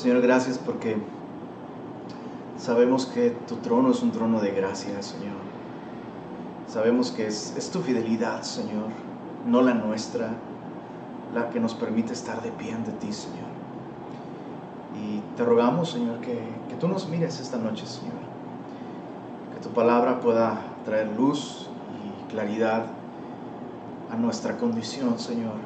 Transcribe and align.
Señor, 0.00 0.22
gracias 0.22 0.56
porque 0.56 0.96
sabemos 2.56 3.04
que 3.04 3.36
tu 3.46 3.56
trono 3.56 3.90
es 3.90 4.00
un 4.02 4.12
trono 4.12 4.40
de 4.40 4.50
gracia, 4.50 5.02
Señor. 5.02 5.36
Sabemos 6.66 7.10
que 7.10 7.26
es, 7.26 7.70
tu 7.70 7.80
fidelidad, 7.80 8.40
Señor, 8.40 8.86
no 9.46 9.60
la 9.60 9.74
nuestra, 9.74 10.30
la 11.34 11.50
que 11.50 11.60
nos 11.60 11.74
permite 11.74 12.14
estar 12.14 12.40
de 12.40 12.50
pie 12.50 12.72
ante 12.72 12.92
ti, 12.92 13.12
Señor. 13.12 13.50
Y 14.98 15.20
te 15.36 15.44
rogamos, 15.44 15.90
Señor, 15.90 16.16
que, 16.20 16.38
que 16.70 16.76
tú 16.80 16.88
nos 16.88 17.06
mires 17.06 17.38
esta 17.38 17.58
noche, 17.58 17.84
Señor. 17.84 18.14
Que 19.54 19.60
tu 19.62 19.68
palabra 19.74 20.20
pueda 20.20 20.62
traer 20.86 21.14
luz 21.14 21.68
y 21.92 22.32
claridad 22.32 22.86
a 24.10 24.16
nuestra 24.16 24.56
condición, 24.56 25.18
Señor. 25.18 25.56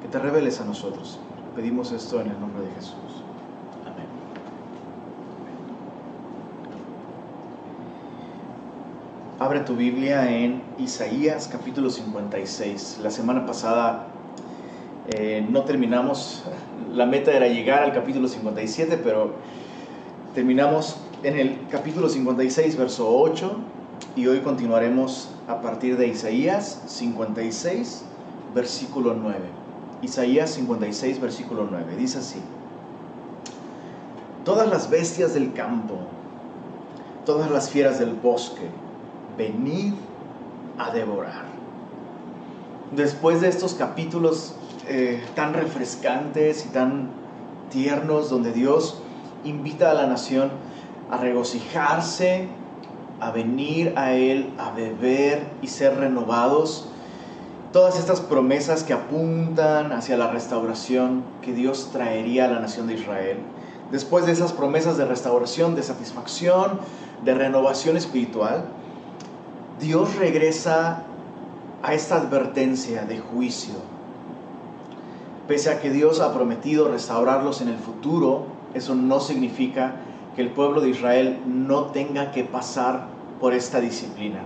Que 0.00 0.08
te 0.08 0.18
reveles 0.18 0.62
a 0.62 0.64
nosotros. 0.64 1.20
Pedimos 1.58 1.90
esto 1.90 2.20
en 2.20 2.28
el 2.28 2.38
nombre 2.38 2.62
de 2.62 2.72
Jesús. 2.76 3.24
Amén. 3.84 4.06
Abre 9.40 9.58
tu 9.62 9.74
Biblia 9.74 10.30
en 10.30 10.62
Isaías 10.78 11.48
capítulo 11.50 11.90
56. 11.90 13.00
La 13.02 13.10
semana 13.10 13.44
pasada 13.44 14.06
eh, 15.08 15.44
no 15.50 15.62
terminamos, 15.64 16.44
la 16.92 17.06
meta 17.06 17.32
era 17.32 17.48
llegar 17.48 17.82
al 17.82 17.92
capítulo 17.92 18.28
57, 18.28 18.96
pero 19.02 19.32
terminamos 20.36 20.98
en 21.24 21.40
el 21.40 21.58
capítulo 21.72 22.08
56, 22.08 22.76
verso 22.76 23.12
8, 23.12 23.56
y 24.14 24.28
hoy 24.28 24.42
continuaremos 24.42 25.28
a 25.48 25.60
partir 25.60 25.96
de 25.96 26.06
Isaías 26.06 26.84
56, 26.86 28.04
versículo 28.54 29.14
9. 29.14 29.57
Isaías 30.02 30.50
56, 30.50 31.20
versículo 31.20 31.66
9. 31.70 31.96
Dice 31.96 32.18
así. 32.18 32.40
Todas 34.44 34.68
las 34.68 34.88
bestias 34.88 35.34
del 35.34 35.52
campo, 35.52 35.96
todas 37.26 37.50
las 37.50 37.70
fieras 37.70 37.98
del 37.98 38.14
bosque, 38.14 38.68
venid 39.36 39.94
a 40.78 40.90
devorar. 40.90 41.44
Después 42.94 43.40
de 43.40 43.48
estos 43.48 43.74
capítulos 43.74 44.54
eh, 44.88 45.22
tan 45.34 45.52
refrescantes 45.52 46.64
y 46.64 46.68
tan 46.70 47.10
tiernos, 47.70 48.30
donde 48.30 48.52
Dios 48.52 49.02
invita 49.44 49.90
a 49.90 49.94
la 49.94 50.06
nación 50.06 50.50
a 51.10 51.18
regocijarse, 51.18 52.48
a 53.20 53.30
venir 53.30 53.92
a 53.96 54.12
Él, 54.12 54.52
a 54.58 54.70
beber 54.70 55.46
y 55.60 55.66
ser 55.66 55.96
renovados. 55.98 56.88
Todas 57.72 57.98
estas 57.98 58.20
promesas 58.22 58.82
que 58.82 58.94
apuntan 58.94 59.92
hacia 59.92 60.16
la 60.16 60.30
restauración 60.30 61.22
que 61.42 61.52
Dios 61.52 61.90
traería 61.92 62.46
a 62.46 62.48
la 62.48 62.60
nación 62.60 62.86
de 62.86 62.94
Israel. 62.94 63.38
Después 63.92 64.24
de 64.24 64.32
esas 64.32 64.54
promesas 64.54 64.96
de 64.96 65.04
restauración, 65.04 65.74
de 65.74 65.82
satisfacción, 65.82 66.80
de 67.24 67.34
renovación 67.34 67.98
espiritual, 67.98 68.64
Dios 69.80 70.16
regresa 70.16 71.02
a 71.82 71.92
esta 71.92 72.16
advertencia 72.16 73.04
de 73.04 73.18
juicio. 73.18 73.74
Pese 75.46 75.70
a 75.70 75.80
que 75.80 75.90
Dios 75.90 76.20
ha 76.20 76.32
prometido 76.32 76.88
restaurarlos 76.88 77.60
en 77.60 77.68
el 77.68 77.78
futuro, 77.78 78.46
eso 78.72 78.94
no 78.94 79.20
significa 79.20 79.96
que 80.36 80.42
el 80.42 80.50
pueblo 80.50 80.80
de 80.80 80.88
Israel 80.90 81.38
no 81.46 81.86
tenga 81.86 82.32
que 82.32 82.44
pasar 82.44 83.06
por 83.40 83.52
esta 83.54 83.80
disciplina, 83.80 84.40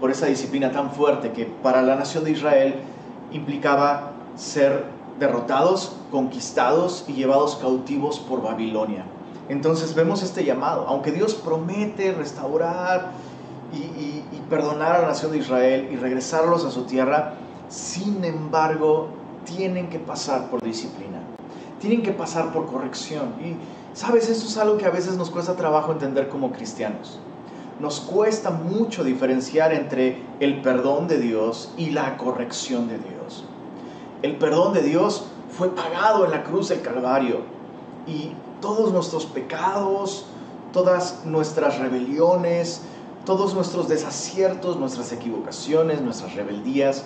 por 0.00 0.10
esa 0.10 0.26
disciplina 0.26 0.72
tan 0.72 0.90
fuerte 0.90 1.32
que 1.32 1.44
para 1.44 1.82
la 1.82 1.94
nación 1.94 2.24
de 2.24 2.32
Israel 2.32 2.74
implicaba 3.32 4.12
ser 4.36 4.84
derrotados, 5.18 5.96
conquistados 6.10 7.04
y 7.06 7.12
llevados 7.12 7.56
cautivos 7.56 8.18
por 8.18 8.42
Babilonia. 8.42 9.04
Entonces 9.48 9.94
vemos 9.94 10.22
este 10.22 10.44
llamado, 10.44 10.86
aunque 10.88 11.12
Dios 11.12 11.34
promete 11.34 12.12
restaurar 12.12 13.10
y, 13.72 14.22
perdonar 14.48 14.96
a 14.96 15.02
la 15.02 15.08
nación 15.08 15.30
de 15.30 15.38
Israel 15.38 15.88
y 15.92 15.96
regresarlos 15.96 16.64
a 16.64 16.72
su 16.72 16.82
tierra, 16.82 17.34
sin 17.68 18.24
embargo 18.24 19.10
tienen 19.44 19.88
que 19.88 20.00
pasar 20.00 20.50
por 20.50 20.60
disciplina, 20.60 21.20
tienen 21.80 22.02
que 22.02 22.10
pasar 22.10 22.52
por 22.52 22.66
corrección. 22.66 23.34
Y 23.40 23.54
sabes, 23.96 24.28
esto 24.28 24.48
es 24.48 24.56
algo 24.56 24.76
que 24.76 24.86
a 24.86 24.90
veces 24.90 25.16
nos 25.16 25.30
cuesta 25.30 25.54
trabajo 25.54 25.92
entender 25.92 26.28
como 26.28 26.50
cristianos. 26.50 27.20
Nos 27.80 28.00
cuesta 28.00 28.50
mucho 28.50 29.04
diferenciar 29.04 29.72
entre 29.72 30.22
el 30.38 30.60
perdón 30.60 31.08
de 31.08 31.18
Dios 31.18 31.72
y 31.78 31.90
la 31.90 32.18
corrección 32.18 32.88
de 32.88 32.98
Dios. 32.98 33.44
El 34.20 34.36
perdón 34.36 34.74
de 34.74 34.82
Dios 34.82 35.24
fue 35.48 35.74
pagado 35.74 36.26
en 36.26 36.30
la 36.30 36.44
cruz 36.44 36.68
del 36.68 36.82
Calvario 36.82 37.40
y 38.06 38.32
todos 38.60 38.92
nuestros 38.92 39.24
pecados, 39.24 40.26
todas 40.74 41.24
nuestras 41.24 41.78
rebeliones, 41.78 42.82
todos 43.24 43.54
nuestros 43.54 43.88
desaciertos, 43.88 44.76
nuestras 44.76 45.10
equivocaciones, 45.12 46.02
nuestras 46.02 46.34
rebeldías, 46.34 47.04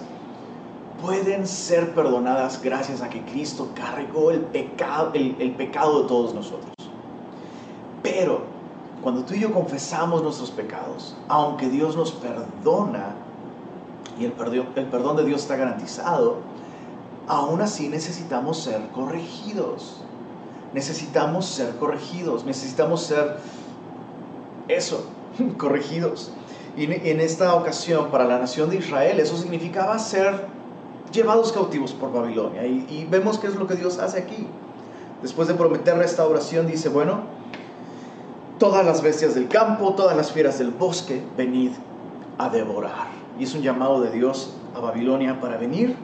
pueden 1.01 1.47
ser 1.47 1.95
perdonadas 1.95 2.61
gracias 2.61 3.01
a 3.01 3.09
que 3.09 3.25
Cristo 3.25 3.69
cargó 3.75 4.33
el 4.33 4.41
pecado, 4.41 5.13
de 5.13 6.09
todos 6.09 6.35
nosotros. 6.35 6.75
Pero 8.03 8.54
cuando 9.05 9.23
tú 9.25 9.35
y 9.35 9.41
yo 9.41 9.53
confesamos 9.53 10.23
nuestros 10.23 10.51
pecados, 10.51 11.15
aunque 11.29 11.69
Dios 11.69 11.95
nos 11.95 12.11
perdona 12.11 13.15
y 14.19 14.25
el 14.25 14.33
perdón, 14.33 15.17
de 15.17 15.25
Dios 15.25 15.43
está 15.43 15.57
garantizado, 15.57 16.39
aún 17.29 17.61
así 17.61 17.89
necesitamos 17.89 18.59
ser 18.59 18.81
corregidos. 18.95 20.01
Necesitamos 20.73 21.45
ser 21.45 21.77
corregidos, 21.77 22.47
necesitamos 22.47 23.03
ser 23.03 23.37
eso, 24.69 25.05
corregidos. 25.59 26.33
Y 26.75 26.85
en 26.85 27.21
esta 27.21 27.55
ocasión, 27.55 28.11
para 28.11 28.25
la 28.25 28.39
nación 28.39 28.71
de 28.71 28.77
Israel, 28.77 29.21
eso 29.21 29.37
significaba 29.37 29.99
ser 29.99 30.47
llevados 31.13 31.53
cautivos 31.53 31.93
por 31.93 32.11
Babilonia. 32.11 32.67
Y, 32.67 32.87
y, 32.89 33.07
vemos 33.09 33.39
qué 33.39 33.49
es 33.49 33.55
lo 33.55 33.67
que 33.67 33.75
Dios 33.75 33.99
hace 33.99 34.19
aquí. 34.19 34.49
Después 35.23 35.47
de 35.47 35.55
prometer 35.55 35.97
restauración, 35.97 36.67
dice, 36.67 36.89
bueno, 36.89 37.44
todas 38.59 38.85
las 38.85 39.03
bestias 39.03 39.35
del 39.35 39.49
campo, 39.49 39.95
todas 39.95 40.17
las 40.17 40.33
fieras 40.33 40.59
del 40.59 40.71
bosque, 40.71 41.23
venid 41.37 41.73
a 42.39 42.49
devorar. 42.49 43.09
Y 43.39 43.45
es 43.45 43.55
un 43.55 43.63
llamado 43.63 44.01
de 44.01 44.11
Dios 44.11 44.55
a 44.75 44.81
Babilonia 44.81 45.41
para 45.41 45.57
venir 45.57 45.97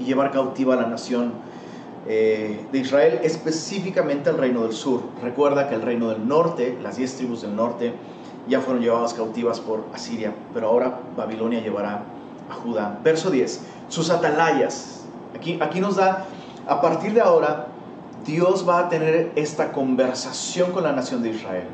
y 0.00 0.04
llevar 0.04 0.30
cautiva 0.30 0.74
a 0.74 0.76
la 0.76 0.86
nación 0.86 1.32
eh, 2.06 2.66
de 2.70 2.78
Israel, 2.78 3.20
específicamente 3.22 4.30
el 4.30 4.38
reino 4.38 4.62
del 4.62 4.72
sur. 4.72 5.00
Recuerda 5.22 5.68
que 5.68 5.74
el 5.74 5.82
reino 5.82 6.08
del 6.08 6.26
norte, 6.26 6.78
las 6.82 6.96
diez 6.96 7.16
tribus 7.16 7.42
del 7.42 7.56
norte, 7.56 7.94
ya 8.48 8.60
fueron 8.60 8.82
llevadas 8.82 9.14
cautivas 9.14 9.60
por 9.60 9.84
Asiria, 9.94 10.34
pero 10.52 10.68
ahora 10.68 11.00
Babilonia 11.16 11.60
llevará 11.60 12.02
a 12.50 12.54
Judá. 12.54 12.98
Verso 13.02 13.30
10, 13.30 13.60
sus 13.88 14.10
atalayas. 14.10 15.04
Aquí, 15.34 15.58
aquí 15.60 15.80
nos 15.80 15.96
da, 15.96 16.26
a 16.66 16.80
partir 16.80 17.14
de 17.14 17.20
ahora, 17.20 17.68
Dios 18.24 18.68
va 18.68 18.80
a 18.80 18.88
tener 18.88 19.32
esta 19.36 19.72
conversación 19.72 20.72
con 20.72 20.84
la 20.84 20.92
nación 20.92 21.22
de 21.22 21.30
Israel. 21.30 21.66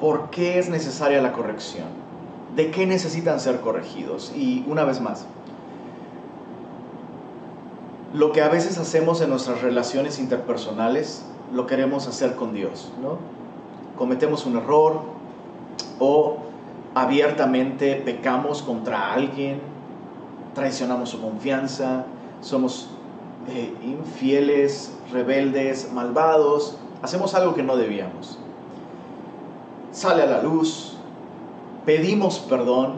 ¿Por 0.00 0.30
qué 0.30 0.58
es 0.58 0.68
necesaria 0.68 1.20
la 1.20 1.32
corrección? 1.32 1.86
¿De 2.56 2.70
qué 2.70 2.86
necesitan 2.86 3.40
ser 3.40 3.60
corregidos? 3.60 4.32
Y 4.36 4.64
una 4.66 4.84
vez 4.84 5.00
más, 5.00 5.26
lo 8.14 8.32
que 8.32 8.42
a 8.42 8.48
veces 8.48 8.78
hacemos 8.78 9.20
en 9.20 9.30
nuestras 9.30 9.60
relaciones 9.60 10.18
interpersonales, 10.18 11.24
lo 11.52 11.66
queremos 11.66 12.06
hacer 12.06 12.36
con 12.36 12.54
Dios, 12.54 12.92
¿no? 13.02 13.18
Cometemos 13.98 14.46
un 14.46 14.56
error 14.56 15.00
o 15.98 16.36
abiertamente 16.94 17.96
pecamos 17.96 18.62
contra 18.62 19.12
alguien, 19.12 19.60
traicionamos 20.54 21.10
su 21.10 21.20
confianza, 21.20 22.06
somos 22.40 22.88
infieles, 23.82 24.92
rebeldes, 25.12 25.90
malvados, 25.92 26.76
hacemos 27.02 27.34
algo 27.34 27.54
que 27.54 27.62
no 27.62 27.76
debíamos. 27.76 28.38
Sale 29.92 30.22
a 30.22 30.26
la 30.26 30.42
luz, 30.42 30.96
pedimos 31.84 32.38
perdón 32.40 32.94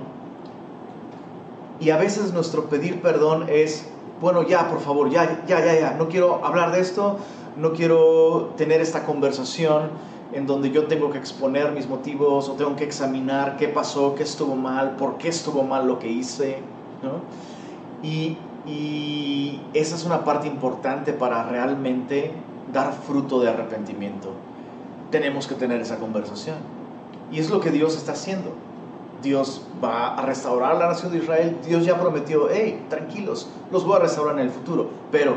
y 1.79 1.91
a 1.91 1.99
veces 1.99 2.33
nuestro 2.33 2.67
pedir 2.67 3.03
perdón 3.03 3.47
es 3.49 3.87
bueno, 4.21 4.43
ya, 4.43 4.69
por 4.71 4.81
favor, 4.81 5.11
ya, 5.11 5.45
ya, 5.47 5.63
ya, 5.65 5.79
ya, 5.79 5.91
no 5.93 6.09
quiero 6.09 6.45
hablar 6.45 6.73
de 6.73 6.81
esto, 6.81 7.19
no 7.57 7.73
quiero 7.73 8.55
tener 8.57 8.81
esta 8.81 9.05
conversación 9.05 9.91
en 10.33 10.47
donde 10.47 10.71
yo 10.71 10.87
tengo 10.87 11.11
que 11.11 11.19
exponer 11.19 11.73
mis 11.73 11.87
motivos 11.87 12.49
o 12.49 12.53
tengo 12.53 12.77
que 12.77 12.85
examinar 12.85 13.57
qué 13.59 13.69
pasó, 13.69 14.15
qué 14.15 14.23
estuvo 14.23 14.57
mal, 14.57 14.97
por 14.97 15.19
qué 15.19 15.29
estuvo 15.29 15.63
mal 15.63 15.87
lo 15.87 15.99
que 15.99 16.09
hice, 16.09 16.59
¿no? 17.03 17.21
Y, 18.07 18.39
y 18.67 19.61
esa 19.75 19.95
es 19.95 20.05
una 20.05 20.25
parte 20.25 20.49
importante 20.49 21.13
para 21.13 21.45
realmente 21.45 22.33
dar 22.73 22.93
fruto 22.93 23.41
de 23.41 23.49
arrepentimiento. 23.49 24.33
Tenemos 25.11 25.47
que 25.47 25.55
tener 25.55 25.81
esa 25.81 25.99
conversación. 25.99 26.57
Y 27.31 27.39
es 27.39 27.51
lo 27.51 27.61
que 27.61 27.71
Dios 27.71 27.97
está 27.97 28.13
haciendo. 28.13 28.53
Dios 29.23 29.63
va 29.83 30.15
a 30.15 30.23
restaurar 30.23 30.77
la 30.77 30.89
nación 30.89 31.13
de 31.13 31.19
Israel. 31.19 31.57
Dios 31.65 31.85
ya 31.85 31.99
prometió, 31.99 32.49
hey, 32.51 32.85
tranquilos, 32.89 33.49
los 33.71 33.85
voy 33.85 33.97
a 33.97 34.01
restaurar 34.01 34.35
en 34.39 34.47
el 34.47 34.51
futuro. 34.51 34.91
Pero 35.11 35.37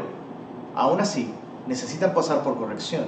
aún 0.76 1.00
así, 1.00 1.34
necesitan 1.68 2.14
pasar 2.14 2.44
por 2.44 2.58
corrección. 2.58 3.06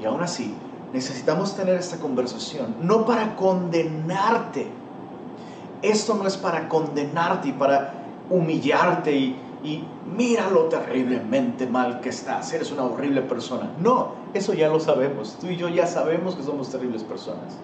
Y 0.00 0.04
aún 0.04 0.22
así, 0.22 0.54
necesitamos 0.92 1.56
tener 1.56 1.76
esta 1.76 1.98
conversación, 1.98 2.74
no 2.82 3.06
para 3.06 3.36
condenarte. 3.36 4.68
Esto 5.82 6.14
no 6.14 6.26
es 6.26 6.36
para 6.36 6.68
condenarte 6.68 7.48
y 7.48 7.52
para 7.52 8.05
humillarte 8.30 9.16
y, 9.16 9.36
y 9.64 9.84
mira 10.16 10.50
lo 10.50 10.64
terriblemente 10.64 11.66
mal 11.66 12.00
que 12.00 12.08
estás, 12.10 12.52
eres 12.52 12.70
una 12.72 12.84
horrible 12.84 13.22
persona. 13.22 13.70
No, 13.80 14.12
eso 14.34 14.54
ya 14.54 14.68
lo 14.68 14.80
sabemos, 14.80 15.36
tú 15.40 15.48
y 15.48 15.56
yo 15.56 15.68
ya 15.68 15.86
sabemos 15.86 16.34
que 16.34 16.42
somos 16.42 16.70
terribles 16.70 17.02
personas. 17.02 17.58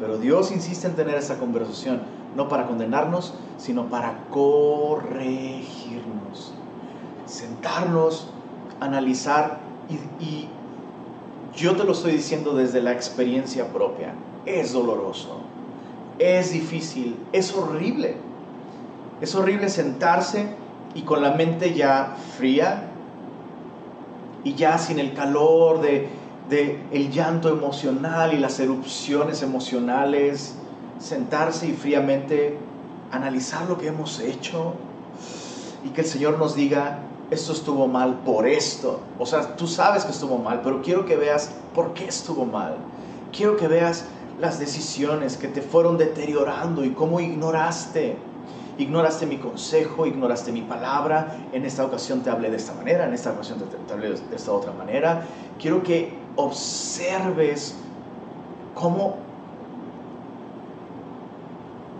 Pero 0.00 0.18
Dios 0.18 0.50
insiste 0.52 0.86
en 0.88 0.94
tener 0.96 1.16
esa 1.16 1.38
conversación, 1.38 2.00
no 2.36 2.48
para 2.48 2.66
condenarnos, 2.66 3.34
sino 3.56 3.86
para 3.86 4.24
corregirnos. 4.30 5.62
Sentarnos, 7.26 8.28
analizar 8.80 9.60
y, 10.20 10.48
yo 11.54 11.76
te 11.76 11.84
lo 11.84 11.92
estoy 11.92 12.12
diciendo 12.12 12.54
desde 12.54 12.80
la 12.80 12.92
experiencia 12.92 13.70
propia. 13.72 14.14
Es 14.46 14.72
doloroso, 14.72 15.40
es 16.18 16.52
difícil, 16.52 17.14
es 17.32 17.54
horrible. 17.54 18.16
Es 19.22 19.36
horrible 19.36 19.68
sentarse 19.68 20.48
y 20.96 21.02
con 21.02 21.22
la 21.22 21.30
mente 21.30 21.74
ya 21.74 22.16
fría 22.36 22.88
y 24.42 24.54
ya 24.54 24.78
sin 24.78 24.98
el 24.98 25.14
calor 25.14 25.80
de, 25.80 26.08
el 26.90 27.12
llanto 27.12 27.48
emocional 27.48 28.34
y 28.34 28.38
las 28.38 28.58
erupciones 28.58 29.42
emocionales, 29.42 30.56
sentarse 30.98 31.68
y 31.68 31.72
fríamente 31.72 32.58
analizar 33.12 33.68
lo 33.68 33.78
que 33.78 33.86
hemos 33.86 34.18
hecho 34.18 34.74
y 35.84 35.90
que 35.90 36.00
el 36.00 36.06
Señor 36.08 36.36
nos 36.36 36.56
diga, 36.56 36.98
esto 37.30 37.52
estuvo 37.52 37.86
mal 37.86 38.22
por 38.24 38.48
esto. 38.48 39.02
O 39.20 39.24
sea, 39.24 39.54
tú 39.54 39.68
sabes 39.68 40.04
que 40.04 40.10
estuvo 40.10 40.36
mal, 40.36 40.62
pero 40.64 40.82
quiero 40.82 41.06
que 41.06 41.14
veas 41.14 41.52
por 41.76 41.94
qué 41.94 42.06
estuvo 42.06 42.44
mal. 42.44 42.74
Quiero 43.30 43.56
que 43.56 43.68
veas 43.68 44.04
las 44.40 44.58
decisiones 44.58 45.36
que 45.36 45.46
te 45.46 45.62
fueron 45.62 45.96
deteriorando 45.96 46.84
y 46.84 46.90
cómo 46.90 47.20
ignoraste. 47.20 48.31
Ignoraste 48.78 49.26
mi 49.26 49.36
consejo, 49.36 50.06
ignoraste 50.06 50.50
mi 50.52 50.62
palabra. 50.62 51.36
En 51.52 51.64
esta 51.64 51.84
ocasión 51.84 52.22
te 52.22 52.30
hablé 52.30 52.50
de 52.50 52.56
esta 52.56 52.74
manera, 52.74 53.06
en 53.06 53.12
esta 53.12 53.32
ocasión 53.32 53.58
te, 53.58 53.92
hablé 53.92 54.10
de 54.10 54.36
esta 54.36 54.52
otra 54.52 54.72
manera. 54.72 55.22
Quiero 55.60 55.82
que 55.82 56.14
observes 56.36 57.76
cómo 58.74 59.16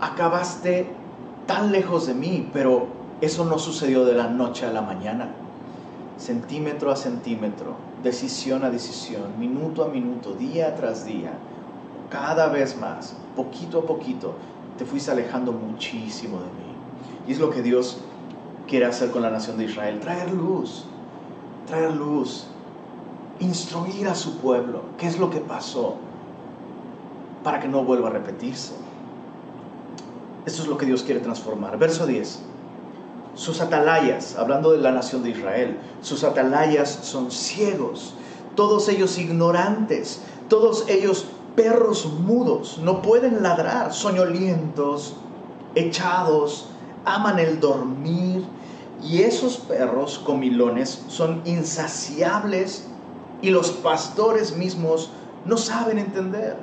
acabaste 0.01 0.87
tan 1.45 1.71
lejos 1.71 2.07
de 2.07 2.13
mí, 2.13 2.49
pero 2.51 2.87
eso 3.21 3.45
no 3.45 3.59
sucedió 3.59 4.03
de 4.05 4.13
la 4.13 4.27
noche 4.27 4.65
a 4.65 4.73
la 4.73 4.81
mañana. 4.81 5.29
Centímetro 6.17 6.91
a 6.91 6.95
centímetro, 6.95 7.75
decisión 8.01 8.63
a 8.63 8.69
decisión, 8.69 9.39
minuto 9.39 9.83
a 9.83 9.87
minuto, 9.87 10.33
día 10.33 10.75
tras 10.75 11.05
día, 11.05 11.33
cada 12.09 12.47
vez 12.47 12.77
más, 12.77 13.15
poquito 13.35 13.79
a 13.79 13.85
poquito, 13.85 14.35
te 14.77 14.85
fuiste 14.85 15.11
alejando 15.11 15.51
muchísimo 15.51 16.37
de 16.37 16.45
mí. 16.45 16.73
Y 17.27 17.31
es 17.31 17.39
lo 17.39 17.49
que 17.49 17.61
Dios 17.61 17.97
quiere 18.67 18.85
hacer 18.85 19.11
con 19.11 19.21
la 19.21 19.29
nación 19.29 19.57
de 19.57 19.65
Israel, 19.65 19.99
traer 19.99 20.31
luz, 20.31 20.85
traer 21.67 21.93
luz, 21.93 22.47
instruir 23.39 24.07
a 24.07 24.15
su 24.15 24.37
pueblo 24.37 24.81
qué 24.97 25.07
es 25.07 25.19
lo 25.19 25.29
que 25.29 25.39
pasó 25.39 25.97
para 27.43 27.59
que 27.59 27.67
no 27.67 27.83
vuelva 27.83 28.09
a 28.09 28.11
repetirse. 28.11 28.73
Esto 30.45 30.63
es 30.63 30.67
lo 30.67 30.77
que 30.77 30.85
Dios 30.85 31.03
quiere 31.03 31.19
transformar. 31.19 31.77
Verso 31.77 32.05
10 32.05 32.53
sus 33.35 33.61
atalayas, 33.61 34.35
hablando 34.35 34.71
de 34.71 34.77
la 34.77 34.91
nación 34.91 35.23
de 35.23 35.31
Israel, 35.31 35.77
sus 36.01 36.23
atalayas 36.23 36.99
son 37.01 37.31
ciegos, 37.31 38.13
todos 38.55 38.89
ellos 38.89 39.17
ignorantes, 39.17 40.21
todos 40.49 40.87
ellos 40.87 41.25
perros 41.55 42.05
mudos, 42.05 42.79
no 42.79 43.01
pueden 43.01 43.43
ladrar, 43.43 43.93
soñolientos, 43.93 45.15
echados, 45.75 46.67
aman 47.05 47.39
el 47.39 47.59
dormir, 47.59 48.45
y 49.03 49.21
esos 49.21 49.57
perros 49.57 50.19
comilones 50.19 51.03
son 51.09 51.41
insaciables 51.45 52.85
y 53.41 53.49
los 53.49 53.71
pastores 53.71 54.55
mismos 54.55 55.09
no 55.45 55.57
saben 55.57 55.97
entender. 55.97 56.57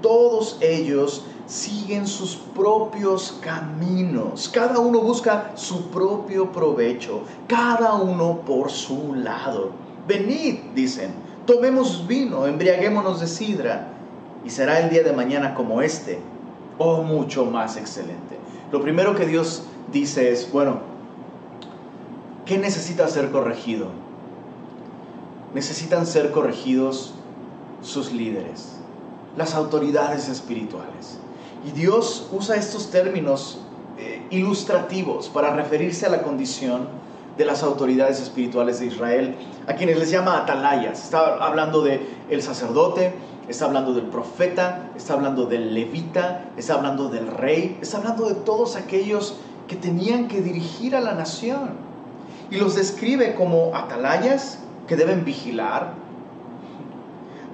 Todos 0.00 0.56
ellos 0.60 1.24
siguen 1.46 2.06
sus 2.06 2.36
propios 2.36 3.38
caminos. 3.42 4.48
Cada 4.48 4.78
uno 4.78 5.00
busca 5.00 5.52
su 5.54 5.90
propio 5.90 6.50
provecho, 6.50 7.20
cada 7.46 7.94
uno 7.94 8.40
por 8.40 8.70
su 8.70 9.14
lado. 9.14 9.70
Venid, 10.08 10.60
dicen, 10.74 11.12
tomemos 11.46 12.06
vino, 12.06 12.46
embriaguémonos 12.46 13.20
de 13.20 13.26
sidra, 13.26 13.91
y 14.44 14.50
será 14.50 14.80
el 14.80 14.90
día 14.90 15.02
de 15.02 15.12
mañana 15.12 15.54
como 15.54 15.82
este, 15.82 16.18
o 16.78 17.02
mucho 17.02 17.44
más 17.44 17.76
excelente. 17.76 18.38
Lo 18.70 18.80
primero 18.82 19.14
que 19.14 19.26
Dios 19.26 19.64
dice 19.92 20.32
es, 20.32 20.50
bueno, 20.50 20.80
¿qué 22.46 22.58
necesita 22.58 23.06
ser 23.08 23.30
corregido? 23.30 23.88
Necesitan 25.54 26.06
ser 26.06 26.30
corregidos 26.30 27.14
sus 27.82 28.12
líderes, 28.12 28.76
las 29.36 29.54
autoridades 29.54 30.28
espirituales. 30.28 31.18
Y 31.66 31.72
Dios 31.72 32.28
usa 32.32 32.56
estos 32.56 32.90
términos 32.90 33.60
eh, 33.98 34.22
ilustrativos 34.30 35.28
para 35.28 35.54
referirse 35.54 36.06
a 36.06 36.08
la 36.08 36.22
condición 36.22 36.88
de 37.36 37.44
las 37.44 37.62
autoridades 37.62 38.20
espirituales 38.20 38.80
de 38.80 38.86
Israel, 38.86 39.36
a 39.66 39.74
quienes 39.74 39.98
les 39.98 40.10
llama 40.10 40.38
atalayas. 40.38 41.04
Está 41.04 41.36
hablando 41.36 41.82
del 41.82 42.00
el 42.28 42.42
sacerdote, 42.42 43.14
está 43.48 43.64
hablando 43.66 43.94
del 43.94 44.06
profeta, 44.06 44.90
está 44.96 45.14
hablando 45.14 45.46
del 45.46 45.74
levita, 45.74 46.44
está 46.56 46.74
hablando 46.74 47.08
del 47.08 47.26
rey, 47.28 47.78
está 47.80 47.98
hablando 47.98 48.28
de 48.28 48.34
todos 48.34 48.76
aquellos 48.76 49.36
que 49.68 49.76
tenían 49.76 50.28
que 50.28 50.40
dirigir 50.40 50.94
a 50.94 51.00
la 51.00 51.14
nación. 51.14 51.70
Y 52.50 52.56
los 52.56 52.74
describe 52.74 53.34
como 53.34 53.74
atalayas 53.74 54.58
que 54.86 54.96
deben 54.96 55.24
vigilar. 55.24 55.94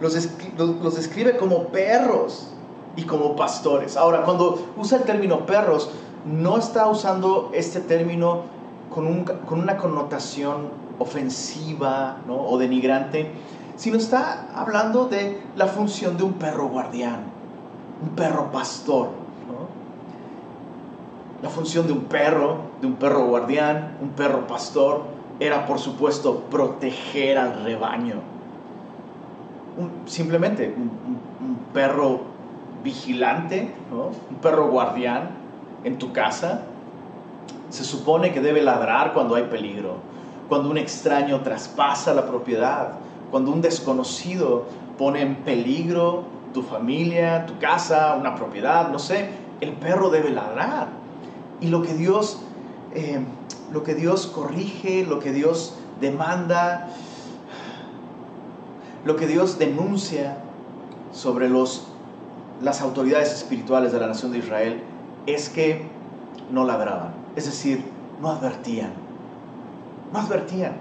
Los, 0.00 0.16
los 0.56 0.96
describe 0.96 1.36
como 1.36 1.68
perros 1.68 2.48
y 2.96 3.04
como 3.04 3.36
pastores. 3.36 3.96
Ahora, 3.96 4.22
cuando 4.22 4.72
usa 4.76 4.98
el 4.98 5.04
término 5.04 5.46
perros, 5.46 5.90
no 6.24 6.58
está 6.58 6.88
usando 6.88 7.50
este 7.54 7.80
término 7.80 8.42
con, 8.98 9.60
una 9.60 9.76
connotación 9.76 10.70
ofensiva 10.98 12.16
o 12.28 12.58
denigrante, 12.58 13.30
sino 13.76 13.96
está 13.96 14.48
hablando 14.54 15.06
de 15.06 15.40
la 15.54 15.66
función 15.66 16.16
de 16.16 16.24
un 16.24 16.32
perro 16.32 16.66
guardián, 16.66 17.20
un 18.02 18.08
perro 18.10 18.50
pastor. 18.50 19.10
La 21.42 21.48
función 21.48 21.86
de 21.86 21.92
un 21.92 22.04
perro, 22.06 22.56
de 22.80 22.88
un 22.88 22.94
perro 22.94 23.26
guardián, 23.26 23.96
un 24.02 24.08
perro 24.10 24.48
pastor, 24.48 25.02
era 25.38 25.66
por 25.66 25.78
supuesto 25.78 26.40
proteger 26.50 27.38
al 27.38 27.62
rebaño. 27.62 28.16
simplemente 30.06 30.74
un 30.76 31.58
perro 31.72 32.22
vigilante, 32.82 33.72
un 33.92 34.36
perro 34.38 34.68
guardián 34.68 35.30
en 35.84 35.98
tu 35.98 36.12
casa, 36.12 36.62
se 37.70 37.84
supone 37.84 38.32
que 38.32 38.40
debe 38.40 38.62
ladrar 38.62 39.12
cuando 39.12 39.34
hay 39.34 39.44
peligro, 39.44 39.96
cuando 40.48 40.70
un 40.70 40.78
extraño 40.78 41.40
traspasa 41.42 42.14
la 42.14 42.26
propiedad, 42.26 42.92
cuando 43.30 43.50
un 43.50 43.60
desconocido 43.60 44.64
pone 44.96 45.22
en 45.22 45.36
peligro 45.36 46.24
tu 46.54 46.62
familia, 46.62 47.46
tu 47.46 47.58
casa, 47.58 48.16
una 48.18 48.34
propiedad, 48.34 48.90
no 48.90 48.98
sé, 48.98 49.28
el 49.60 49.72
perro 49.72 50.10
debe 50.10 50.30
ladrar. 50.30 50.88
Y 51.60 51.68
lo 51.68 51.82
que 51.82 51.94
Dios, 51.94 52.40
eh, 52.94 53.20
lo 53.72 53.82
que 53.82 53.94
Dios 53.94 54.26
corrige, 54.26 55.04
lo 55.04 55.18
que 55.18 55.32
Dios 55.32 55.74
demanda, 56.00 56.88
lo 59.04 59.16
que 59.16 59.26
Dios 59.26 59.58
denuncia 59.58 60.38
sobre 61.12 61.48
los 61.48 61.88
las 62.62 62.80
autoridades 62.80 63.32
espirituales 63.32 63.92
de 63.92 64.00
la 64.00 64.08
nación 64.08 64.32
de 64.32 64.38
Israel 64.38 64.80
es 65.26 65.48
que 65.48 65.86
no 66.50 66.64
ladraban, 66.64 67.12
es 67.38 67.46
decir, 67.46 67.84
no 68.20 68.30
advertían, 68.30 68.92
no 70.12 70.18
advertían. 70.18 70.72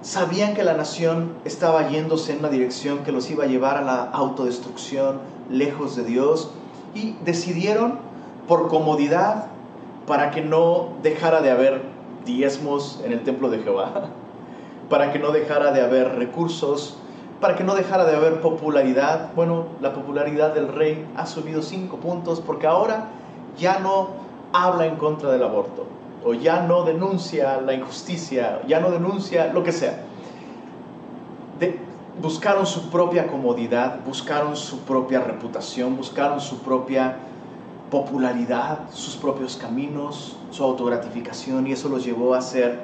Sabían 0.00 0.54
que 0.54 0.62
la 0.62 0.74
nación 0.74 1.34
estaba 1.44 1.88
yéndose 1.88 2.32
en 2.32 2.38
una 2.38 2.48
dirección 2.48 3.00
que 3.00 3.10
los 3.12 3.28
iba 3.30 3.44
a 3.44 3.46
llevar 3.48 3.76
a 3.76 3.82
la 3.82 4.04
autodestrucción, 4.04 5.18
lejos 5.50 5.96
de 5.96 6.04
Dios, 6.04 6.52
y 6.94 7.16
decidieron 7.24 7.98
por 8.46 8.68
comodidad, 8.68 9.46
para 10.06 10.30
que 10.30 10.40
no 10.40 10.90
dejara 11.02 11.40
de 11.42 11.50
haber 11.50 11.82
diezmos 12.24 13.00
en 13.04 13.12
el 13.12 13.24
templo 13.24 13.50
de 13.50 13.58
Jehová, 13.58 14.06
para 14.88 15.12
que 15.12 15.18
no 15.18 15.32
dejara 15.32 15.72
de 15.72 15.82
haber 15.82 16.16
recursos 16.16 16.96
para 17.40 17.56
que 17.56 17.64
no 17.64 17.74
dejara 17.74 18.04
de 18.04 18.14
haber 18.14 18.42
popularidad. 18.42 19.30
Bueno, 19.34 19.64
la 19.80 19.94
popularidad 19.94 20.52
del 20.52 20.68
rey 20.68 21.06
ha 21.16 21.24
subido 21.24 21.62
cinco 21.62 21.96
puntos 21.96 22.38
porque 22.38 22.66
ahora 22.66 23.06
ya 23.56 23.78
no 23.78 24.29
habla 24.52 24.86
en 24.86 24.96
contra 24.96 25.30
del 25.30 25.42
aborto, 25.42 25.86
o 26.24 26.34
ya 26.34 26.62
no 26.62 26.84
denuncia 26.84 27.60
la 27.60 27.74
injusticia, 27.74 28.60
ya 28.66 28.80
no 28.80 28.90
denuncia 28.90 29.52
lo 29.52 29.62
que 29.62 29.72
sea. 29.72 30.04
buscaron 32.20 32.66
su 32.66 32.90
propia 32.90 33.28
comodidad, 33.28 34.00
buscaron 34.04 34.54
su 34.56 34.80
propia 34.80 35.20
reputación, 35.20 35.96
buscaron 35.96 36.40
su 36.40 36.58
propia 36.58 37.16
popularidad, 37.90 38.90
sus 38.92 39.16
propios 39.16 39.56
caminos, 39.56 40.36
su 40.50 40.62
autogratificación 40.62 41.66
y 41.66 41.72
eso 41.72 41.88
los 41.88 42.04
llevó 42.04 42.34
a 42.34 42.42
ser 42.42 42.80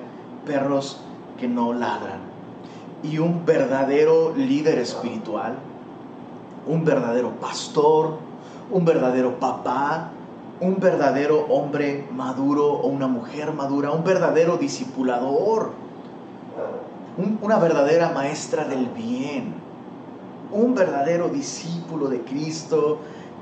perros 0.47 0.99
que 1.39 1.49
no 1.49 1.73
ladran. 1.73 2.21
Y 3.03 3.19
un 3.19 3.45
verdadero 3.45 4.35
líder 4.35 4.79
espiritual, 4.79 5.57
un 6.67 6.85
verdadero 6.85 7.33
pastor, 7.33 8.19
un 8.71 8.85
verdadero 8.85 9.39
papá, 9.39 10.11
un 10.61 10.79
verdadero 10.79 11.47
hombre 11.49 12.07
maduro 12.13 12.73
o 12.73 12.87
una 12.87 13.07
mujer 13.07 13.53
madura, 13.53 13.91
un 13.91 14.05
verdadero 14.05 14.57
discipulador, 14.57 15.73
una 17.43 17.59
verdadera 17.59 18.11
maestra 18.11 18.65
del 18.65 18.87
bien, 18.87 19.55
un 20.53 20.75
verdadero 20.75 21.29
discípulo 21.29 22.09
de 22.09 22.23
Cristo 22.23 22.99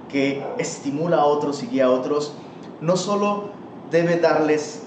que 0.08 0.44
estimula 0.58 1.18
a 1.18 1.24
otros 1.24 1.62
y 1.62 1.66
guía 1.66 1.86
a 1.86 1.90
otros, 1.90 2.34
no 2.80 2.96
solo 2.96 3.50
debe 3.90 4.18
darles 4.18 4.82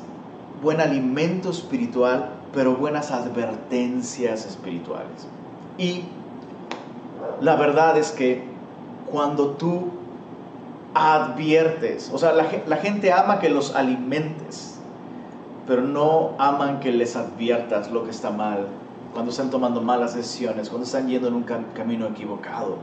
buen 0.62 0.82
alimento 0.82 1.50
espiritual, 1.50 2.32
pero 2.54 2.76
buenas 2.76 3.12
advertencias 3.12 4.46
espirituales. 4.46 5.28
Y 5.78 6.06
la 7.42 7.56
verdad 7.56 7.98
es 7.98 8.12
que 8.12 8.44
cuando 9.12 9.52
tú 9.52 9.90
adviertes, 10.98 12.10
o 12.12 12.18
sea, 12.18 12.34
la, 12.34 12.78
gente 12.78 13.12
ama 13.14 13.40
que 13.40 13.50
los 13.50 13.76
alimentes, 13.76 14.80
pero 15.68 15.84
no 15.84 16.32
aman 16.40 16.80
que 16.80 16.92
les 16.92 17.16
adviertas 17.16 17.92
lo 17.92 18.04
que 18.04 18.10
está 18.10 18.32
mal, 18.32 18.68
cuando 19.14 19.32
están 19.32 19.52
tomando 19.52 19.82
malas 19.82 20.16
decisiones, 20.16 20.70
cuando 20.70 20.86
están 20.86 21.08
yendo 21.08 21.28
en 21.28 21.36
un 21.36 21.44
camino 21.44 22.08
equivocado. 22.08 22.78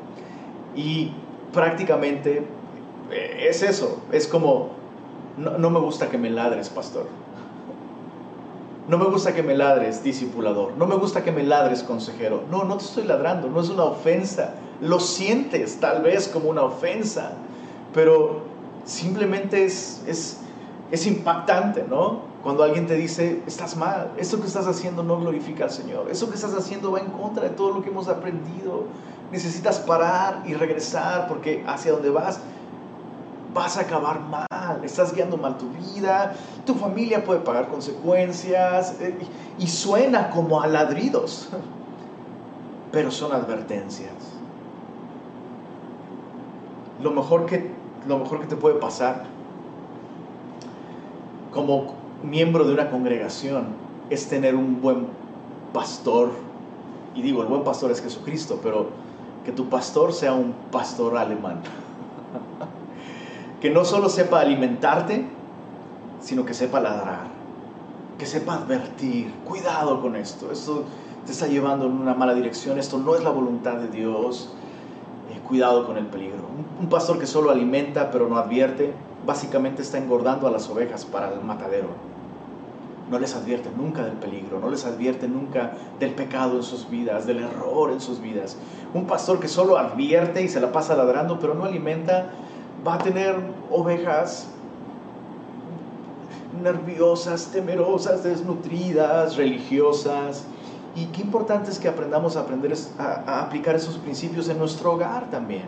Y 0.76 1.10
prácticamente 1.52 2.46
eh, 3.10 3.46
es 3.48 3.62
eso, 3.62 4.00
es 4.12 4.28
como, 4.28 4.70
no 5.36 5.70
me 5.70 5.80
gusta 5.80 6.08
que 6.08 6.18
me 6.18 6.30
ladres, 6.30 6.68
pastor. 6.68 7.06
No 8.86 8.98
me 8.98 9.06
gusta 9.06 9.32
que 9.32 9.42
me 9.42 9.56
ladres, 9.56 10.04
discipulador. 10.04 10.74
No 10.76 10.86
me 10.86 10.96
gusta 10.96 11.24
que 11.24 11.32
me 11.32 11.42
ladres, 11.42 11.82
consejero. 11.82 12.42
No, 12.50 12.64
no 12.64 12.76
te 12.76 12.84
estoy 12.84 13.04
ladrando, 13.04 13.48
no 13.48 13.60
es 13.60 13.70
una 13.70 13.84
ofensa. 13.84 14.54
Lo 14.82 15.00
sientes 15.00 15.80
tal 15.80 16.02
vez 16.02 16.28
como 16.28 16.50
una 16.50 16.62
ofensa, 16.62 17.32
pero 17.94 18.42
simplemente 18.84 19.64
es, 19.64 20.02
es, 20.06 20.38
es 20.90 21.06
impactante, 21.06 21.84
¿no? 21.88 22.34
Cuando 22.42 22.62
alguien 22.62 22.86
te 22.86 22.94
dice, 22.94 23.40
estás 23.46 23.76
mal, 23.76 24.10
eso 24.18 24.40
que 24.40 24.46
estás 24.46 24.66
haciendo 24.66 25.02
no 25.02 25.18
glorifica 25.18 25.64
al 25.64 25.70
Señor, 25.70 26.10
eso 26.10 26.28
que 26.28 26.34
estás 26.34 26.52
haciendo 26.54 26.92
va 26.92 27.00
en 27.00 27.06
contra 27.06 27.44
de 27.44 27.50
todo 27.50 27.72
lo 27.72 27.82
que 27.82 27.88
hemos 27.88 28.08
aprendido. 28.08 28.84
Necesitas 29.32 29.78
parar 29.78 30.42
y 30.44 30.52
regresar 30.52 31.26
porque 31.28 31.64
hacia 31.66 31.92
donde 31.92 32.10
vas 32.10 32.40
vas 33.54 33.78
a 33.78 33.82
acabar 33.82 34.20
mal, 34.20 34.84
estás 34.84 35.14
guiando 35.14 35.36
mal 35.36 35.56
tu 35.56 35.68
vida, 35.70 36.34
tu 36.66 36.74
familia 36.74 37.24
puede 37.24 37.40
pagar 37.40 37.68
consecuencias 37.68 38.96
eh, 39.00 39.16
y 39.58 39.66
suena 39.68 40.30
como 40.30 40.60
a 40.60 40.66
ladridos, 40.66 41.48
pero 42.92 43.12
son 43.12 43.32
advertencias. 43.32 44.12
Lo 47.00 47.12
mejor 47.12 47.46
que, 47.46 47.70
lo 48.06 48.18
mejor 48.18 48.40
que 48.40 48.46
te 48.46 48.56
puede 48.56 48.76
pasar 48.76 49.24
como 51.52 51.94
miembro 52.22 52.64
de 52.64 52.74
una 52.74 52.90
congregación 52.90 53.66
es 54.10 54.28
tener 54.28 54.54
un 54.56 54.80
buen 54.82 55.06
pastor. 55.72 56.30
Y 57.14 57.22
digo, 57.22 57.42
el 57.42 57.48
buen 57.48 57.62
pastor 57.62 57.90
es 57.90 58.02
Jesucristo, 58.02 58.60
pero 58.62 58.88
que 59.44 59.52
tu 59.52 59.68
pastor 59.68 60.12
sea 60.12 60.32
un 60.34 60.54
pastor 60.72 61.16
alemán. 61.16 61.60
que 63.60 63.70
no 63.70 63.84
solo 63.84 64.08
sepa 64.08 64.40
alimentarte, 64.40 65.26
sino 66.20 66.44
que 66.44 66.54
sepa 66.54 66.80
ladrar, 66.80 67.26
que 68.18 68.26
sepa 68.26 68.54
advertir, 68.54 69.32
cuidado 69.44 70.00
con 70.00 70.16
esto, 70.16 70.50
esto 70.50 70.84
te 71.24 71.32
está 71.32 71.46
llevando 71.46 71.86
en 71.86 71.92
una 71.92 72.14
mala 72.14 72.34
dirección, 72.34 72.78
esto 72.78 72.98
no 72.98 73.14
es 73.14 73.22
la 73.22 73.30
voluntad 73.30 73.76
de 73.76 73.88
Dios, 73.88 74.52
cuidado 75.48 75.86
con 75.86 75.96
el 75.96 76.06
peligro. 76.06 76.44
Un, 76.80 76.88
pastor 76.88 77.18
que 77.18 77.26
solo 77.26 77.50
alimenta 77.50 78.10
pero 78.10 78.28
no 78.28 78.36
advierte, 78.36 78.92
básicamente 79.26 79.82
está 79.82 79.98
engordando 79.98 80.46
a 80.46 80.50
las 80.50 80.68
ovejas 80.68 81.04
para 81.04 81.32
el 81.32 81.40
matadero. 81.40 81.88
No 83.10 83.18
les 83.18 83.34
advierte 83.34 83.70
nunca 83.76 84.02
del 84.02 84.14
peligro, 84.14 84.58
no 84.58 84.70
les 84.70 84.86
advierte 84.86 85.28
nunca 85.28 85.72
del 86.00 86.14
pecado 86.14 86.56
en 86.56 86.62
sus 86.62 86.88
vidas, 86.88 87.26
del 87.26 87.40
error 87.40 87.92
en 87.92 88.00
sus 88.00 88.20
vidas. 88.20 88.56
Un 88.94 89.06
pastor 89.06 89.40
que 89.40 89.48
solo 89.48 89.76
advierte 89.76 90.42
y 90.42 90.48
se 90.48 90.60
la 90.60 90.72
pasa 90.72 90.96
ladrando, 90.96 91.38
pero 91.38 91.54
no 91.54 91.64
alimenta, 91.64 92.30
va 92.86 92.94
a 92.94 92.98
tener 92.98 93.36
ovejas 93.70 94.48
nerviosas, 96.62 97.48
temerosas, 97.52 98.22
desnutridas, 98.22 99.36
religiosas. 99.36 100.44
Y 100.96 101.06
qué 101.06 101.22
importante 101.22 101.70
es 101.70 101.78
que 101.78 101.88
aprendamos 101.88 102.36
a 102.36 102.40
aprender 102.40 102.74
a, 102.98 103.42
aplicar 103.42 103.74
esos 103.74 103.96
principios 103.98 104.48
en 104.48 104.58
nuestro 104.58 104.92
hogar 104.92 105.30
también. 105.30 105.64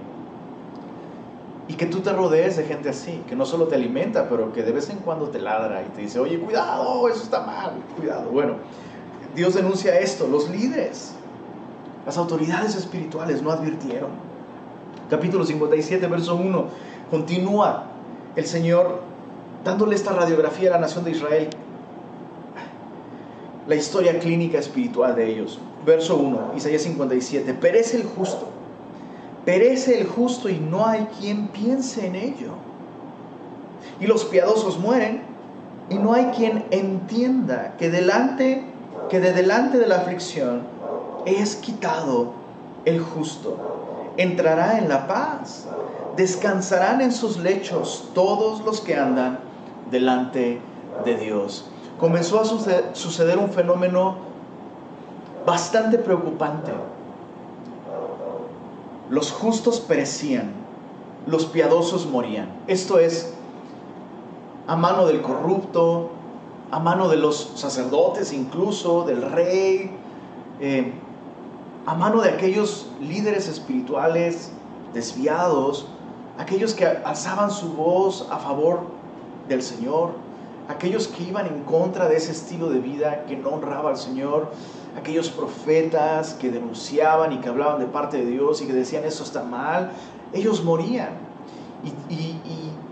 Y 1.68 1.74
que 1.74 1.86
tú 1.86 2.00
te 2.00 2.12
rodees 2.12 2.56
de 2.56 2.64
gente 2.64 2.88
así, 2.88 3.22
que 3.28 3.34
no 3.34 3.44
solo 3.44 3.66
te 3.66 3.74
alimenta, 3.74 4.28
pero 4.28 4.52
que 4.52 4.62
de 4.62 4.70
vez 4.70 4.88
en 4.88 4.98
cuando 4.98 5.28
te 5.30 5.40
ladra 5.40 5.82
y 5.82 5.86
te 5.86 6.02
dice, 6.02 6.20
oye, 6.20 6.38
cuidado, 6.38 7.08
eso 7.08 7.24
está 7.24 7.40
mal, 7.40 7.72
cuidado. 7.96 8.30
Bueno, 8.30 8.54
Dios 9.34 9.54
denuncia 9.54 9.98
esto, 9.98 10.28
los 10.28 10.48
líderes, 10.48 11.12
las 12.04 12.16
autoridades 12.16 12.76
espirituales 12.76 13.42
no 13.42 13.50
advirtieron. 13.50 14.10
Capítulo 15.10 15.44
57, 15.44 16.06
verso 16.06 16.36
1 16.36 16.64
Continúa 17.10 17.84
el 18.34 18.46
Señor 18.46 19.00
dándole 19.64 19.94
esta 19.94 20.12
radiografía 20.12 20.70
a 20.70 20.72
la 20.74 20.80
nación 20.80 21.04
de 21.04 21.12
Israel, 21.12 21.50
la 23.66 23.74
historia 23.74 24.18
clínica 24.18 24.58
espiritual 24.58 25.14
de 25.16 25.30
ellos. 25.30 25.58
Verso 25.84 26.16
1, 26.16 26.52
Isaías 26.56 26.82
57, 26.82 27.54
perece 27.54 27.98
el 27.98 28.04
justo, 28.04 28.48
perece 29.44 30.00
el 30.00 30.06
justo 30.06 30.48
y 30.48 30.58
no 30.58 30.86
hay 30.86 31.06
quien 31.20 31.48
piense 31.48 32.06
en 32.06 32.16
ello. 32.16 32.52
Y 34.00 34.06
los 34.06 34.24
piadosos 34.24 34.78
mueren 34.78 35.22
y 35.88 35.94
no 35.94 36.12
hay 36.12 36.26
quien 36.26 36.64
entienda 36.70 37.74
que 37.78 37.90
delante 37.90 38.64
que 39.08 39.20
de 39.20 39.32
delante 39.32 39.78
de 39.78 39.86
la 39.86 39.96
aflicción 39.96 40.62
es 41.26 41.56
quitado 41.56 42.32
el 42.84 43.00
justo. 43.00 43.56
Entrará 44.16 44.78
en 44.78 44.88
la 44.88 45.06
paz 45.06 45.66
descansarán 46.16 47.00
en 47.02 47.12
sus 47.12 47.36
lechos 47.36 48.08
todos 48.14 48.64
los 48.64 48.80
que 48.80 48.96
andan 48.96 49.38
delante 49.90 50.60
de 51.04 51.16
Dios. 51.16 51.66
Comenzó 51.98 52.40
a 52.40 52.44
suceder 52.44 53.38
un 53.38 53.50
fenómeno 53.50 54.16
bastante 55.46 55.98
preocupante. 55.98 56.72
Los 59.08 59.32
justos 59.32 59.80
perecían, 59.80 60.52
los 61.26 61.46
piadosos 61.46 62.06
morían. 62.06 62.48
Esto 62.66 62.98
es 62.98 63.32
a 64.66 64.76
mano 64.76 65.06
del 65.06 65.22
corrupto, 65.22 66.10
a 66.70 66.80
mano 66.80 67.08
de 67.08 67.16
los 67.16 67.52
sacerdotes 67.54 68.32
incluso, 68.32 69.04
del 69.04 69.22
rey, 69.22 69.96
eh, 70.60 70.92
a 71.86 71.94
mano 71.94 72.20
de 72.20 72.30
aquellos 72.30 72.88
líderes 73.00 73.48
espirituales 73.48 74.50
desviados 74.92 75.86
aquellos 76.38 76.74
que 76.74 76.86
alzaban 76.86 77.50
su 77.50 77.72
voz 77.72 78.26
a 78.30 78.38
favor 78.38 78.80
del 79.48 79.62
Señor, 79.62 80.10
aquellos 80.68 81.08
que 81.08 81.22
iban 81.24 81.46
en 81.46 81.62
contra 81.62 82.08
de 82.08 82.16
ese 82.16 82.32
estilo 82.32 82.68
de 82.70 82.80
vida 82.80 83.24
que 83.26 83.36
no 83.36 83.50
honraba 83.50 83.90
al 83.90 83.96
Señor, 83.96 84.50
aquellos 84.96 85.30
profetas 85.30 86.34
que 86.34 86.50
denunciaban 86.50 87.32
y 87.32 87.38
que 87.38 87.48
hablaban 87.48 87.78
de 87.78 87.86
parte 87.86 88.18
de 88.18 88.26
Dios 88.26 88.62
y 88.62 88.66
que 88.66 88.72
decían 88.72 89.04
eso 89.04 89.22
está 89.22 89.42
mal, 89.42 89.92
ellos 90.32 90.64
morían. 90.64 91.10
Y, 92.10 92.36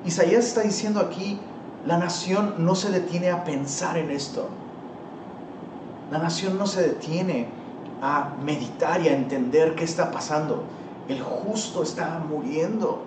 Isaías 0.05 0.45
está 0.45 0.61
diciendo 0.61 1.01
aquí, 1.01 1.41
la 1.87 1.97
nación 1.97 2.57
no 2.59 2.75
se 2.75 2.91
detiene 2.91 3.31
a 3.31 3.43
pensar 3.43 3.97
en 3.97 4.11
esto. 4.11 4.49
La 6.13 6.19
nación 6.19 6.59
no 6.59 6.67
se 6.67 6.83
detiene 6.83 7.49
a 8.03 8.35
meditar 8.45 9.01
y 9.01 9.09
a 9.09 9.17
entender 9.17 9.75
qué 9.75 9.85
está 9.85 10.11
pasando. 10.11 10.65
El 11.09 11.23
justo 11.23 11.83
está 11.83 12.23
muriendo 12.29 13.03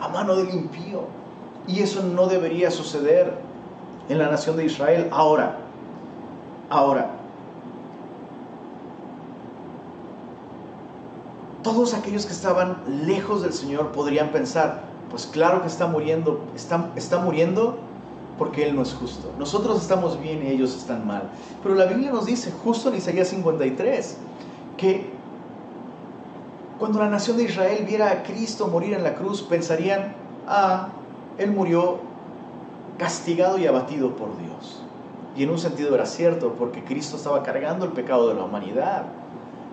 a 0.00 0.08
mano 0.08 0.34
del 0.34 0.50
impío. 0.50 1.02
Y 1.68 1.80
eso 1.80 2.02
no 2.02 2.26
debería 2.26 2.72
suceder 2.72 3.38
en 4.08 4.18
la 4.18 4.28
nación 4.28 4.56
de 4.56 4.64
Israel 4.66 5.08
ahora. 5.10 5.58
Ahora, 6.70 7.10
todos 11.62 11.94
aquellos 11.94 12.26
que 12.26 12.32
estaban 12.32 12.76
lejos 13.06 13.42
del 13.42 13.52
Señor 13.52 13.92
podrían 13.92 14.28
pensar, 14.28 14.82
pues 15.10 15.26
claro 15.26 15.62
que 15.62 15.68
está 15.68 15.86
muriendo, 15.86 16.40
está, 16.54 16.90
está 16.96 17.18
muriendo 17.18 17.78
porque 18.38 18.68
Él 18.68 18.76
no 18.76 18.82
es 18.82 18.92
justo. 18.92 19.30
Nosotros 19.38 19.80
estamos 19.80 20.20
bien 20.20 20.44
y 20.44 20.50
ellos 20.50 20.76
están 20.76 21.06
mal. 21.06 21.30
Pero 21.62 21.74
la 21.74 21.86
Biblia 21.86 22.10
nos 22.10 22.26
dice, 22.26 22.52
justo 22.64 22.88
en 22.88 22.96
Isaías 22.96 23.28
53, 23.28 24.16
que 24.76 25.12
Cuando 26.78 26.98
la 26.98 27.08
nación 27.08 27.36
de 27.36 27.44
Israel 27.44 27.84
viera 27.86 28.10
a 28.10 28.22
Cristo 28.24 28.66
morir 28.66 28.94
en 28.94 29.04
la 29.04 29.14
cruz, 29.14 29.42
pensarían, 29.42 30.12
ah, 30.48 30.88
Él 31.38 31.52
murió 31.52 32.00
castigado 32.98 33.58
y 33.58 33.66
abatido 33.66 34.16
por 34.16 34.36
Dios. 34.38 34.82
Y 35.36 35.42
en 35.42 35.50
un 35.50 35.58
sentido 35.58 35.94
era 35.94 36.06
cierto, 36.06 36.54
porque 36.58 36.84
Cristo 36.84 37.16
estaba 37.16 37.42
cargando 37.42 37.84
el 37.84 37.92
pecado 37.92 38.28
de 38.28 38.34
la 38.34 38.44
humanidad. 38.44 39.06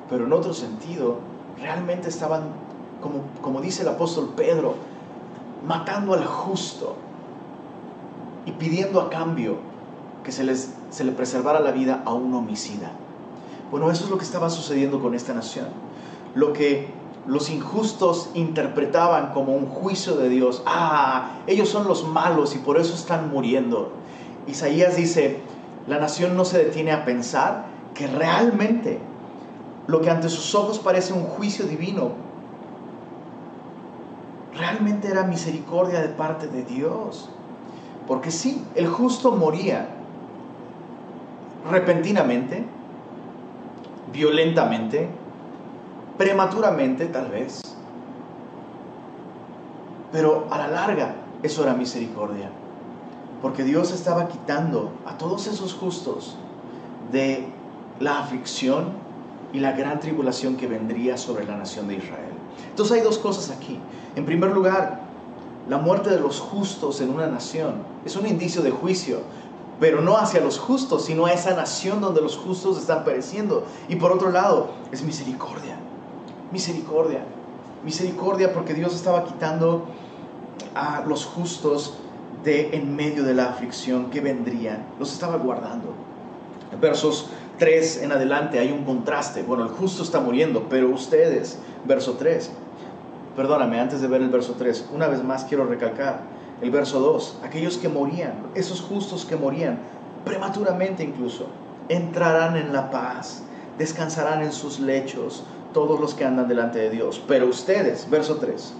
Pero 0.09 0.25
en 0.25 0.33
otro 0.33 0.53
sentido, 0.53 1.17
realmente 1.59 2.09
estaban, 2.09 2.43
como, 3.01 3.21
como 3.41 3.61
dice 3.61 3.83
el 3.83 3.89
apóstol 3.89 4.33
Pedro, 4.35 4.75
matando 5.67 6.13
al 6.13 6.25
justo 6.25 6.95
y 8.45 8.51
pidiendo 8.51 8.99
a 8.99 9.09
cambio 9.09 9.57
que 10.23 10.31
se, 10.31 10.43
les, 10.43 10.73
se 10.89 11.03
le 11.03 11.11
preservara 11.11 11.59
la 11.59 11.71
vida 11.71 12.01
a 12.05 12.13
un 12.13 12.33
homicida. 12.33 12.91
Bueno, 13.69 13.89
eso 13.91 14.03
es 14.03 14.09
lo 14.09 14.17
que 14.17 14.23
estaba 14.23 14.49
sucediendo 14.49 14.99
con 14.99 15.13
esta 15.13 15.33
nación. 15.33 15.67
Lo 16.33 16.53
que 16.53 17.00
los 17.27 17.49
injustos 17.49 18.29
interpretaban 18.33 19.31
como 19.33 19.53
un 19.53 19.67
juicio 19.67 20.15
de 20.15 20.29
Dios. 20.29 20.63
Ah, 20.65 21.33
ellos 21.47 21.69
son 21.69 21.87
los 21.87 22.07
malos 22.07 22.55
y 22.55 22.59
por 22.59 22.77
eso 22.77 22.95
están 22.95 23.29
muriendo. 23.29 23.91
Isaías 24.47 24.95
dice, 24.95 25.39
la 25.87 25.99
nación 25.99 26.35
no 26.35 26.45
se 26.45 26.63
detiene 26.63 26.91
a 26.91 27.05
pensar 27.05 27.65
que 27.93 28.07
realmente 28.07 28.99
lo 29.87 30.01
que 30.01 30.09
ante 30.09 30.29
sus 30.29 30.55
ojos 30.55 30.79
parece 30.79 31.13
un 31.13 31.23
juicio 31.23 31.65
divino, 31.65 32.11
realmente 34.57 35.07
era 35.07 35.23
misericordia 35.23 36.01
de 36.01 36.09
parte 36.09 36.47
de 36.47 36.63
Dios. 36.63 37.29
Porque 38.07 38.31
sí, 38.31 38.63
el 38.75 38.87
justo 38.87 39.31
moría 39.31 39.89
repentinamente, 41.69 42.65
violentamente, 44.11 45.09
prematuramente 46.21 47.07
tal 47.07 47.29
vez. 47.29 47.63
Pero 50.11 50.45
a 50.51 50.57
la 50.59 50.67
larga 50.67 51.15
eso 51.41 51.63
era 51.63 51.73
misericordia. 51.73 52.51
Porque 53.41 53.63
Dios 53.63 53.91
estaba 53.91 54.27
quitando 54.27 54.91
a 55.07 55.17
todos 55.17 55.47
esos 55.47 55.73
justos 55.73 56.35
de 57.11 57.47
la 57.99 58.19
aflicción 58.19 58.89
y 59.51 59.61
la 59.61 59.71
gran 59.71 59.99
tribulación 59.99 60.57
que 60.57 60.67
vendría 60.67 61.17
sobre 61.17 61.43
la 61.43 61.57
nación 61.57 61.87
de 61.87 61.95
Israel. 61.95 62.33
Entonces 62.69 62.97
hay 62.97 63.03
dos 63.03 63.17
cosas 63.17 63.49
aquí. 63.49 63.79
En 64.15 64.23
primer 64.27 64.51
lugar, 64.51 65.01
la 65.67 65.79
muerte 65.79 66.11
de 66.11 66.19
los 66.19 66.39
justos 66.39 67.01
en 67.01 67.09
una 67.09 67.25
nación 67.25 67.77
es 68.05 68.15
un 68.15 68.27
indicio 68.27 68.61
de 68.61 68.69
juicio, 68.69 69.21
pero 69.79 70.01
no 70.01 70.17
hacia 70.17 70.39
los 70.39 70.59
justos, 70.59 71.05
sino 71.05 71.25
a 71.25 71.33
esa 71.33 71.55
nación 71.55 71.99
donde 71.99 72.21
los 72.21 72.37
justos 72.37 72.77
están 72.77 73.03
pereciendo. 73.03 73.65
Y 73.89 73.95
por 73.95 74.11
otro 74.11 74.29
lado, 74.29 74.69
es 74.91 75.01
misericordia. 75.01 75.79
Misericordia. 76.51 77.21
Misericordia 77.83 78.53
porque 78.53 78.73
Dios 78.73 78.93
estaba 78.93 79.25
quitando 79.25 79.85
a 80.75 81.03
los 81.07 81.25
justos 81.25 81.97
de 82.43 82.75
en 82.75 82.95
medio 82.95 83.23
de 83.23 83.33
la 83.33 83.49
aflicción 83.49 84.09
que 84.09 84.21
vendría. 84.21 84.85
Los 84.99 85.13
estaba 85.13 85.37
guardando. 85.37 85.93
Versos 86.79 87.29
3 87.57 88.03
en 88.03 88.11
adelante 88.11 88.59
hay 88.59 88.71
un 88.71 88.83
contraste. 88.83 89.43
Bueno, 89.43 89.63
el 89.63 89.69
justo 89.69 90.03
está 90.03 90.19
muriendo, 90.19 90.67
pero 90.69 90.89
ustedes, 90.89 91.59
verso 91.85 92.15
3, 92.17 92.51
perdóname, 93.35 93.79
antes 93.79 94.01
de 94.01 94.07
ver 94.07 94.21
el 94.21 94.29
verso 94.29 94.55
3, 94.57 94.89
una 94.93 95.07
vez 95.07 95.23
más 95.23 95.43
quiero 95.43 95.65
recalcar 95.65 96.21
el 96.61 96.71
verso 96.71 96.99
2, 96.99 97.39
aquellos 97.43 97.77
que 97.77 97.89
morían, 97.89 98.33
esos 98.55 98.81
justos 98.81 99.25
que 99.25 99.35
morían, 99.35 99.79
prematuramente 100.25 101.03
incluso, 101.03 101.47
entrarán 101.89 102.55
en 102.55 102.71
la 102.71 102.91
paz, 102.91 103.43
descansarán 103.77 104.43
en 104.43 104.51
sus 104.51 104.79
lechos 104.79 105.43
todos 105.73 105.99
los 105.99 106.13
que 106.13 106.25
andan 106.25 106.47
delante 106.47 106.79
de 106.79 106.89
Dios. 106.89 107.21
Pero 107.27 107.47
ustedes, 107.47 108.09
verso 108.09 108.37
3, 108.37 108.73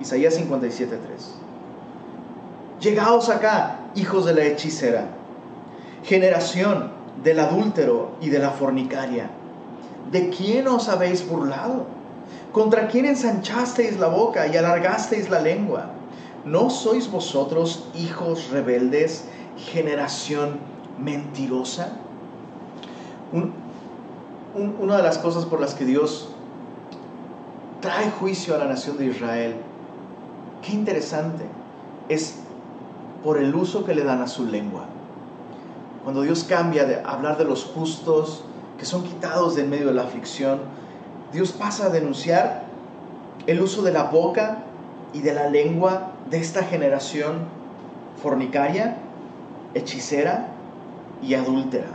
Isaías 0.00 0.34
57, 0.34 0.98
3, 1.06 1.34
llegaos 2.80 3.28
acá, 3.28 3.80
hijos 3.94 4.26
de 4.26 4.34
la 4.34 4.44
hechicera, 4.44 5.08
generación 6.04 6.90
del 7.22 7.40
adúltero 7.40 8.12
y 8.20 8.30
de 8.30 8.38
la 8.38 8.50
fornicaria. 8.50 9.30
¿De 10.10 10.30
quién 10.30 10.66
os 10.68 10.88
habéis 10.88 11.26
burlado? 11.26 11.86
¿Contra 12.52 12.88
quién 12.88 13.06
ensanchasteis 13.06 13.98
la 13.98 14.08
boca 14.08 14.46
y 14.46 14.56
alargasteis 14.56 15.30
la 15.30 15.40
lengua? 15.40 15.90
¿No 16.44 16.70
sois 16.70 17.10
vosotros 17.10 17.88
hijos 17.94 18.50
rebeldes, 18.50 19.24
generación 19.56 20.58
mentirosa? 20.98 21.92
una 24.54 24.98
de 24.98 25.02
las 25.02 25.16
cosas 25.16 25.46
por 25.46 25.60
las 25.60 25.74
que 25.74 25.86
Dios 25.86 26.31
trae 27.82 28.10
juicio 28.12 28.54
a 28.54 28.58
la 28.58 28.64
nación 28.64 28.96
de 28.96 29.06
Israel, 29.06 29.56
qué 30.62 30.72
interesante, 30.72 31.44
es 32.08 32.36
por 33.22 33.38
el 33.38 33.54
uso 33.54 33.84
que 33.84 33.94
le 33.94 34.04
dan 34.04 34.22
a 34.22 34.28
su 34.28 34.46
lengua. 34.46 34.86
Cuando 36.04 36.22
Dios 36.22 36.44
cambia 36.44 36.84
de 36.84 37.02
hablar 37.04 37.36
de 37.36 37.44
los 37.44 37.64
justos 37.64 38.44
que 38.78 38.86
son 38.86 39.02
quitados 39.02 39.56
de 39.56 39.62
en 39.62 39.70
medio 39.70 39.88
de 39.88 39.94
la 39.94 40.02
aflicción, 40.02 40.60
Dios 41.32 41.52
pasa 41.52 41.86
a 41.86 41.88
denunciar 41.90 42.64
el 43.46 43.60
uso 43.60 43.82
de 43.82 43.92
la 43.92 44.04
boca 44.04 44.58
y 45.12 45.20
de 45.20 45.34
la 45.34 45.48
lengua 45.50 46.12
de 46.30 46.38
esta 46.38 46.62
generación 46.62 47.40
fornicaria, 48.22 48.96
hechicera 49.74 50.48
y 51.20 51.34
adúltera. 51.34 51.88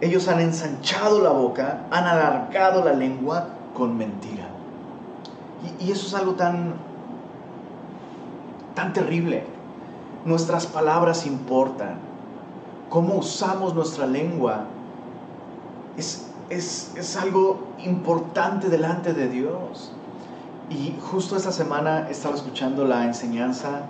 Ellos 0.00 0.28
han 0.28 0.40
ensanchado 0.40 1.22
la 1.22 1.30
boca, 1.30 1.86
han 1.90 2.04
alargado 2.04 2.84
la 2.84 2.92
lengua 2.92 3.55
con 3.76 3.96
mentira. 3.96 4.48
Y, 5.80 5.90
eso 5.90 6.06
es 6.06 6.14
algo 6.14 6.32
tan, 6.32 6.74
tan 8.74 8.92
terrible. 8.92 9.44
Nuestras 10.24 10.66
palabras 10.66 11.26
importan. 11.26 11.98
Cómo 12.88 13.16
usamos 13.16 13.74
nuestra 13.74 14.06
lengua 14.06 14.64
es, 15.96 16.30
es, 16.50 17.16
algo 17.16 17.64
importante 17.84 18.68
delante 18.68 19.12
de 19.12 19.28
Dios. 19.28 19.92
Y 20.70 20.94
justo 21.10 21.36
esta 21.36 21.52
semana 21.52 22.08
estaba 22.10 22.34
escuchando 22.34 22.84
la 22.84 23.04
enseñanza 23.04 23.82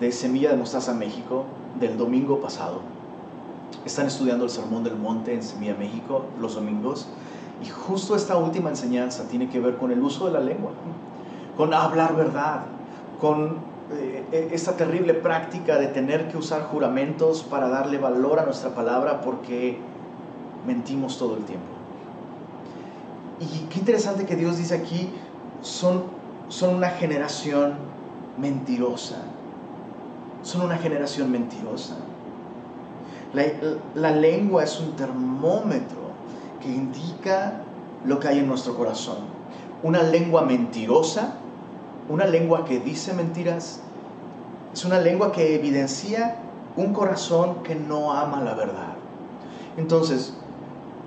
de 0.00 0.12
Semilla 0.12 0.50
de 0.50 0.56
Mostaza 0.56 0.92
México 0.94 1.44
del 1.78 1.96
domingo 1.96 2.40
pasado. 2.40 2.80
Están 3.84 4.06
estudiando 4.06 4.44
el 4.44 4.50
Sermón 4.50 4.84
del 4.84 4.96
Monte 4.96 5.34
en 5.34 5.42
Semilla 5.42 5.74
México 5.74 6.26
los 6.40 6.54
domingos. 6.54 7.06
Y 7.62 7.68
justo 7.68 8.16
esta 8.16 8.36
última 8.36 8.70
enseñanza 8.70 9.24
tiene 9.28 9.48
que 9.48 9.60
ver 9.60 9.76
con 9.76 9.92
el 9.92 10.02
uso 10.02 10.26
de 10.26 10.32
la 10.32 10.40
lengua, 10.40 10.72
con 11.56 11.72
hablar 11.72 12.16
verdad, 12.16 12.62
con 13.20 13.56
eh, 13.92 14.24
e, 14.32 14.48
esta 14.52 14.76
terrible 14.76 15.14
práctica 15.14 15.78
de 15.78 15.86
tener 15.86 16.28
que 16.28 16.36
usar 16.36 16.62
juramentos 16.64 17.42
para 17.42 17.68
darle 17.68 17.98
valor 17.98 18.40
a 18.40 18.44
nuestra 18.44 18.70
palabra 18.74 19.20
porque 19.20 19.78
mentimos 20.66 21.18
todo 21.18 21.36
el 21.36 21.44
tiempo. 21.44 21.66
Y 23.38 23.66
qué 23.66 23.78
interesante 23.78 24.26
que 24.26 24.34
Dios 24.34 24.56
dice 24.56 24.74
aquí, 24.74 25.10
son, 25.60 26.04
una 26.74 26.90
generación 26.90 27.74
mentirosa. 28.38 29.18
Son 30.42 30.62
una 30.62 30.78
generación 30.78 31.30
mentirosa. 31.30 31.96
La, 33.32 33.44
la 33.94 34.10
lengua 34.10 34.64
es 34.64 34.78
un 34.80 34.92
termómetro 34.96 36.01
que 36.62 36.68
indica 36.68 37.62
lo 38.04 38.18
que 38.20 38.28
hay 38.28 38.38
en 38.38 38.48
nuestro 38.48 38.76
corazón. 38.76 39.18
Una 39.82 40.02
lengua 40.02 40.42
mentirosa, 40.42 41.34
una 42.08 42.26
lengua 42.26 42.64
que 42.64 42.80
dice 42.80 43.12
mentiras, 43.12 43.80
es 44.72 44.84
una 44.84 45.00
lengua 45.00 45.32
que 45.32 45.54
evidencia 45.54 46.36
un 46.76 46.92
corazón 46.92 47.62
que 47.62 47.74
no 47.74 48.12
ama 48.12 48.40
la 48.40 48.54
verdad. 48.54 48.94
Entonces, 49.76 50.34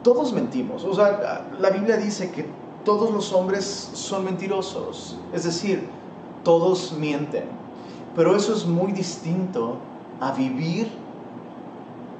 todos 0.04 0.34
mentimos. 0.34 0.84
O 0.84 0.94
sea, 0.94 1.48
la 1.60 1.70
Biblia 1.72 1.98
dice 1.98 2.32
que 2.32 2.46
todos 2.84 3.12
los 3.12 3.34
hombres 3.34 3.90
son 3.94 4.26
mentirosos. 4.26 5.18
Es 5.34 5.44
decir, 5.44 5.88
todos 6.44 6.94
mienten. 7.00 7.46
Pero 8.16 8.36
eso 8.36 8.54
es 8.54 8.66
muy 8.66 8.92
distinto 8.92 9.78
a 10.22 10.32
vivir 10.32 10.90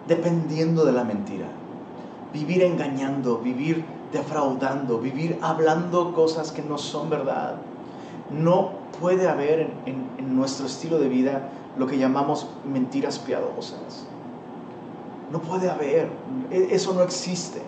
dependiendo 0.08 0.84
de 0.84 0.92
la 0.92 1.04
mentira. 1.04 1.48
Vivir 2.36 2.64
engañando, 2.64 3.40
vivir 3.40 3.86
defraudando, 4.12 5.00
vivir 5.00 5.40
hablando 5.42 6.14
cosas 6.14 6.52
que 6.52 6.62
no 6.62 6.78
son 6.78 7.10
verdad. 7.10 7.56
No 8.30 8.72
puede 9.00 9.28
haber 9.28 9.72
en, 9.86 10.36
nuestro 10.36 10.66
estilo 10.66 11.00
de 11.00 11.08
vida 11.08 11.50
lo 11.78 11.88
que 11.88 11.98
llamamos 11.98 12.48
mentiras 12.66 13.20
piadosas. 13.20 14.06
No 15.32 15.40
puede 15.40 15.70
haber, 15.70 16.10
e, 16.52 16.68
eso 16.72 16.94
no 16.94 17.04
existe 17.04 17.62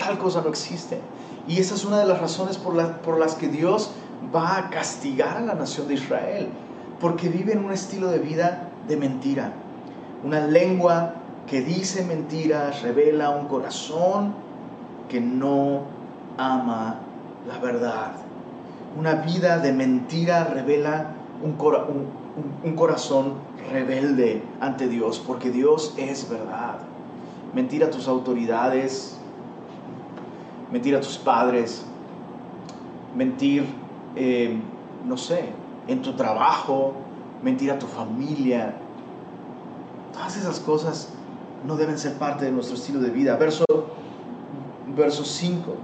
tal 0.00 0.18
cosa 0.18 0.40
no 0.40 0.48
existe. 0.48 0.98
Y 1.46 1.60
esa 1.60 1.74
es 1.74 1.84
una 1.84 2.00
de 2.00 2.06
las 2.06 2.20
razones 2.20 2.58
por, 2.58 2.74
por 3.02 3.18
las 3.18 3.34
que 3.34 3.48
Dios 3.48 3.92
va 4.34 4.56
a 4.56 4.70
castigar 4.70 5.36
a 5.36 5.40
la 5.40 5.54
nación 5.54 5.86
de 5.86 5.94
Israel, 5.94 6.48
porque 7.00 7.28
vive 7.28 7.52
en 7.52 7.64
un 7.64 7.70
estilo 7.72 8.08
de 8.08 8.18
vida 8.18 8.68
de 8.88 8.96
mentira, 8.96 9.52
una 10.24 10.40
lengua 10.40 11.14
que 11.48 11.62
dice 11.62 12.04
mentiras, 12.04 12.82
revela 12.82 13.30
un 13.30 13.46
corazón 13.46 14.34
que 15.08 15.20
no 15.20 15.82
ama 16.38 17.00
la 17.46 17.58
verdad. 17.58 18.12
Una 18.98 19.14
vida 19.14 19.58
de 19.58 19.72
mentira 19.72 20.44
revela 20.44 21.14
un, 21.42 22.76
corazón 22.76 23.34
rebelde 23.70 24.42
ante 24.60 24.88
Dios, 24.88 25.22
porque 25.24 25.50
Dios 25.50 25.94
es 25.96 26.28
verdad. 26.28 26.78
Mentir 27.54 27.84
a 27.84 27.90
tus 27.90 28.08
autoridades, 28.08 29.18
mentir 30.72 30.94
a 30.96 31.00
tus 31.00 31.18
padres, 31.18 31.84
mentir, 33.14 33.66
eh, 34.16 34.60
no 35.06 35.16
sé, 35.16 35.50
en 35.88 36.02
tu 36.02 36.12
trabajo, 36.12 36.92
mentir 37.42 37.70
a 37.70 37.78
tu 37.78 37.86
familia. 37.86 38.74
Todas 40.12 40.36
esas 40.36 40.60
cosas 40.60 41.12
no 41.64 41.76
deben 41.76 41.98
ser 41.98 42.14
parte 42.14 42.44
de 42.44 42.52
nuestro 42.52 42.76
estilo 42.76 43.00
de 43.00 43.10
vida. 43.10 43.36
Verso, 43.36 43.64
verso 44.96 45.24
5. 45.24 45.74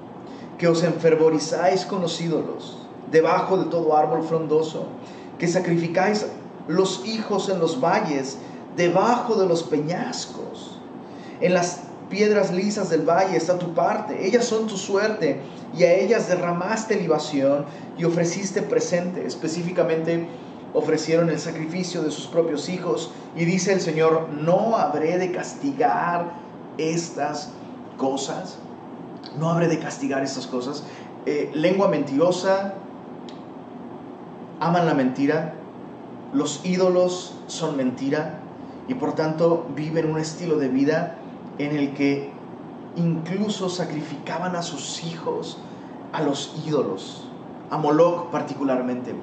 Que 0.59 0.69
os 0.69 0.83
enfervorizáis 0.83 1.85
con 1.85 2.01
los 2.01 2.21
ídolos, 2.21 2.79
debajo 3.11 3.59
de 3.59 3.67
todo 3.67 3.97
árbol 3.97 4.23
frondoso, 4.23 4.87
que 5.39 5.47
sacrificáis 5.47 6.27
los 6.67 7.07
hijos 7.07 7.49
en 7.49 7.61
los 7.61 7.81
valles, 7.81 8.39
debajo 8.77 9.35
de 9.37 9.47
los 9.47 9.63
peñascos. 9.63 10.79
En 11.41 11.55
las 11.55 11.81
piedras 12.09 12.53
lisas 12.53 12.89
del 12.89 13.03
valle 13.03 13.37
está 13.37 13.59
tu 13.59 13.75
parte, 13.75 14.27
ellas 14.27 14.45
son 14.45 14.67
tu 14.67 14.77
suerte, 14.77 15.41
y 15.77 15.85
a 15.85 15.93
ellas 15.95 16.29
derramaste 16.29 16.97
libación 16.97 17.67
y 17.99 18.05
ofreciste 18.05 18.63
presente, 18.63 19.27
específicamente 19.27 20.27
ofrecieron 20.77 21.31
el 21.31 21.39
sacrificio 21.39 22.03
de 22.03 22.11
sus 22.11 22.27
propios 22.27 22.69
hijos. 22.69 23.11
Y 23.35 23.47
dice 23.47 23.73
el 23.73 23.81
Señor, 23.81 24.29
no 24.31 24.77
habré 24.77 25.19
de 25.19 25.33
castigar 25.33 26.31
estas 26.77 27.51
cosas. 27.97 28.59
No 29.39 29.51
habré 29.51 29.69
de 29.69 29.79
castigar 29.79 30.23
estas 30.23 30.47
cosas. 30.47 30.85
Eh, 31.25 31.51
lengua 31.55 31.89
mentirosa, 31.89 32.75
aman 34.61 34.87
la 34.87 34.95
mentira, 34.95 35.55
los 36.33 36.65
ídolos 36.65 37.35
son 37.47 37.77
mentira 37.77 38.41
y 38.89 38.95
por 38.95 39.15
tanto 39.15 39.67
viven 39.75 40.11
un 40.11 40.19
estilo 40.19 40.57
de 40.59 40.69
vida 40.69 41.17
en 41.59 41.75
el 41.75 41.95
que 41.95 42.31
incluso 42.97 43.69
sacrificaban 43.69 44.57
a 44.57 44.63
sus 44.63 45.05
hijos 45.05 45.59
a 46.13 46.23
los 46.23 46.55
ídolos, 46.67 47.26
a 47.71 47.79
Moloch 47.79 48.31
particularmente. 48.31 49.15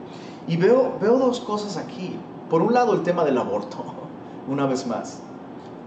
Y 0.47 0.57
veo, 0.57 0.93
veo 1.01 1.17
dos 1.17 1.39
cosas 1.39 1.77
aquí. 1.77 2.17
Por 2.49 2.61
un 2.61 2.73
lado 2.73 2.93
el 2.93 3.03
tema 3.03 3.23
del 3.23 3.37
aborto, 3.37 3.77
una 4.47 4.65
vez 4.65 4.85
más. 4.87 5.21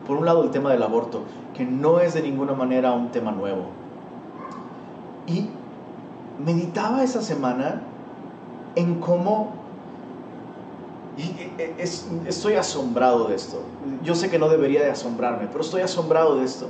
Por 0.07 0.17
un 0.17 0.25
lado 0.25 0.43
el 0.45 0.51
tema 0.51 0.71
del 0.71 0.83
aborto, 0.83 1.23
que 1.55 1.65
no 1.65 2.01
es 2.01 2.15
de 2.15 2.23
ninguna 2.23 2.53
manera 2.53 2.93
un 2.93 3.11
tema 3.11 3.33
nuevo. 3.33 3.67
Y 5.27 5.49
meditaba 6.45 7.03
esa 7.03 7.23
semana 7.23 7.83
en 8.75 9.01
cómo... 9.01 9.55
E, 11.19 11.51
e, 11.59 11.83
estoy 12.27 12.55
asombrado 12.55 13.27
de 13.29 13.35
esto. 13.35 13.63
Yo 14.05 14.15
sé 14.15 14.31
que 14.31 14.39
no 14.39 14.49
debería 14.49 14.83
de 14.83 14.91
asombrarme, 14.91 15.47
pero 15.47 15.63
estoy 15.63 15.81
asombrado 15.81 16.37
de 16.37 16.45
esto. 16.45 16.69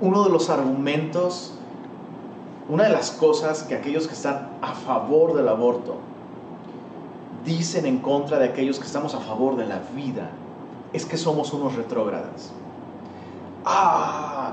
Uno 0.00 0.24
de 0.24 0.30
los 0.30 0.48
argumentos, 0.48 1.54
una 2.68 2.84
de 2.84 2.90
las 2.90 3.10
cosas 3.10 3.64
que 3.64 3.74
aquellos 3.74 4.06
que 4.06 4.14
están 4.14 4.50
a 4.62 4.74
favor 4.74 5.34
del 5.34 5.48
aborto 5.48 5.96
dicen 7.44 7.86
en 7.86 7.98
contra 7.98 8.38
de 8.38 8.46
aquellos 8.46 8.78
que 8.78 8.86
estamos 8.86 9.14
a 9.14 9.20
favor 9.20 9.56
de 9.56 9.66
la 9.66 9.80
vida 9.94 10.30
es 10.92 11.04
que 11.04 11.16
somos 11.16 11.52
unos 11.52 11.74
retrógradas. 11.74 12.52
Ah, 13.64 14.52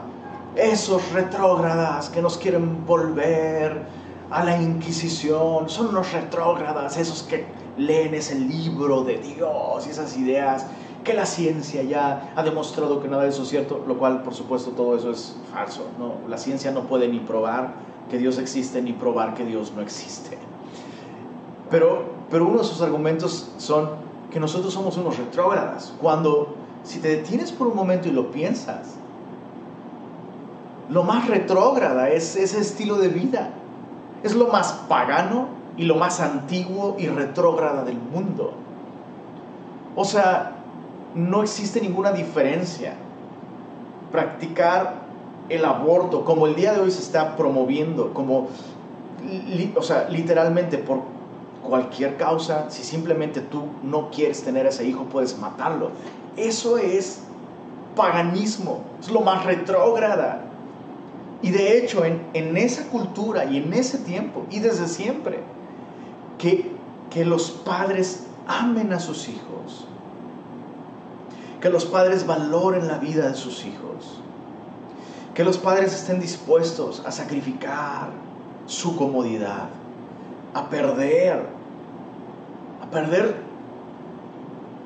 esos 0.55 1.11
retrógradas 1.11 2.09
que 2.09 2.21
nos 2.21 2.37
quieren 2.37 2.85
volver 2.85 3.83
a 4.31 4.43
la 4.43 4.61
Inquisición, 4.61 5.69
son 5.69 5.87
unos 5.87 6.11
retrógradas, 6.11 6.97
esos 6.97 7.23
que 7.23 7.45
leen 7.77 8.13
ese 8.13 8.35
libro 8.35 9.03
de 9.03 9.17
Dios 9.17 9.87
y 9.87 9.89
esas 9.89 10.17
ideas 10.17 10.65
que 11.03 11.13
la 11.13 11.25
ciencia 11.25 11.81
ya 11.83 12.33
ha 12.35 12.43
demostrado 12.43 13.01
que 13.01 13.07
nada 13.07 13.23
de 13.23 13.29
eso 13.29 13.43
es 13.43 13.49
cierto, 13.49 13.83
lo 13.87 13.97
cual 13.97 14.21
por 14.21 14.33
supuesto 14.33 14.71
todo 14.71 14.95
eso 14.95 15.11
es 15.11 15.35
falso. 15.51 15.85
¿no? 15.97 16.15
La 16.27 16.37
ciencia 16.37 16.71
no 16.71 16.83
puede 16.83 17.07
ni 17.07 17.19
probar 17.19 17.73
que 18.09 18.17
Dios 18.17 18.37
existe 18.37 18.81
ni 18.81 18.93
probar 18.93 19.33
que 19.33 19.45
Dios 19.45 19.73
no 19.75 19.81
existe. 19.81 20.37
Pero, 21.69 22.05
pero 22.29 22.47
uno 22.47 22.59
de 22.59 22.63
sus 22.63 22.81
argumentos 22.81 23.51
son 23.57 23.89
que 24.31 24.39
nosotros 24.39 24.73
somos 24.73 24.97
unos 24.97 25.17
retrógradas. 25.17 25.93
Cuando, 26.01 26.55
si 26.83 26.99
te 26.99 27.09
detienes 27.09 27.51
por 27.51 27.67
un 27.67 27.75
momento 27.75 28.07
y 28.07 28.11
lo 28.11 28.31
piensas, 28.31 28.95
lo 30.89 31.03
más 31.03 31.27
retrógrada 31.27 32.09
es 32.09 32.35
ese 32.35 32.59
estilo 32.59 32.97
de 32.97 33.09
vida. 33.09 33.51
Es 34.23 34.35
lo 34.35 34.47
más 34.47 34.73
pagano 34.87 35.47
y 35.77 35.83
lo 35.83 35.95
más 35.95 36.19
antiguo 36.19 36.95
y 36.97 37.07
retrógrada 37.07 37.83
del 37.83 37.97
mundo. 37.97 38.53
O 39.95 40.03
sea, 40.03 40.55
no 41.15 41.43
existe 41.43 41.79
ninguna 41.81 42.11
diferencia. 42.11 42.95
Practicar 44.11 44.98
el 45.49 45.65
aborto, 45.65 46.23
como 46.25 46.47
el 46.47 46.55
día 46.55 46.73
de 46.73 46.81
hoy 46.81 46.91
se 46.91 47.01
está 47.01 47.35
promoviendo, 47.35 48.13
como, 48.13 48.47
o 49.75 49.81
sea, 49.81 50.07
literalmente 50.09 50.77
por 50.77 51.01
cualquier 51.67 52.17
causa, 52.17 52.69
si 52.69 52.83
simplemente 52.83 53.41
tú 53.41 53.63
no 53.83 54.09
quieres 54.09 54.43
tener 54.43 54.65
a 54.65 54.69
ese 54.69 54.85
hijo, 54.85 55.05
puedes 55.05 55.38
matarlo. 55.38 55.91
Eso 56.38 56.77
es 56.77 57.23
paganismo, 57.95 58.81
es 58.99 59.09
lo 59.09 59.21
más 59.21 59.45
retrógrada. 59.45 60.45
Y 61.41 61.51
de 61.51 61.77
hecho, 61.77 62.05
en, 62.05 62.21
en 62.33 62.57
esa 62.57 62.88
cultura 62.89 63.45
y 63.45 63.57
en 63.57 63.73
ese 63.73 63.97
tiempo, 63.99 64.45
y 64.49 64.59
desde 64.59 64.88
siempre, 64.88 65.39
que, 66.38 66.71
que 67.09 67.25
los 67.25 67.51
padres 67.51 68.25
amen 68.47 68.93
a 68.93 68.99
sus 68.99 69.29
hijos, 69.29 69.85
que 71.62 71.69
los 71.69 71.85
padres 71.85 72.25
valoren 72.25 72.88
la 72.88 72.97
vida 72.97 73.27
de 73.27 73.35
sus 73.35 73.65
hijos, 73.65 74.21
que 75.39 75.45
los 75.45 75.58
padres 75.58 75.93
estén 75.93 76.19
dispuestos 76.19 77.02
a 77.06 77.13
sacrificar 77.13 78.10
su 78.65 78.97
comodidad, 78.97 79.69
a 80.54 80.67
perder, 80.67 81.45
a 82.84 82.91
perder 82.91 83.38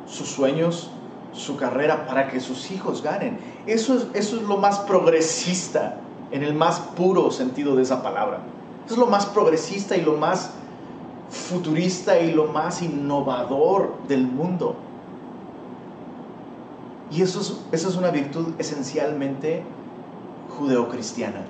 sus 0.05 0.27
sueños, 0.27 0.91
su 1.31 1.57
carrera 1.57 2.05
para 2.05 2.27
que 2.27 2.39
sus 2.39 2.69
hijos 2.69 3.01
ganen. 3.01 3.39
Eso 3.65 3.95
es, 3.95 4.05
eso 4.13 4.35
es 4.35 4.43
lo 4.43 4.57
más 4.57 4.77
progresista 4.81 5.97
en 6.29 6.43
el 6.43 6.53
más 6.53 6.79
puro 6.79 7.31
sentido 7.31 7.75
de 7.75 7.81
esa 7.81 8.03
palabra. 8.03 8.41
es 8.87 8.95
lo 8.95 9.07
más 9.07 9.25
progresista 9.25 9.97
y 9.97 10.01
lo 10.01 10.17
más 10.17 10.51
futurista 11.31 12.19
y 12.19 12.31
lo 12.31 12.45
más 12.45 12.83
innovador 12.83 13.95
del 14.07 14.27
mundo. 14.27 14.75
Y 17.09 17.23
eso 17.23 17.41
es, 17.41 17.59
eso 17.71 17.89
es 17.89 17.95
una 17.95 18.11
virtud 18.11 18.49
esencialmente 18.59 19.63
judeocristiana. 20.57 21.45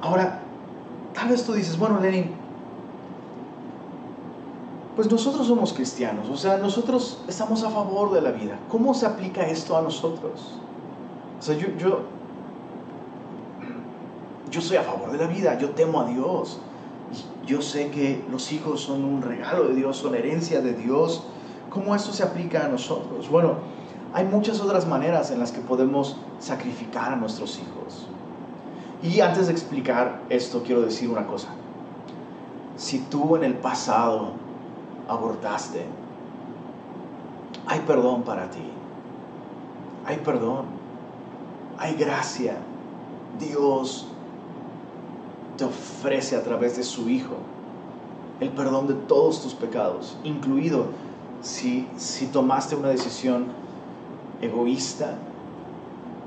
Ahora, 0.00 0.40
tal 1.14 1.28
vez 1.28 1.44
tú 1.44 1.52
dices, 1.52 1.78
bueno, 1.78 2.00
Lenin, 2.00 2.30
pues 4.96 5.10
nosotros 5.10 5.46
somos 5.46 5.72
cristianos, 5.72 6.28
o 6.28 6.36
sea, 6.36 6.58
nosotros 6.58 7.22
estamos 7.28 7.62
a 7.62 7.70
favor 7.70 8.12
de 8.12 8.20
la 8.20 8.32
vida. 8.32 8.58
¿Cómo 8.68 8.92
se 8.94 9.06
aplica 9.06 9.46
esto 9.46 9.76
a 9.76 9.82
nosotros? 9.82 10.58
O 11.38 11.42
sea, 11.42 11.56
yo, 11.56 11.68
yo, 11.78 12.00
yo 14.50 14.60
soy 14.60 14.76
a 14.76 14.82
favor 14.82 15.12
de 15.12 15.18
la 15.18 15.26
vida, 15.26 15.58
yo 15.58 15.70
temo 15.70 16.00
a 16.00 16.06
Dios. 16.06 16.58
yo 17.46 17.62
sé 17.62 17.90
que 17.90 18.22
los 18.30 18.52
hijos 18.52 18.82
son 18.82 19.04
un 19.04 19.22
regalo 19.22 19.68
de 19.68 19.74
Dios, 19.74 19.96
son 19.96 20.14
herencia 20.14 20.60
de 20.60 20.74
Dios. 20.74 21.24
¿Cómo 21.70 21.94
esto 21.94 22.12
se 22.12 22.22
aplica 22.22 22.66
a 22.66 22.68
nosotros? 22.68 23.28
Bueno, 23.28 23.54
hay 24.12 24.24
muchas 24.24 24.60
otras 24.60 24.86
maneras 24.86 25.30
en 25.30 25.38
las 25.38 25.52
que 25.52 25.60
podemos 25.60 26.16
sacrificar 26.38 27.12
a 27.12 27.16
nuestros 27.16 27.58
hijos. 27.58 28.06
Y 29.02 29.20
antes 29.20 29.46
de 29.46 29.52
explicar 29.52 30.20
esto, 30.28 30.62
quiero 30.64 30.82
decir 30.82 31.08
una 31.08 31.26
cosa. 31.26 31.48
Si 32.76 32.98
tú 32.98 33.36
en 33.36 33.44
el 33.44 33.54
pasado 33.54 34.32
abortaste, 35.08 35.86
hay 37.66 37.80
perdón 37.80 38.22
para 38.22 38.50
ti. 38.50 38.64
Hay 40.06 40.16
perdón. 40.18 40.66
Hay 41.78 41.94
gracia. 41.94 42.56
Dios 43.38 44.06
te 45.56 45.64
ofrece 45.64 46.36
a 46.36 46.42
través 46.42 46.76
de 46.76 46.82
su 46.82 47.08
Hijo 47.08 47.36
el 48.40 48.48
perdón 48.48 48.86
de 48.86 48.94
todos 48.94 49.42
tus 49.42 49.54
pecados, 49.54 50.16
incluido 50.24 50.86
si, 51.42 51.86
si 51.96 52.26
tomaste 52.26 52.74
una 52.74 52.88
decisión 52.88 53.46
egoísta 54.40 55.14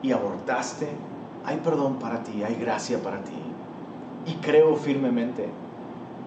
y 0.01 0.11
abortaste 0.11 0.89
hay 1.45 1.57
perdón 1.57 1.95
para 1.95 2.23
ti, 2.23 2.43
hay 2.43 2.55
gracia 2.55 3.01
para 3.01 3.21
ti. 3.23 3.33
Y 4.25 4.35
creo 4.35 4.75
firmemente, 4.75 5.49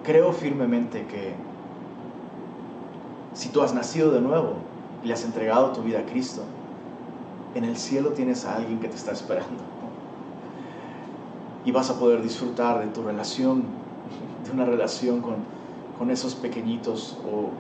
creo 0.04 0.32
firmemente 0.32 1.06
que 1.06 1.34
si 3.32 3.48
tú 3.48 3.62
has 3.62 3.74
nacido 3.74 4.10
de 4.10 4.20
nuevo 4.20 4.54
y 5.02 5.06
le 5.06 5.14
has 5.14 5.24
entregado 5.24 5.72
tu 5.72 5.82
vida 5.82 6.00
a 6.00 6.06
Cristo, 6.06 6.42
en 7.54 7.64
el 7.64 7.76
cielo 7.76 8.10
tienes 8.10 8.44
a 8.44 8.56
alguien 8.56 8.78
que 8.80 8.88
te 8.88 8.96
está 8.96 9.12
esperando. 9.12 9.76
y 11.64 11.72
vas 11.72 11.90
a 11.90 11.98
poder 11.98 12.22
disfrutar 12.22 12.78
de 12.78 12.86
tu 12.92 13.02
relación, 13.02 13.64
de 14.44 14.52
una 14.52 14.64
relación 14.64 15.20
con, 15.20 15.34
con 15.98 16.12
esos 16.12 16.36
pequeñitos 16.36 17.18
o 17.24 17.50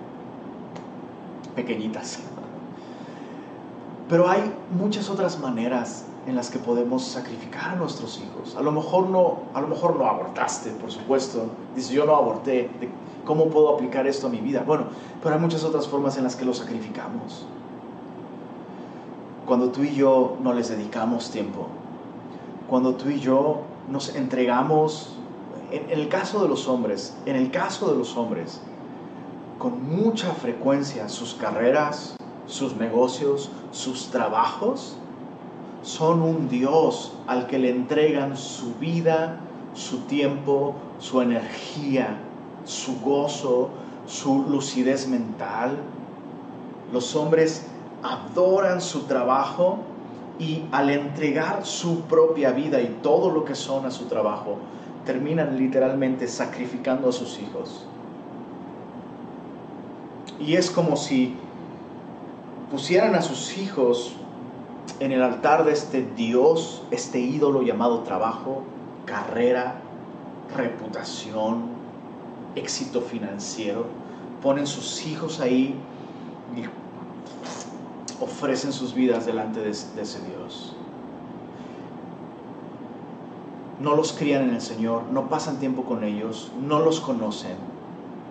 pequeñitas. 1.56 2.20
Pero 4.08 4.28
hay 4.28 4.52
muchas 4.70 5.10
otras 5.10 5.38
maneras 5.40 6.04
en 6.26 6.36
las 6.36 6.50
que 6.50 6.58
podemos 6.58 7.04
sacrificar 7.04 7.70
a 7.70 7.76
nuestros 7.76 8.20
hijos. 8.20 8.56
A 8.56 8.62
lo 8.62 8.72
mejor 8.72 9.08
no, 9.08 9.38
a 9.54 9.60
lo 9.60 9.68
mejor 9.68 9.96
no 9.96 10.06
abortaste, 10.06 10.70
por 10.70 10.90
supuesto. 10.90 11.46
Dices, 11.74 11.90
yo 11.90 12.04
no 12.06 12.14
aborté. 12.14 12.70
¿Cómo 13.24 13.46
puedo 13.48 13.74
aplicar 13.74 14.06
esto 14.06 14.28
a 14.28 14.30
mi 14.30 14.38
vida? 14.38 14.62
Bueno, 14.64 14.84
pero 15.22 15.34
hay 15.34 15.40
muchas 15.40 15.64
otras 15.64 15.88
formas 15.88 16.16
en 16.16 16.24
las 16.24 16.36
que 16.36 16.44
lo 16.44 16.54
sacrificamos. 16.54 17.46
Cuando 19.46 19.70
tú 19.70 19.82
y 19.82 19.94
yo 19.94 20.36
no 20.42 20.52
les 20.52 20.68
dedicamos 20.68 21.30
tiempo, 21.30 21.66
cuando 22.68 22.94
tú 22.94 23.10
y 23.10 23.20
yo 23.20 23.62
nos 23.88 24.14
entregamos, 24.14 25.16
en, 25.70 25.90
el 25.90 26.08
caso 26.08 26.42
de 26.42 26.48
los 26.48 26.68
hombres, 26.68 27.16
en 27.26 27.36
el 27.36 27.50
caso 27.50 27.90
de 27.90 27.96
los 27.96 28.16
hombres, 28.16 28.60
con 29.58 29.88
mucha 29.88 30.32
frecuencia 30.32 31.08
sus 31.08 31.34
carreras, 31.34 32.16
sus 32.46 32.76
negocios, 32.76 33.50
sus 33.72 34.10
trabajos, 34.10 34.96
son 35.82 36.22
un 36.22 36.48
Dios 36.48 37.12
al 37.26 37.46
que 37.46 37.58
le 37.58 37.70
entregan 37.70 38.36
su 38.36 38.74
vida, 38.74 39.40
su 39.74 39.98
tiempo, 40.00 40.74
su 40.98 41.20
energía, 41.20 42.18
su 42.64 43.00
gozo, 43.00 43.70
su 44.06 44.44
lucidez 44.48 45.06
mental. 45.08 45.76
Los 46.92 47.14
hombres 47.14 47.66
adoran 48.02 48.80
su 48.80 49.02
trabajo 49.02 49.78
y 50.38 50.64
al 50.72 50.90
entregar 50.90 51.64
su 51.64 52.00
propia 52.02 52.52
vida 52.52 52.80
y 52.80 52.98
todo 53.02 53.30
lo 53.30 53.44
que 53.44 53.54
son 53.54 53.86
a 53.86 53.90
su 53.90 54.04
trabajo, 54.04 54.58
terminan 55.04 55.56
literalmente 55.56 56.28
sacrificando 56.28 57.08
a 57.08 57.12
sus 57.12 57.38
hijos. 57.38 57.86
Y 60.38 60.54
es 60.54 60.70
como 60.70 60.96
si 60.96 61.36
pusieran 62.76 63.14
a 63.14 63.22
sus 63.22 63.56
hijos 63.56 64.12
en 65.00 65.10
el 65.10 65.22
altar 65.22 65.64
de 65.64 65.72
este 65.72 66.06
Dios, 66.14 66.82
este 66.90 67.18
ídolo 67.18 67.62
llamado 67.62 68.00
trabajo, 68.00 68.64
carrera, 69.06 69.76
reputación, 70.54 71.70
éxito 72.54 73.00
financiero, 73.00 73.86
ponen 74.42 74.66
sus 74.66 75.06
hijos 75.06 75.40
ahí 75.40 75.74
y 76.54 78.22
ofrecen 78.22 78.74
sus 78.74 78.92
vidas 78.92 79.24
delante 79.24 79.60
de, 79.60 79.70
ese 79.70 80.20
Dios. 80.28 80.76
No 83.80 83.96
los 83.96 84.12
crían 84.12 84.50
en 84.50 84.54
el 84.54 84.60
Señor, 84.60 85.04
no 85.10 85.30
pasan 85.30 85.60
tiempo 85.60 85.84
con 85.84 86.04
ellos, 86.04 86.52
no 86.60 86.80
los 86.80 87.00
conocen, 87.00 87.56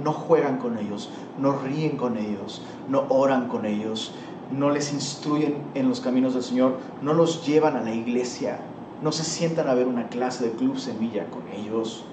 no 0.04 0.14
juegan 0.14 0.60
con 0.60 0.78
ellos, 0.78 1.10
no 1.40 1.58
ríen 1.58 1.98
con 1.98 2.18
ellos, 2.18 2.62
no 2.90 3.06
oran 3.10 3.48
con 3.48 3.66
ellos, 3.66 4.12
no 4.52 4.70
les 4.70 4.94
instruyen 4.94 5.58
en 5.74 5.90
los 5.90 6.00
caminos 6.00 6.34
del 6.34 6.44
Señor, 6.44 6.78
no 7.02 7.14
los 7.14 7.46
llevan 7.46 7.76
a 7.76 7.82
la 7.82 7.94
iglesia, 7.94 8.60
no 9.02 9.12
se 9.12 9.24
sientan 9.24 9.68
a 9.68 9.74
ver 9.74 9.88
una 9.88 10.08
clase 10.10 10.46
de 10.46 10.52
club 10.52 10.78
semilla 10.78 11.26
con 11.30 11.44
ellos, 11.50 12.06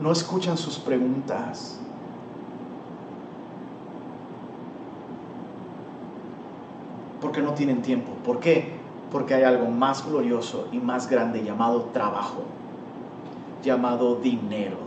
no 0.00 0.12
escuchan 0.12 0.56
sus 0.56 0.78
preguntas. 0.78 1.78
Porque 7.20 7.42
no 7.42 7.52
tienen 7.52 7.82
tiempo. 7.82 8.12
¿Por 8.24 8.40
qué? 8.40 8.72
Porque 9.12 9.34
hay 9.34 9.42
algo 9.42 9.70
más 9.70 10.06
glorioso 10.06 10.68
y 10.72 10.78
más 10.78 11.10
grande 11.10 11.44
llamado 11.44 11.90
trabajo, 11.92 12.44
llamado 13.62 14.16
dinero. 14.16 14.78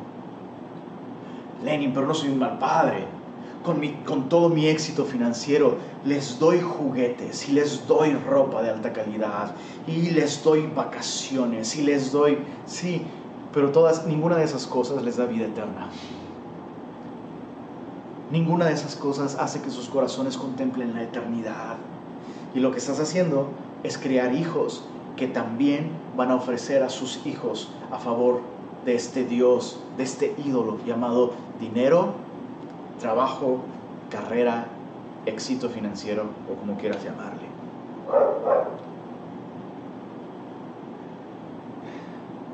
Lenin, 1.64 1.94
pero 1.94 2.08
no 2.08 2.14
soy 2.16 2.30
un 2.30 2.40
mal 2.40 2.58
padre 2.58 3.13
con, 3.64 4.30
todo 4.30 4.50
mi 4.50 4.68
éxito 4.68 5.06
financiero, 5.06 5.78
les 6.06 6.38
doy 6.40 6.60
juguetes 6.62 7.50
y 7.50 7.54
les 7.54 7.88
doy 7.88 8.14
ropa 8.14 8.62
de 8.62 8.70
alta 8.70 8.94
calidad 8.94 9.56
y 9.88 10.12
les 10.12 10.44
doy 10.44 10.68
vacaciones 10.68 11.76
y 11.76 11.84
les 11.84 12.12
doy, 12.12 12.40
sí, 12.66 13.06
pero 13.54 13.72
todas, 13.72 14.06
ninguna 14.06 14.38
de 14.38 14.44
esas 14.44 14.68
cosas 14.68 15.04
les 15.04 15.18
da 15.18 15.26
vida 15.26 15.46
eterna. 15.46 15.90
Ninguna 18.32 18.66
de 18.66 18.74
esas 18.74 18.96
cosas 18.96 19.36
hace 19.36 19.62
que 19.62 19.70
sus 19.70 19.88
corazones 19.88 20.38
contemplen 20.38 20.94
la 20.96 21.04
eternidad. 21.04 21.78
Y 22.56 22.60
lo 22.60 22.72
que 22.72 22.80
estás 22.80 23.00
haciendo 23.00 23.48
es 23.84 23.98
crear 23.98 24.34
hijos 24.34 24.84
que 25.16 25.28
también 25.28 25.92
van 26.18 26.32
a 26.32 26.36
ofrecer 26.36 26.82
a 26.84 26.90
sus 26.90 27.26
hijos 27.26 27.70
a 27.92 28.00
favor 28.00 28.42
de 28.86 28.96
este 28.96 29.24
Dios, 29.24 29.80
de 29.98 30.04
este 30.04 30.36
ídolo 30.44 30.78
llamado 30.86 31.34
dinero, 31.60 32.14
trabajo, 33.04 33.60
carrera, 34.10 34.66
éxito 35.26 35.68
financiero 35.68 36.24
o 36.50 36.56
como 36.56 36.78
quieras 36.78 37.04
llamarle. 37.04 37.48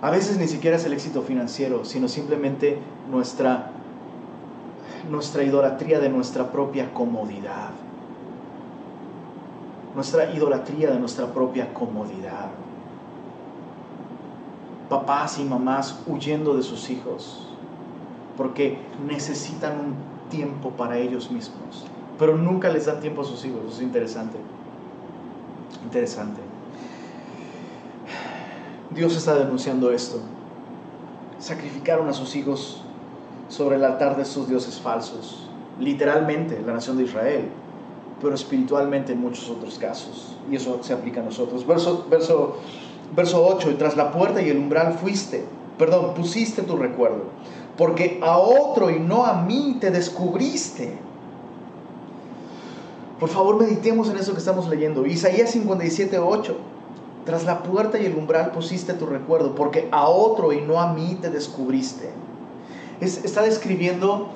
A 0.02 0.10
veces 0.10 0.40
ni 0.40 0.48
siquiera 0.48 0.78
es 0.78 0.86
el 0.86 0.94
éxito 0.94 1.22
financiero, 1.22 1.86
sino 1.86 2.08
simplemente 2.08 2.80
nuestra, 3.12 3.70
nuestra 5.12 5.44
idolatría 5.44 6.00
de 6.00 6.10
nuestra 6.10 6.52
propia 6.52 6.92
comodidad. 6.96 7.70
Nuestra 9.94 10.34
idolatría 10.34 10.90
de 10.90 11.00
nuestra 11.00 11.28
propia 11.28 11.72
comodidad. 11.76 12.50
Papás 14.90 15.38
y 15.38 15.44
mamás 15.44 16.02
huyendo 16.08 16.56
de 16.56 16.64
sus 16.64 16.90
hijos 16.90 17.46
porque 18.40 18.78
necesitan 19.06 19.74
un 19.78 20.09
tiempo 20.30 20.72
para 20.72 20.98
ellos 20.98 21.30
mismos, 21.32 21.86
pero 22.18 22.38
nunca 22.38 22.70
les 22.70 22.86
dan 22.86 23.00
tiempo 23.00 23.22
a 23.22 23.26
sus 23.26 23.44
hijos. 23.46 23.76
es 23.76 23.82
interesante. 23.82 24.38
Interesante. 25.84 26.42
Dios 28.92 29.16
está 29.16 29.36
denunciando 29.36 29.92
esto. 29.92 30.20
Sacrificaron 31.38 32.08
a 32.10 32.14
sus 32.14 32.36
hijos 32.36 32.82
sobre 33.48 33.76
el 33.76 33.86
altar 33.86 34.18
de 34.18 34.26
sus 34.26 34.48
dioses 34.48 34.80
falsos, 34.80 35.48
literalmente 35.80 36.62
la 36.66 36.74
nación 36.74 36.98
de 36.98 37.04
Israel, 37.04 37.50
pero 38.22 38.36
espiritualmente 38.36 39.14
en 39.14 39.22
muchos 39.22 39.50
otros 39.50 39.78
casos. 39.80 40.36
Y 40.52 40.56
eso 40.56 40.80
se 40.82 40.94
aplica 40.94 41.22
a 41.22 41.24
nosotros. 41.24 41.66
Verso, 41.66 42.06
verso, 42.10 42.58
verso 43.16 43.46
8, 43.46 43.72
y 43.72 43.74
tras 43.76 43.96
la 43.96 44.12
puerta 44.12 44.42
y 44.42 44.50
el 44.50 44.58
umbral 44.58 44.94
fuiste, 44.94 45.46
perdón, 45.78 46.14
pusiste 46.14 46.64
tu 46.64 46.76
recuerdo 46.76 47.26
porque 47.80 48.20
a 48.22 48.38
otro 48.38 48.90
y 48.90 49.00
no 49.00 49.26
a 49.26 49.42
mí 49.42 49.78
te 49.80 49.90
descubriste. 49.90 50.98
Por 53.22 53.30
favor, 53.30 53.58
meditemos 53.58 54.10
en 54.10 54.18
eso 54.18 54.34
que 54.34 54.40
estamos 54.40 54.68
leyendo. 54.68 55.06
Isaías 55.06 55.52
57, 55.52 56.20
8. 56.20 56.58
Tras 57.26 57.46
la 57.46 57.64
puerta 57.64 57.98
y 57.98 58.06
el 58.06 58.18
umbral 58.18 58.52
pusiste 58.52 58.94
tu 58.94 59.06
recuerdo, 59.06 59.56
porque 59.56 59.88
a 59.92 60.10
otro 60.10 60.52
y 60.52 60.60
no 60.60 60.82
a 60.82 60.92
mí 60.92 61.18
te 61.22 61.30
descubriste. 61.30 62.10
está 63.00 63.44
describiendo, 63.44 64.28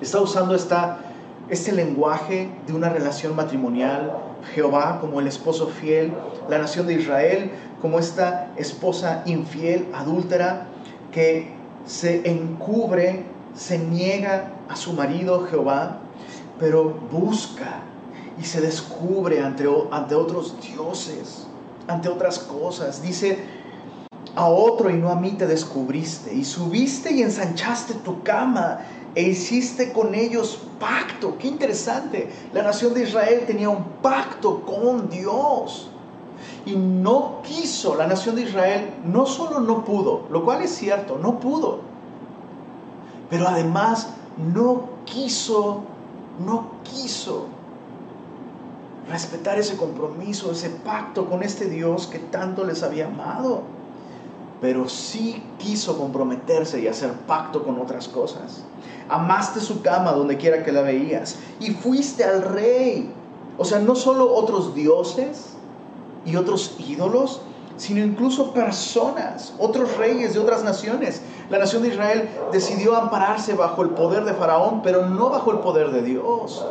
está 0.00 0.20
usando 0.20 0.54
esta, 0.54 1.00
este 1.48 1.72
lenguaje 1.72 2.48
de 2.68 2.72
una 2.74 2.90
relación 2.90 3.34
matrimonial. 3.34 4.18
Jehová 4.54 4.98
como 5.00 5.18
el 5.18 5.26
esposo 5.26 5.66
fiel, 5.66 6.14
la 6.48 6.58
nación 6.58 6.86
de 6.86 6.94
Israel 6.94 7.50
como 7.82 7.98
esta 7.98 8.52
esposa 8.56 9.22
infiel, 9.26 9.88
adúltera, 9.92 10.68
que 11.12 11.59
se 11.86 12.28
encubre, 12.30 13.24
se 13.54 13.78
niega 13.78 14.52
a 14.68 14.76
su 14.76 14.92
marido 14.92 15.46
Jehová, 15.46 15.98
pero 16.58 16.94
busca 17.10 17.82
y 18.40 18.44
se 18.44 18.60
descubre 18.60 19.42
ante, 19.42 19.66
otros 19.66 20.54
dioses, 20.60 21.46
ante 21.88 22.08
otras 22.08 22.38
cosas. 22.38 23.02
Dice, 23.02 23.38
a 24.34 24.46
otro 24.46 24.90
y 24.90 24.94
no 24.94 25.10
a 25.10 25.16
mí 25.16 25.32
te 25.32 25.46
descubriste, 25.46 26.32
y 26.34 26.44
subiste 26.44 27.12
y 27.12 27.22
ensanchaste 27.22 27.94
tu 27.94 28.22
cama 28.22 28.80
e 29.14 29.22
hiciste 29.22 29.92
con 29.92 30.14
ellos 30.14 30.60
pacto. 30.78 31.36
Qué 31.38 31.48
interesante. 31.48 32.30
La 32.52 32.62
nación 32.62 32.94
de 32.94 33.02
Israel 33.02 33.44
tenía 33.46 33.68
un 33.68 33.84
pacto 34.02 34.62
con 34.64 35.10
Dios. 35.10 35.90
Y 36.66 36.76
no 36.76 37.40
quiso, 37.42 37.94
la 37.94 38.06
nación 38.06 38.36
de 38.36 38.42
Israel 38.42 38.94
no 39.04 39.26
solo 39.26 39.60
no 39.60 39.84
pudo, 39.84 40.22
lo 40.30 40.44
cual 40.44 40.62
es 40.62 40.74
cierto, 40.74 41.18
no 41.18 41.40
pudo, 41.40 41.80
pero 43.30 43.48
además 43.48 44.08
no 44.52 44.88
quiso, 45.04 45.82
no 46.44 46.72
quiso 46.84 47.46
respetar 49.10 49.58
ese 49.58 49.76
compromiso, 49.76 50.52
ese 50.52 50.70
pacto 50.70 51.28
con 51.28 51.42
este 51.42 51.66
Dios 51.66 52.06
que 52.06 52.18
tanto 52.18 52.64
les 52.64 52.82
había 52.82 53.06
amado. 53.06 53.62
Pero 54.60 54.88
sí 54.88 55.42
quiso 55.58 55.96
comprometerse 55.96 56.80
y 56.80 56.86
hacer 56.86 57.12
pacto 57.26 57.64
con 57.64 57.80
otras 57.80 58.08
cosas. 58.08 58.62
Amaste 59.08 59.58
su 59.58 59.80
cama 59.80 60.12
donde 60.12 60.36
quiera 60.36 60.62
que 60.62 60.70
la 60.70 60.82
veías 60.82 61.36
y 61.60 61.70
fuiste 61.70 62.24
al 62.24 62.42
rey. 62.42 63.10
O 63.58 63.64
sea, 63.64 63.78
no 63.78 63.94
solo 63.94 64.32
otros 64.32 64.74
dioses, 64.74 65.54
y 66.24 66.36
otros 66.36 66.76
ídolos, 66.78 67.40
sino 67.76 68.04
incluso 68.04 68.52
personas, 68.52 69.54
otros 69.58 69.96
reyes 69.96 70.34
de 70.34 70.40
otras 70.40 70.62
naciones. 70.62 71.22
La 71.48 71.58
nación 71.58 71.82
de 71.82 71.88
Israel 71.88 72.28
decidió 72.52 72.94
ampararse 72.94 73.54
bajo 73.54 73.82
el 73.82 73.90
poder 73.90 74.24
de 74.24 74.34
Faraón, 74.34 74.82
pero 74.82 75.06
no 75.06 75.30
bajo 75.30 75.50
el 75.50 75.58
poder 75.60 75.90
de 75.90 76.02
Dios. 76.02 76.66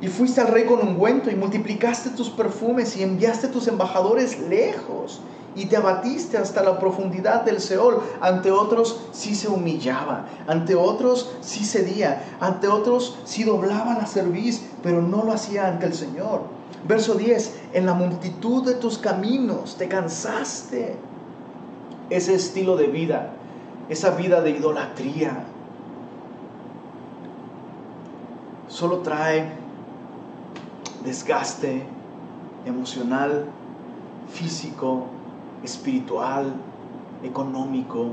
Y 0.00 0.06
fuiste 0.06 0.40
al 0.40 0.48
rey 0.48 0.64
con 0.64 0.86
ungüento 0.86 1.28
y 1.28 1.34
multiplicaste 1.34 2.10
tus 2.10 2.30
perfumes 2.30 2.96
y 2.96 3.02
enviaste 3.02 3.48
tus 3.48 3.66
embajadores 3.66 4.38
lejos 4.38 5.20
y 5.56 5.66
te 5.66 5.76
abatiste 5.76 6.38
hasta 6.38 6.62
la 6.62 6.78
profundidad 6.78 7.42
del 7.42 7.60
Seol. 7.60 8.00
Ante 8.20 8.52
otros 8.52 9.00
sí 9.10 9.34
se 9.34 9.48
humillaba, 9.48 10.26
ante 10.46 10.76
otros 10.76 11.32
sí 11.40 11.64
cedía, 11.64 12.22
ante 12.38 12.68
otros 12.68 13.18
sí 13.24 13.42
doblaba 13.42 13.94
la 13.94 14.06
cerviz, 14.06 14.62
pero 14.84 15.02
no 15.02 15.24
lo 15.24 15.32
hacía 15.32 15.66
ante 15.66 15.86
el 15.86 15.94
Señor. 15.94 16.57
Verso 16.86 17.14
10, 17.14 17.60
en 17.72 17.86
la 17.86 17.94
multitud 17.94 18.64
de 18.64 18.74
tus 18.74 18.98
caminos 18.98 19.76
te 19.76 19.88
cansaste. 19.88 20.96
Ese 22.10 22.34
estilo 22.34 22.76
de 22.76 22.86
vida, 22.86 23.32
esa 23.88 24.10
vida 24.12 24.40
de 24.40 24.50
idolatría, 24.50 25.44
solo 28.68 28.98
trae 28.98 29.52
desgaste 31.04 31.84
emocional, 32.64 33.46
físico, 34.30 35.04
espiritual, 35.62 36.54
económico. 37.22 38.12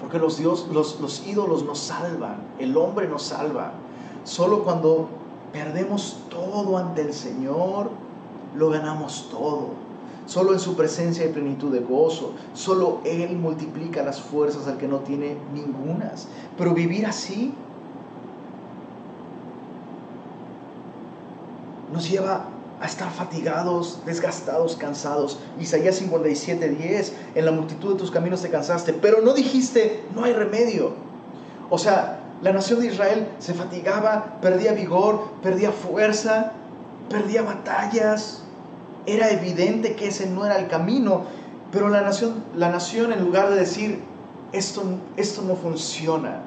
Porque 0.00 0.18
los, 0.18 0.38
Dios, 0.38 0.68
los, 0.72 1.00
los 1.00 1.26
ídolos 1.26 1.64
nos 1.64 1.78
salvan, 1.78 2.36
el 2.58 2.76
hombre 2.76 3.08
nos 3.08 3.24
salva. 3.24 3.72
Solo 4.24 4.62
cuando 4.64 5.08
perdemos 5.52 6.20
todo 6.30 6.78
ante 6.78 7.02
el 7.02 7.12
Señor, 7.12 7.90
lo 8.54 8.70
ganamos 8.70 9.28
todo. 9.30 9.88
Solo 10.26 10.52
en 10.52 10.60
su 10.60 10.76
presencia 10.76 11.24
hay 11.24 11.32
plenitud 11.32 11.72
de 11.72 11.80
gozo. 11.80 12.34
Solo 12.52 13.00
Él 13.04 13.36
multiplica 13.36 14.02
las 14.02 14.20
fuerzas 14.20 14.66
al 14.66 14.76
que 14.76 14.86
no 14.86 14.98
tiene 14.98 15.36
ningunas. 15.54 16.28
Pero 16.58 16.74
vivir 16.74 17.06
así 17.06 17.54
nos 21.92 22.10
lleva 22.10 22.44
a 22.80 22.86
estar 22.86 23.10
fatigados, 23.10 24.00
desgastados, 24.04 24.76
cansados. 24.76 25.38
Isaías 25.58 25.96
57, 25.96 26.68
10, 26.68 27.14
en 27.34 27.44
la 27.44 27.50
multitud 27.50 27.94
de 27.94 27.98
tus 27.98 28.10
caminos 28.10 28.42
te 28.42 28.50
cansaste, 28.50 28.92
pero 28.92 29.22
no 29.22 29.32
dijiste, 29.32 30.04
no 30.14 30.24
hay 30.24 30.34
remedio. 30.34 30.92
O 31.70 31.78
sea, 31.78 32.17
la 32.42 32.52
nación 32.52 32.80
de 32.80 32.86
Israel 32.86 33.28
se 33.38 33.52
fatigaba, 33.54 34.38
perdía 34.40 34.72
vigor, 34.72 35.28
perdía 35.42 35.72
fuerza, 35.72 36.52
perdía 37.08 37.42
batallas. 37.42 38.42
Era 39.06 39.30
evidente 39.30 39.96
que 39.96 40.08
ese 40.08 40.28
no 40.28 40.46
era 40.46 40.58
el 40.58 40.68
camino, 40.68 41.24
pero 41.72 41.88
la 41.88 42.02
nación, 42.02 42.44
la 42.54 42.70
nación 42.70 43.12
en 43.12 43.24
lugar 43.24 43.50
de 43.50 43.56
decir, 43.56 44.02
esto, 44.52 44.82
esto 45.16 45.42
no 45.42 45.56
funciona, 45.56 46.40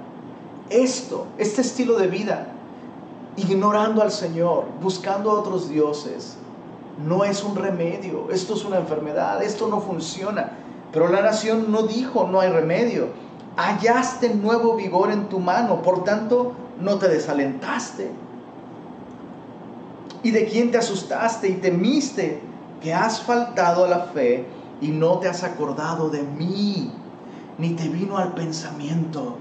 esto, 0.69 1.27
este 1.38 1.62
estilo 1.62 1.97
de 1.97 2.08
vida, 2.08 2.47
ignorando 3.36 4.01
al 4.01 4.12
Señor, 4.12 4.65
buscando 4.82 5.32
a 5.32 5.39
otros 5.39 5.69
dioses, 5.69 6.38
no 7.06 7.23
es 7.23 7.43
un 7.43 7.56
remedio, 7.56 8.30
esto 8.32 8.54
es 8.54 8.63
una 8.63 8.77
enfermedad, 8.77 9.43
esto 9.43 9.67
no 9.67 9.82
funciona. 9.82 10.51
Pero 10.91 11.08
la 11.08 11.21
nación 11.21 11.71
no 11.71 11.84
dijo, 11.84 12.27
no 12.27 12.41
hay 12.41 12.49
remedio. 12.49 13.08
Hallaste 13.58 14.34
nuevo 14.34 14.76
vigor 14.76 15.12
en 15.12 15.28
tu 15.28 15.40
mano, 15.40 15.82
por 15.82 16.04
tanto, 16.04 16.54
no 16.80 16.98
te 16.98 17.10
desalentaste. 17.10 18.12
¿Y 20.24 20.32
de 20.32 20.46
quién 20.46 20.72
te 20.72 20.78
asustaste 20.78 21.50
y 21.50 21.54
temiste 21.56 22.42
que 22.82 22.94
has 22.94 23.22
faltado 23.22 23.86
a 23.86 23.90
la 23.90 24.00
fe 24.06 24.46
y 24.80 24.90
no 24.90 25.18
te 25.18 25.28
has 25.28 25.44
acordado 25.44 26.10
de 26.10 26.24
mí, 26.24 26.92
ni 27.58 27.72
te 27.72 27.90
vino 27.90 28.18
al 28.18 28.34
pensamiento? 28.34 29.36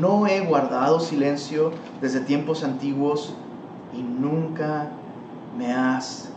No 0.00 0.26
he 0.26 0.40
guardado 0.40 1.00
silencio 1.00 1.72
desde 2.00 2.20
tiempos 2.20 2.64
antiguos 2.64 3.34
y 3.96 4.02
nunca 4.02 4.88
me 5.56 5.72
has 5.72 6.30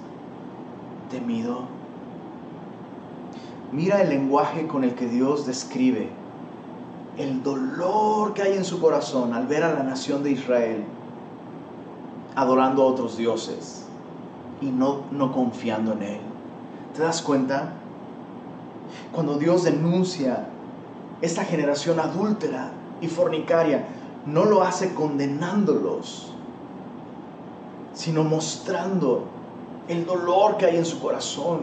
temido. 1.09 1.63
Mira 3.71 4.01
el 4.01 4.09
lenguaje 4.09 4.67
con 4.67 4.83
el 4.83 4.93
que 4.93 5.07
Dios 5.07 5.45
describe 5.47 6.09
el 7.17 7.43
dolor 7.43 8.33
que 8.33 8.41
hay 8.43 8.53
en 8.53 8.65
su 8.65 8.79
corazón 8.79 9.33
al 9.33 9.47
ver 9.47 9.63
a 9.63 9.73
la 9.73 9.83
nación 9.83 10.23
de 10.23 10.31
Israel 10.31 10.83
adorando 12.35 12.83
a 12.83 12.85
otros 12.87 13.17
dioses 13.17 13.85
y 14.61 14.65
no, 14.65 15.03
no 15.11 15.31
confiando 15.31 15.93
en 15.93 16.03
Él. 16.03 16.19
¿Te 16.93 17.01
das 17.01 17.21
cuenta? 17.21 17.73
Cuando 19.11 19.37
Dios 19.37 19.63
denuncia 19.63 20.47
esta 21.21 21.45
generación 21.45 21.99
adúltera, 21.99 22.71
y 23.01 23.07
fornicaria, 23.07 23.85
no 24.25 24.45
lo 24.45 24.63
hace 24.63 24.93
condenándolos, 24.93 26.31
sino 27.93 28.23
mostrando 28.23 29.25
el 29.87 30.05
dolor 30.05 30.57
que 30.57 30.65
hay 30.65 30.77
en 30.77 30.85
su 30.85 30.99
corazón. 30.99 31.61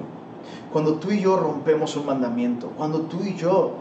Cuando 0.72 0.94
tú 0.94 1.10
y 1.10 1.20
yo 1.20 1.36
rompemos 1.36 1.96
un 1.96 2.06
mandamiento, 2.06 2.68
cuando 2.76 3.00
tú 3.02 3.22
y 3.24 3.34
yo 3.34 3.72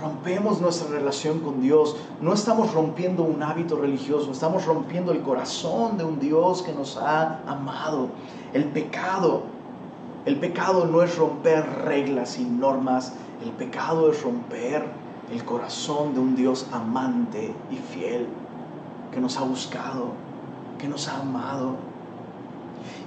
rompemos 0.00 0.60
nuestra 0.60 0.88
relación 0.88 1.40
con 1.40 1.60
Dios, 1.60 1.96
no 2.20 2.32
estamos 2.32 2.72
rompiendo 2.72 3.22
un 3.22 3.42
hábito 3.42 3.76
religioso, 3.76 4.32
estamos 4.32 4.64
rompiendo 4.64 5.12
el 5.12 5.22
corazón 5.22 5.98
de 5.98 6.04
un 6.04 6.18
Dios 6.18 6.62
que 6.62 6.72
nos 6.72 6.96
ha 6.96 7.40
amado. 7.46 8.08
El 8.52 8.64
pecado, 8.64 9.42
el 10.24 10.36
pecado 10.36 10.86
no 10.86 11.02
es 11.02 11.16
romper 11.16 11.64
reglas 11.84 12.38
y 12.38 12.44
normas, 12.44 13.12
el 13.44 13.50
pecado 13.52 14.10
es 14.10 14.22
romper 14.22 14.84
el 15.30 15.44
corazón 15.44 16.14
de 16.14 16.20
un 16.20 16.34
Dios 16.34 16.66
amante 16.72 17.54
y 17.70 17.76
fiel 17.76 18.26
que 19.12 19.20
nos 19.20 19.36
ha 19.36 19.42
buscado, 19.42 20.08
que 20.78 20.88
nos 20.88 21.08
ha 21.08 21.20
amado. 21.20 21.76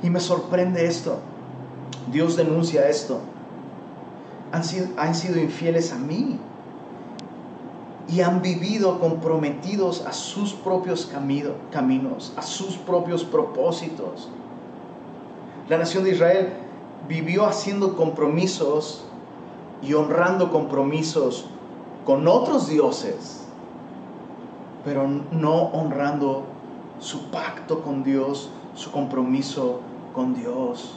Y 0.01 0.09
me 0.09 0.19
sorprende 0.19 0.85
esto. 0.85 1.19
Dios 2.11 2.35
denuncia 2.35 2.87
esto. 2.87 3.19
Han 4.51 4.63
sido, 4.63 4.87
han 4.97 5.15
sido 5.15 5.39
infieles 5.39 5.91
a 5.91 5.97
mí 5.97 6.39
y 8.09 8.21
han 8.21 8.41
vivido 8.41 8.99
comprometidos 8.99 10.05
a 10.05 10.11
sus 10.11 10.53
propios 10.53 11.09
caminos, 11.71 12.33
a 12.35 12.41
sus 12.41 12.75
propios 12.77 13.23
propósitos. 13.23 14.29
La 15.69 15.77
nación 15.77 16.03
de 16.03 16.11
Israel 16.11 16.53
vivió 17.07 17.45
haciendo 17.45 17.95
compromisos 17.95 19.05
y 19.81 19.93
honrando 19.93 20.51
compromisos 20.51 21.45
con 22.05 22.27
otros 22.27 22.67
dioses, 22.67 23.45
pero 24.83 25.07
no 25.31 25.63
honrando 25.71 26.43
su 26.99 27.29
pacto 27.29 27.81
con 27.81 28.03
Dios, 28.03 28.49
su 28.75 28.91
compromiso 28.91 29.79
con 30.13 30.35
Dios. 30.35 30.95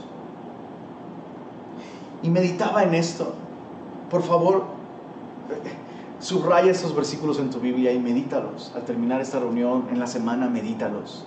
Y 2.23 2.31
meditaba 2.31 2.83
en 2.83 2.95
esto. 2.95 3.35
Por 4.11 4.23
favor, 4.23 4.65
subraya 6.27 6.73
estos 6.73 6.93
versículos 6.93 7.39
en 7.39 7.51
tu 7.51 7.61
Biblia 7.61 7.93
y 7.93 8.01
medítalos. 8.01 8.73
Al 8.75 8.85
terminar 8.85 9.21
esta 9.21 9.39
reunión 9.39 9.87
en 9.93 10.01
la 10.01 10.09
semana, 10.09 10.49
medítalos. 10.49 11.25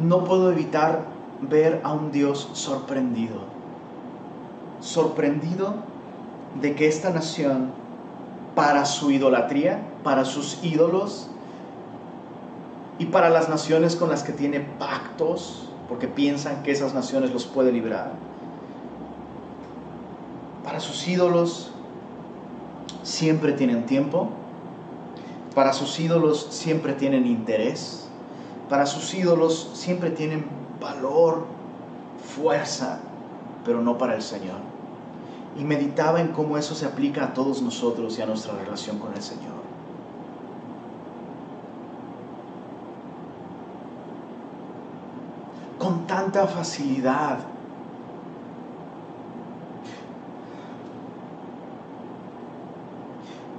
No 0.00 0.22
puedo 0.22 0.52
evitar 0.52 1.04
ver 1.40 1.80
a 1.82 1.92
un 1.92 2.12
Dios 2.12 2.48
sorprendido. 2.52 3.40
Sorprendido 4.80 5.74
de 6.60 6.76
que 6.76 6.86
esta 6.86 7.10
nación, 7.10 7.72
para 8.54 8.84
su 8.84 9.10
idolatría, 9.10 9.80
para 10.04 10.24
sus 10.24 10.62
ídolos 10.62 11.26
y 13.00 13.06
para 13.06 13.30
las 13.30 13.48
naciones 13.48 13.96
con 13.96 14.10
las 14.10 14.22
que 14.22 14.32
tiene 14.32 14.60
pactos, 14.60 15.68
porque 15.88 16.06
piensan 16.06 16.62
que 16.62 16.70
esas 16.70 16.94
naciones 16.94 17.32
los 17.32 17.46
puede 17.46 17.72
librar, 17.72 18.12
para 20.62 20.78
sus 20.78 21.08
ídolos 21.08 21.72
siempre 23.02 23.52
tienen 23.52 23.86
tiempo, 23.86 24.30
para 25.54 25.72
sus 25.72 25.98
ídolos 26.00 26.48
siempre 26.50 26.94
tienen 26.94 27.26
interés, 27.26 28.06
para 28.68 28.86
sus 28.86 29.12
ídolos 29.14 29.70
siempre 29.74 30.10
tienen 30.10 30.46
valor, 30.80 31.44
fuerza, 32.36 33.00
pero 33.64 33.80
no 33.80 33.98
para 33.98 34.14
el 34.14 34.22
Señor 34.22 34.72
y 35.56 35.64
meditaba 35.64 36.20
en 36.20 36.28
cómo 36.28 36.56
eso 36.56 36.74
se 36.74 36.86
aplica 36.86 37.24
a 37.24 37.34
todos 37.34 37.60
nosotros 37.60 38.18
y 38.18 38.22
a 38.22 38.26
nuestra 38.26 38.54
relación 38.54 38.98
con 38.98 39.12
el 39.14 39.22
Señor. 39.22 39.52
Con 45.78 46.06
tanta 46.06 46.46
facilidad. 46.46 47.38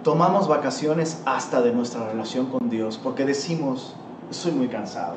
Tomamos 0.04 0.48
vacaciones 0.48 1.22
hasta 1.26 1.62
de 1.62 1.72
nuestra 1.72 2.08
relación 2.08 2.48
con 2.48 2.70
Dios 2.70 3.00
porque 3.02 3.26
decimos, 3.26 3.96
estoy 4.30 4.52
muy 4.52 4.68
cansado. 4.68 5.16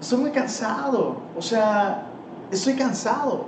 Estoy 0.00 0.18
muy 0.18 0.30
cansado. 0.30 1.16
O 1.36 1.42
sea, 1.42 2.08
Estoy 2.52 2.74
cansado. 2.74 3.46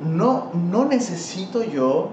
No, 0.00 0.52
no 0.54 0.84
necesito 0.84 1.64
yo 1.64 2.10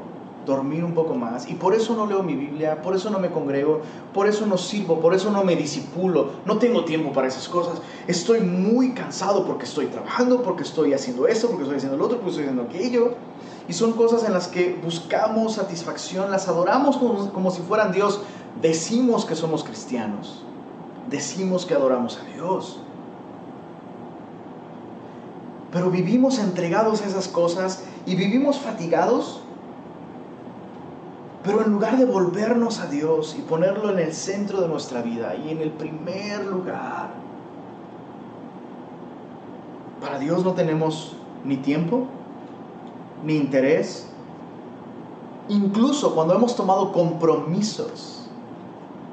dormir 0.48 0.84
un 0.84 0.94
poco 0.94 1.14
más 1.14 1.48
y 1.48 1.54
por 1.54 1.76
eso 1.76 1.96
no 1.96 2.08
leo 2.08 2.24
mi 2.24 2.36
Biblia, 2.36 2.82
por 2.82 2.96
eso 2.96 3.12
no 3.12 3.20
me 3.20 3.30
congrego, 3.30 3.82
por 4.14 4.28
eso 4.28 4.48
no 4.48 4.58
sirvo, 4.58 5.00
por 5.00 5.14
eso 5.14 5.32
no 5.32 5.44
me 5.44 5.56
disipulo, 5.56 6.32
no 6.46 6.58
tengo 6.58 6.84
tiempo 6.84 7.14
para 7.14 7.28
esas 7.28 7.48
cosas. 7.48 7.80
Estoy 8.08 8.40
muy 8.42 8.94
cansado 8.94 9.46
porque 9.46 9.66
estoy 9.66 9.86
trabajando, 9.86 10.42
porque 10.42 10.64
estoy 10.64 10.94
haciendo 10.94 11.28
esto, 11.28 11.50
porque 11.50 11.64
estoy 11.64 11.78
haciendo 11.78 11.98
lo 11.98 12.06
otro, 12.06 12.18
porque 12.18 12.32
estoy 12.32 12.46
haciendo 12.46 12.64
aquello. 12.64 13.14
Y 13.68 13.74
son 13.74 13.94
cosas 13.94 14.24
en 14.24 14.34
las 14.34 14.48
que 14.48 14.80
buscamos 14.84 15.54
satisfacción, 15.54 16.32
las 16.32 16.48
adoramos 16.48 16.98
como, 16.98 17.32
como 17.32 17.52
si 17.52 17.62
fueran 17.62 17.92
Dios. 17.92 18.22
Decimos 18.62 19.26
que 19.26 19.36
somos 19.36 19.64
cristianos, 19.64 20.44
decimos 21.10 21.66
que 21.66 21.74
adoramos 21.74 22.20
a 22.20 22.34
Dios. 22.34 22.80
Pero 25.72 25.90
vivimos 25.90 26.40
entregados 26.40 27.02
a 27.02 27.06
esas 27.06 27.28
cosas 27.28 27.84
y 28.06 28.16
vivimos 28.16 28.60
fatigados 28.60 29.44
pero 31.44 31.62
en 31.62 31.74
lugar 31.74 31.98
de 31.98 32.06
volvernos 32.06 32.80
a 32.80 32.88
Dios 32.88 33.36
y 33.38 33.42
ponerlo 33.42 33.92
en 33.92 34.00
el 34.00 34.14
centro 34.14 34.62
de 34.62 34.70
nuestra 34.70 35.02
vida 35.02 35.36
y 35.36 35.50
en 35.50 35.60
el 35.60 35.72
primer 35.72 36.46
lugar, 36.46 37.10
para 40.02 40.20
Dios 40.20 40.44
no 40.46 40.54
tenemos 40.54 41.18
ni 41.44 41.58
tiempo, 41.58 42.08
ni 43.24 43.36
interés. 43.36 44.08
Incluso 45.50 46.16
cuando 46.16 46.36
hemos 46.36 46.56
tomado 46.56 46.92
compromisos, 46.92 48.28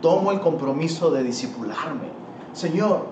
tomo 0.00 0.32
el 0.32 0.40
compromiso 0.40 1.10
de 1.10 1.22
disipularme. 1.22 2.08
Señor, 2.52 3.06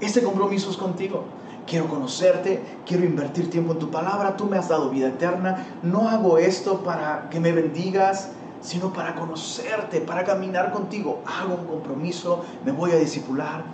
este 0.00 0.22
compromiso 0.22 0.70
es 0.70 0.76
contigo. 0.76 1.24
Quiero 1.66 1.86
conocerte, 1.88 2.62
quiero 2.86 3.04
invertir 3.04 3.50
tiempo 3.50 3.72
en 3.72 3.78
tu 3.78 3.90
palabra, 3.90 4.36
tú 4.36 4.46
me 4.46 4.56
has 4.56 4.68
dado 4.68 4.90
vida 4.90 5.08
eterna. 5.08 5.66
No 5.82 6.08
hago 6.08 6.38
esto 6.38 6.82
para 6.82 7.28
que 7.30 7.40
me 7.40 7.52
bendigas, 7.52 8.30
sino 8.60 8.92
para 8.92 9.14
conocerte, 9.14 10.00
para 10.00 10.24
caminar 10.24 10.72
contigo. 10.72 11.20
Hago 11.26 11.56
un 11.56 11.66
compromiso, 11.66 12.42
me 12.64 12.72
voy 12.72 12.92
a 12.92 12.96
discipular. 12.96 13.64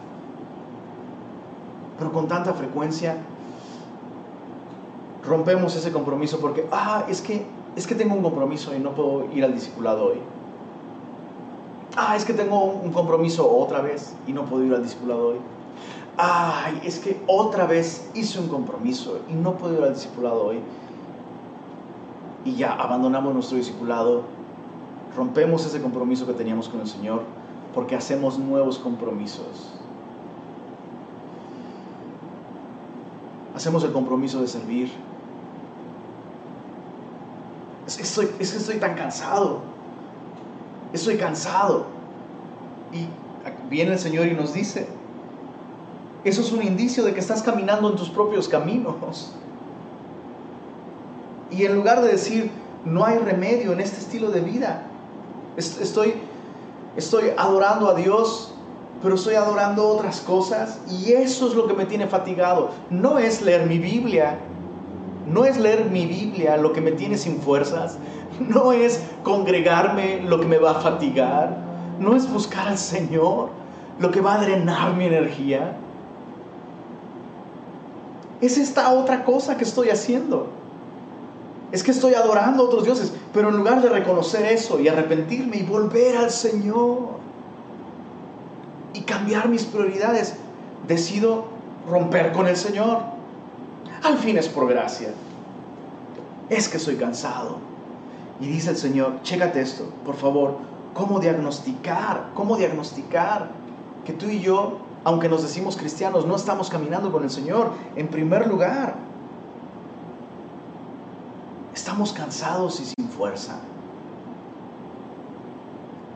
Pero 1.99 2.13
con 2.13 2.27
tanta 2.27 2.53
frecuencia 2.55 3.19
rompemos 5.27 5.75
ese 5.77 5.93
compromiso 5.93 6.39
porque, 6.41 6.67
ah, 6.71 7.05
es 7.09 7.21
que, 7.21 7.47
es 7.77 7.87
que 7.87 7.95
tengo 7.95 8.15
un 8.15 8.23
compromiso 8.23 8.75
y 8.75 8.79
no 8.79 8.95
puedo 8.95 9.31
ir 9.33 9.45
al 9.45 9.55
discipulado 9.55 10.07
hoy. 10.07 10.19
Ah, 11.97 12.17
es 12.17 12.25
que 12.25 12.35
tengo 12.35 12.65
un 12.65 12.93
compromiso 12.93 13.49
otra 13.49 13.81
vez 13.81 14.15
y 14.27 14.33
no 14.33 14.45
puedo 14.45 14.65
ir 14.65 14.75
al 14.75 14.83
discipulado 14.83 15.29
hoy. 15.29 15.37
Ay, 16.17 16.81
es 16.85 16.99
que 16.99 17.21
otra 17.27 17.67
vez 17.67 18.11
hice 18.15 18.39
un 18.39 18.49
compromiso 18.49 19.19
y 19.29 19.35
no 19.35 19.55
puedo 19.55 19.75
ir 19.75 19.83
al 19.83 19.95
discipulado 19.95 20.47
hoy. 20.47 20.61
Y 22.45 22.57
ya 22.57 22.73
abandonamos 22.73 23.33
nuestro 23.33 23.57
discipulado 23.57 24.23
rompemos 25.17 25.65
ese 25.65 25.81
compromiso 25.81 26.27
que 26.27 26.33
teníamos 26.33 26.69
con 26.69 26.81
el 26.81 26.87
Señor 26.87 27.23
porque 27.73 27.95
hacemos 27.95 28.39
nuevos 28.39 28.79
compromisos. 28.79 29.73
Hacemos 33.55 33.85
el 33.85 33.93
compromiso 33.93 34.41
de 34.41 34.49
servir. 34.49 34.93
Es 37.87 37.97
que 37.97 38.03
estoy, 38.03 38.31
es 38.39 38.53
que 38.53 38.59
estoy 38.59 38.77
tan 38.77 38.95
cansado. 38.95 39.63
Estoy 40.93 41.17
cansado. 41.17 41.87
Y 42.93 43.09
viene 43.69 43.93
el 43.93 43.99
Señor 43.99 44.27
y 44.27 44.33
nos 44.33 44.55
dice, 44.55 44.87
eso 46.25 46.41
es 46.41 46.53
un 46.53 46.63
indicio 46.63 47.05
de 47.05 47.13
que 47.13 47.21
estás 47.21 47.43
caminando 47.43 47.91
en 47.91 47.97
tus 47.97 48.09
propios 48.09 48.49
caminos. 48.49 49.33
Y 51.51 51.65
en 51.65 51.75
lugar 51.75 52.01
de 52.01 52.09
decir, 52.09 52.51
no 52.85 53.05
hay 53.05 53.19
remedio 53.19 53.73
en 53.73 53.81
este 53.81 53.99
estilo 53.99 54.31
de 54.31 54.41
vida, 54.41 54.85
Estoy, 55.57 56.15
estoy 56.97 57.31
adorando 57.37 57.89
a 57.89 57.95
Dios, 57.95 58.53
pero 59.01 59.15
estoy 59.15 59.37
adorando 59.37 59.87
otras 59.87 60.21
cosas 60.21 60.81
y 60.91 61.13
eso 61.13 61.47
es 61.47 61.55
lo 61.55 61.69
que 61.69 61.75
me 61.75 61.87
tiene 61.87 62.09
fatigado. 62.09 62.71
No 62.91 63.19
es 63.19 63.41
leer 63.41 63.67
mi 63.67 63.79
Biblia, 63.79 64.39
no 65.27 65.45
es 65.45 65.59
leer 65.59 65.87
mi 65.87 66.07
Biblia 66.07 66.57
lo 66.57 66.73
que 66.73 66.81
me 66.81 66.93
tiene 66.93 67.17
sin 67.17 67.41
fuerzas, 67.41 67.99
no 68.39 68.73
es 68.73 69.03
congregarme 69.23 70.21
lo 70.23 70.41
que 70.41 70.47
me 70.47 70.59
va 70.59 70.73
a 70.73 70.81
fatigar, 70.81 71.57
no 71.99 72.17
es 72.17 72.31
buscar 72.31 72.69
al 72.69 72.79
Señor 72.79 73.51
lo 73.99 74.11
que 74.11 74.21
va 74.21 74.35
a 74.35 74.39
drenar 74.39 74.95
mi 74.95 75.07
energía. 75.07 75.77
Es 78.41 78.59
esta 78.59 78.93
otra 78.93 79.25
cosa 79.25 79.57
que 79.57 79.65
estoy 79.65 79.91
haciendo 79.91 80.49
es 81.75 81.83
que 81.83 81.91
estoy 81.91 82.15
adorando 82.15 82.63
a 82.63 82.67
otros 82.67 82.85
dioses, 82.85 83.13
pero 83.33 83.49
en 83.49 83.57
lugar 83.57 83.83
de 83.83 83.89
reconocer 83.89 84.47
eso 84.47 84.79
y 84.79 84.87
arrepentirme 84.87 85.57
y 85.57 85.65
volver 85.65 86.17
al 86.17 86.31
Señor 86.31 87.19
y 88.93 89.01
cambiar 89.01 89.49
mis 89.49 89.65
prioridades, 89.65 90.37
decido 90.87 91.47
romper 91.91 92.31
con 92.31 92.47
el 92.47 92.57
Señor. 92.57 93.14
Al 94.05 94.19
fin 94.19 94.39
es 94.39 94.49
por 94.49 94.69
gracia. 94.69 95.13
Es 96.49 96.69
que 96.69 96.79
soy 96.79 96.97
cansado. 96.97 97.57
Y 98.41 98.47
dice 98.47 98.71
el 98.71 98.77
Señor, 98.77 99.23
chécate 99.23 99.61
esto, 99.61 99.85
por 100.05 100.17
favor, 100.17 100.59
¿cómo 100.93 101.19
diagnosticar? 101.19 102.31
¿Cómo 102.35 102.57
diagnosticar 102.57 103.51
que 104.05 104.13
tú 104.13 104.27
y 104.27 104.41
yo, 104.41 104.79
aunque 105.05 105.29
nos 105.29 105.43
decimos 105.43 105.77
cristianos, 105.77 106.27
no 106.27 106.37
estamos 106.37 106.71
caminando 106.71 107.11
con 107.11 107.25
el 107.25 107.31
Señor? 107.31 107.73
En 107.97 108.09
primer 108.09 108.47
lugar, 108.47 108.95
Estamos 111.75 112.13
cansados 112.13 112.79
y 112.79 112.85
sin 112.85 113.09
fuerza. 113.09 113.57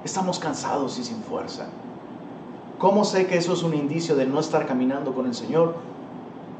Estamos 0.04 0.38
cansados 0.38 0.98
y 1.00 1.04
sin 1.04 1.20
fuerza. 1.22 1.66
¿Cómo 2.78 3.04
sé 3.04 3.26
que 3.26 3.36
eso 3.36 3.54
es 3.54 3.64
un 3.64 3.74
indicio 3.74 4.14
de 4.14 4.24
no 4.24 4.38
estar 4.38 4.66
caminando 4.66 5.12
con 5.12 5.26
el 5.26 5.34
Señor? 5.34 5.74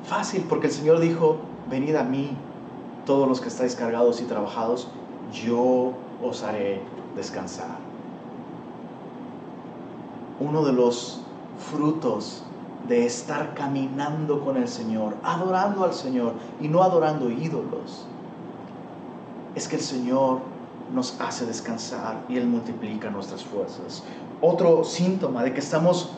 Fácil, 0.05 0.45
porque 0.49 0.69
el 0.69 0.73
Señor 0.73 1.01
dijo, 1.01 1.37
venid 1.71 1.97
a 1.97 2.05
mí, 2.05 2.37
todos 3.05 3.29
los 3.29 3.41
que 3.41 3.49
estáis 3.49 3.75
cargados 3.75 4.21
y 4.21 4.25
trabajados, 4.25 4.89
yo 5.33 5.93
os 6.23 6.43
haré 6.43 6.83
descansar. 7.17 7.77
Uno 10.41 10.65
de 10.65 10.73
los 10.73 11.21
frutos 11.71 12.45
de 12.87 13.05
estar 13.05 13.55
caminando 13.55 14.45
con 14.45 14.57
el 14.57 14.69
Señor, 14.69 15.17
adorando 15.23 15.85
al 15.85 15.93
Señor 15.93 16.35
y 16.61 16.69
no 16.69 16.83
adorando 16.83 17.31
ídolos, 17.31 18.07
es 19.55 19.69
que 19.69 19.77
el 19.77 19.83
Señor 19.83 20.39
nos 20.95 21.21
hace 21.21 21.45
descansar 21.45 22.25
y 22.29 22.37
Él 22.37 22.47
multiplica 22.47 23.11
nuestras 23.11 23.45
fuerzas. 23.45 24.03
Otro 24.41 24.85
síntoma 24.85 25.43
de 25.43 25.53
que 25.53 25.61
estamos 25.61 26.13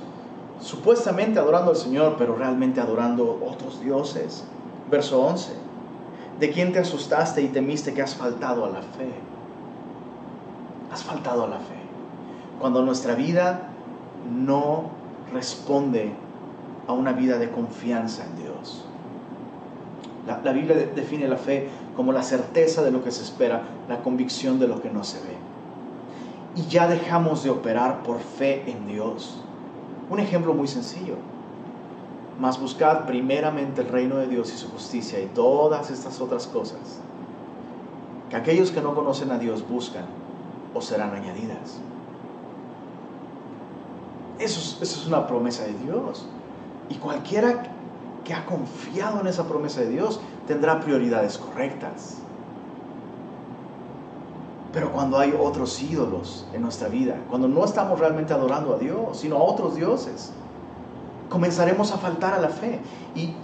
supuestamente 0.61 1.39
adorando 1.39 1.71
al 1.71 1.77
Señor, 1.77 2.17
pero 2.19 2.37
realmente 2.37 2.81
adorando 2.81 3.41
otros 3.47 3.81
dioses. 3.81 4.45
Verso 4.91 5.21
11. 5.23 5.53
¿De 6.39 6.51
quién 6.51 6.73
te 6.73 6.79
asustaste 6.79 7.43
y 7.43 7.49
temiste 7.49 7.93
que 7.93 8.03
has 8.03 8.15
faltado 8.15 8.65
a 8.65 8.71
la 8.71 8.83
fe? 8.83 9.11
Has 10.93 11.03
faltado 11.03 11.45
a 11.45 11.49
la 11.49 11.59
fe. 11.59 11.81
Cuando 12.59 12.83
nuestra 12.83 13.15
vida 13.15 13.69
no 14.31 14.91
responde 15.33 16.13
a 16.87 16.93
una 16.93 17.13
vida 17.13 17.39
de 17.39 17.51
confianza 17.51 18.25
en 18.25 18.43
Dios. 18.43 18.85
La, 20.27 20.41
la 20.43 20.53
Biblia 20.53 20.77
define 20.95 21.29
la 21.29 21.37
fe 21.37 21.69
como 21.97 22.13
la 22.13 22.23
certeza 22.23 22.83
de 22.83 22.91
lo 22.91 23.03
que 23.03 23.11
se 23.11 23.23
espera, 23.23 23.63
la 23.89 24.03
convicción 24.03 24.59
de 24.59 24.69
lo 24.69 24.81
que 24.83 24.91
no 24.91 25.05
se 25.05 25.19
ve. 25.19 25.37
Y 26.57 26.67
ya 26.69 26.89
dejamos 26.89 27.45
de 27.45 27.51
operar 27.51 28.03
por 28.03 28.19
fe 28.19 28.71
en 28.71 28.89
Dios. 28.89 29.43
Un 30.11 30.19
ejemplo 30.19 30.53
muy 30.53 30.69
sencillo. 30.69 31.15
Mas 32.39 32.61
buscad 32.61 33.07
primeramente 33.07 33.83
el 33.83 33.89
reino 33.89 34.17
de 34.17 34.27
Dios 34.27 34.53
y 34.53 34.57
su 34.57 34.69
justicia 34.71 35.21
y 35.21 35.27
todas 35.27 35.91
estas 35.91 36.21
otras 36.21 36.47
cosas 36.47 37.01
que 38.31 38.37
aquellos 38.37 38.71
que 38.71 38.81
no 38.81 38.95
conocen 38.95 39.31
a 39.33 39.39
Dios 39.39 39.69
buscan 39.69 40.05
o 40.73 40.81
serán 40.81 41.15
añadidas. 41.15 41.81
Eso 44.39 44.61
es, 44.61 44.79
eso 44.81 45.01
es 45.01 45.07
una 45.07 45.27
promesa 45.27 45.65
de 45.65 45.75
Dios. 45.75 46.25
Y 46.89 46.95
cualquiera 46.95 47.65
que 48.25 48.33
ha 48.33 48.47
confiado 48.47 49.21
en 49.21 49.27
esa 49.27 49.47
promesa 49.47 49.81
de 49.81 49.91
Dios 49.91 50.21
tendrá 50.47 50.81
prioridades 50.81 51.37
correctas. 51.39 52.19
Pero 54.73 54.93
cuando 54.93 55.19
hay 55.19 55.35
otros 55.39 55.81
ídolos 55.83 56.47
en 56.53 56.63
nuestra 56.63 56.89
vida, 56.89 57.17
cuando 57.29 57.49
no 57.49 57.65
estamos 57.65 57.99
realmente 57.99 58.33
adorando 58.33 58.75
a 58.75 58.79
Dios, 58.79 59.19
sino 59.19 59.37
a 59.37 59.43
otros 59.43 59.75
dioses, 59.75 60.33
comenzaremos 61.29 61.93
a 61.93 61.99
faltar 61.99 62.35
a 62.35 62.41
la 62.41 62.49
fe. 62.49 62.81
Y, 63.15 63.35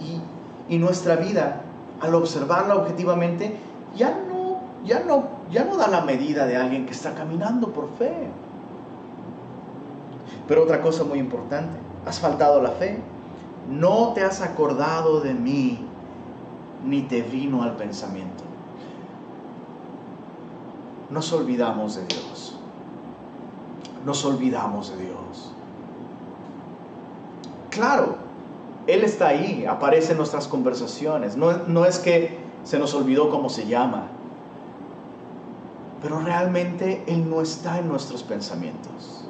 y 0.69 0.77
nuestra 0.77 1.15
vida, 1.15 1.61
al 1.99 2.15
observarla 2.15 2.75
objetivamente, 2.75 3.57
ya 3.95 4.11
no, 4.11 4.61
ya, 4.85 5.01
no, 5.01 5.25
ya 5.51 5.65
no 5.65 5.75
da 5.75 5.87
la 5.87 6.01
medida 6.01 6.45
de 6.45 6.55
alguien 6.55 6.85
que 6.85 6.93
está 6.93 7.13
caminando 7.13 7.69
por 7.69 7.89
fe. 7.97 8.13
Pero 10.47 10.63
otra 10.63 10.81
cosa 10.81 11.03
muy 11.03 11.19
importante, 11.19 11.77
has 12.05 12.19
faltado 12.19 12.59
a 12.59 12.63
la 12.63 12.71
fe 12.71 13.01
no 13.69 14.13
te 14.13 14.23
has 14.23 14.41
acordado 14.41 15.19
de 15.19 15.33
mí, 15.33 15.79
ni 16.85 17.01
te 17.01 17.21
vino 17.21 17.63
al 17.63 17.75
pensamiento. 17.75 18.43
Nos 21.09 21.31
olvidamos 21.31 21.95
de 21.95 22.05
Dios. 22.05 22.53
Nos 24.05 24.25
olvidamos 24.25 24.89
de 24.89 25.05
Dios. 25.05 25.51
Claro, 27.69 28.15
Él 28.87 29.03
está 29.03 29.29
ahí, 29.29 29.65
aparece 29.65 30.11
en 30.11 30.17
nuestras 30.17 30.47
conversaciones. 30.47 31.37
No, 31.37 31.53
no 31.67 31.85
es 31.85 31.99
que 31.99 32.37
se 32.63 32.77
nos 32.77 32.93
olvidó 32.93 33.29
cómo 33.29 33.49
se 33.49 33.67
llama, 33.67 34.07
pero 36.01 36.19
realmente 36.19 37.03
Él 37.07 37.29
no 37.29 37.41
está 37.41 37.79
en 37.79 37.87
nuestros 37.87 38.23
pensamientos. 38.23 39.23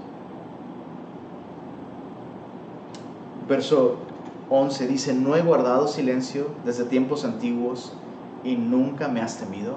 Verso 3.47 3.97
11 4.49 4.87
dice, 4.87 5.13
no 5.13 5.35
he 5.35 5.41
guardado 5.41 5.87
silencio 5.87 6.47
desde 6.65 6.85
tiempos 6.85 7.23
antiguos 7.23 7.93
y 8.43 8.55
nunca 8.55 9.07
me 9.07 9.21
has 9.21 9.37
temido. 9.37 9.75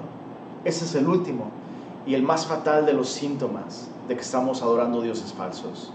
Ese 0.65 0.85
es 0.85 0.95
el 0.95 1.07
último 1.07 1.60
y 2.05 2.15
el 2.15 2.23
más 2.23 2.45
fatal 2.45 2.85
de 2.85 2.93
los 2.93 3.09
síntomas 3.09 3.87
de 4.07 4.15
que 4.15 4.21
estamos 4.21 4.61
adorando 4.61 5.01
dioses 5.01 5.33
falsos. 5.33 5.91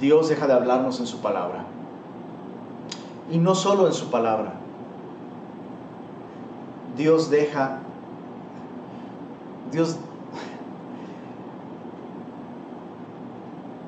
Dios 0.00 0.28
deja 0.28 0.46
de 0.46 0.52
hablarnos 0.52 1.00
en 1.00 1.06
su 1.06 1.18
palabra. 1.18 1.64
Y 3.30 3.38
no 3.38 3.54
solo 3.54 3.86
en 3.86 3.92
su 3.92 4.10
palabra. 4.10 4.54
Dios 6.96 7.30
deja, 7.30 7.78
Dios, 9.70 9.96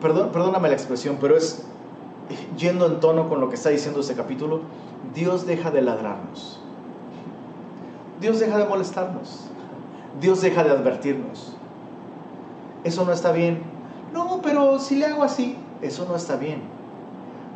perdón, 0.00 0.30
perdóname 0.32 0.68
la 0.68 0.74
expresión, 0.74 1.18
pero 1.20 1.36
es 1.36 1.64
yendo 2.56 2.86
en 2.86 3.00
tono 3.00 3.28
con 3.28 3.40
lo 3.40 3.48
que 3.48 3.56
está 3.56 3.70
diciendo 3.70 4.00
este 4.00 4.14
capítulo, 4.14 4.60
Dios 5.14 5.46
deja 5.46 5.70
de 5.70 5.82
ladrarnos. 5.82 6.60
Dios 8.20 8.38
deja 8.38 8.58
de 8.58 8.66
molestarnos. 8.66 9.50
Dios 10.20 10.40
deja 10.40 10.64
de 10.64 10.70
advertirnos. 10.70 11.54
Eso 12.84 13.04
no 13.04 13.12
está 13.12 13.32
bien. 13.32 13.62
No, 14.12 14.40
pero 14.42 14.78
si 14.78 14.96
le 14.96 15.06
hago 15.06 15.22
así, 15.22 15.56
eso 15.82 16.06
no 16.08 16.16
está 16.16 16.36
bien. 16.36 16.62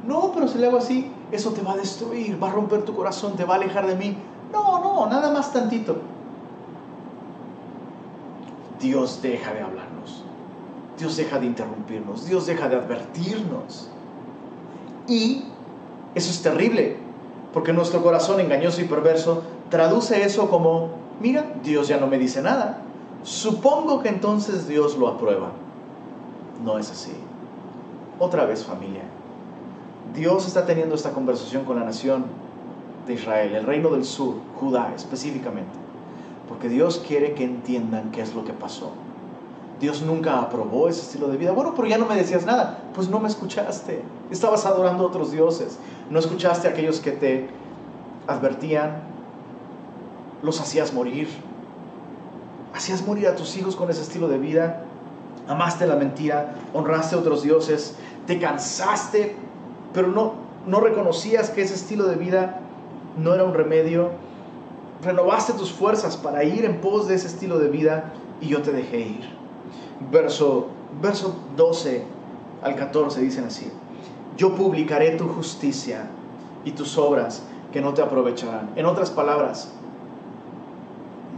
No, 0.07 0.33
pero 0.33 0.49
si 0.49 0.59
le 0.59 0.67
hago 0.67 0.77
así, 0.77 1.11
eso 1.33 1.51
te 1.51 1.63
va 1.63 1.73
a 1.73 1.77
destruir, 1.77 2.43
va 2.43 2.49
a 2.49 2.53
romper 2.53 2.83
tu 2.83 2.95
corazón, 2.95 3.37
te 3.37 3.45
va 3.45 3.55
a 3.55 3.57
alejar 3.57 3.87
de 3.87 3.97
mí. 3.97 4.17
No, 4.53 4.79
no, 4.81 5.07
nada 5.07 5.33
más 5.33 5.53
tantito. 5.53 5.97
Dios 8.81 9.21
deja 9.23 9.53
de 9.55 9.61
hablarnos. 9.61 10.25
Dios 10.99 11.17
deja 11.17 11.39
de 11.39 11.47
interrumpirnos. 11.47 12.27
Dios 12.27 12.47
deja 12.47 12.69
de 12.69 12.77
advertirnos. 12.77 13.89
Y 15.09 15.45
eso 16.15 16.31
es 16.31 16.43
terrible, 16.43 16.97
porque 17.53 17.73
nuestro 17.73 18.03
corazón 18.03 18.41
engañoso 18.41 18.81
y 18.81 18.85
perverso 18.85 19.43
traduce 19.71 20.23
eso 20.23 20.49
como, 20.49 20.91
mira, 21.21 21.45
Dios 21.63 21.89
ya 21.89 21.99
no 21.99 22.07
me 22.07 22.19
dice 22.19 22.43
nada. 22.43 22.83
Supongo 23.23 24.03
que 24.03 24.09
entonces 24.09 24.69
Dios 24.69 24.97
lo 24.97 25.09
aprueba. 25.09 25.51
No 26.65 26.79
es 26.79 26.91
así. 26.91 27.13
Otra 28.19 28.45
vez 28.45 28.65
familia. 28.65 29.03
Dios 30.15 30.47
está 30.47 30.67
teniendo 30.67 30.95
esta 30.95 31.13
conversación 31.13 31.65
con 31.65 31.79
la 31.79 31.85
nación 31.85 32.25
de 33.07 33.15
Israel, 33.15 33.55
el 33.55 33.67
reino 33.67 33.91
del 33.91 34.05
sur, 34.05 34.37
Judá 34.61 34.93
específicamente, 34.95 35.73
porque 36.49 36.69
Dios 36.69 37.03
quiere 37.07 37.35
que 37.35 37.45
entiendan 37.45 38.11
qué 38.13 38.23
es 38.23 38.35
lo 38.35 38.45
que 38.45 38.53
pasó. 38.53 38.93
Dios 39.81 40.03
nunca 40.03 40.41
aprobó 40.41 40.89
ese 40.89 41.03
estilo 41.03 41.29
de 41.29 41.37
vida. 41.37 41.53
Bueno, 41.53 41.75
pero 41.75 41.89
ya 41.89 41.99
no 41.99 42.07
me 42.07 42.17
decías 42.17 42.47
nada. 42.47 42.79
Pues 42.95 43.09
no 43.09 43.19
me 43.19 43.29
escuchaste. 43.29 44.03
Estabas 44.31 44.65
adorando 44.67 45.05
a 45.05 45.07
otros 45.09 45.33
dioses. 45.33 45.79
No 46.11 46.19
escuchaste 46.19 46.69
a 46.69 46.71
aquellos 46.71 47.01
que 47.01 47.11
te 47.11 47.49
advertían. 48.27 49.03
Los 50.45 50.61
hacías 50.61 50.93
morir. 50.93 51.29
Hacías 52.75 53.05
morir 53.05 53.27
a 53.27 53.35
tus 53.35 53.57
hijos 53.57 53.75
con 53.75 53.91
ese 53.91 54.03
estilo 54.03 54.29
de 54.29 54.39
vida. 54.39 54.85
Amaste 55.49 55.87
la 55.87 55.97
mentira. 55.97 56.55
Honraste 56.73 57.17
a 57.17 57.19
otros 57.19 57.43
dioses. 57.43 57.97
Te 58.29 58.39
cansaste. 58.39 59.35
Pero 59.93 60.09
no, 60.09 60.35
no 60.67 60.79
reconocías 60.81 61.51
que 61.51 61.63
ese 61.63 61.75
estilo 61.75 62.05
de 62.05 62.15
vida 62.15 62.61
no 63.17 63.35
era 63.35 63.43
un 63.43 63.55
remedio. 63.55 64.11
Renovaste 65.03 65.55
tus 65.55 65.73
fuerzas 65.73 66.17
para 66.17 66.45
ir 66.45 66.65
en 66.65 66.81
pos 66.81 67.09
de 67.09 67.17
ese 67.17 67.27
estilo 67.27 67.59
de 67.59 67.69
vida 67.69 68.13
y 68.41 68.49
yo 68.49 68.63
te 68.63 68.71
dejé 68.71 69.01
ir 69.01 69.45
verso, 70.11 70.69
verso 71.01 71.35
12 71.57 72.05
al 72.63 72.77
14 72.77 73.21
dicen 73.21 73.45
así, 73.45 73.71
yo 74.37 74.55
publicaré 74.55 75.13
tu 75.13 75.29
justicia 75.29 76.09
y 76.65 76.73
tus 76.73 76.97
obras 76.97 77.43
que 77.73 77.81
no 77.81 77.93
te 77.95 78.03
aprovecharán. 78.03 78.71
En 78.77 78.87
otras 78.87 79.11
palabras, 79.11 79.71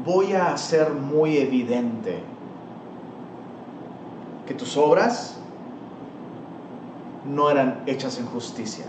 voy 0.05 0.33
a 0.33 0.53
hacer 0.53 0.91
muy 0.91 1.37
evidente 1.39 2.23
que 4.47 4.55
tus 4.55 4.77
obras 4.77 5.37
no 7.25 7.51
eran 7.51 7.83
hechas 7.87 8.19
en 8.19 8.27
justicia. 8.27 8.87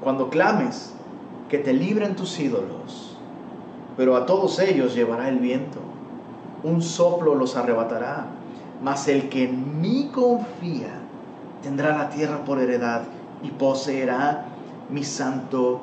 Cuando 0.00 0.30
clames, 0.30 0.94
que 1.48 1.58
te 1.58 1.72
libren 1.72 2.14
tus 2.14 2.38
ídolos, 2.38 3.16
pero 3.96 4.16
a 4.16 4.26
todos 4.26 4.58
ellos 4.60 4.94
llevará 4.94 5.28
el 5.28 5.38
viento. 5.38 5.78
Un 6.62 6.82
soplo 6.82 7.34
los 7.34 7.56
arrebatará 7.56 8.26
mas 8.82 9.08
el 9.08 9.28
que 9.28 9.44
en 9.44 9.80
mí 9.80 10.10
confía 10.12 11.00
tendrá 11.62 11.96
la 11.96 12.10
tierra 12.10 12.44
por 12.44 12.60
heredad 12.60 13.02
y 13.42 13.50
poseerá 13.50 14.46
mi 14.90 15.02
santo 15.04 15.80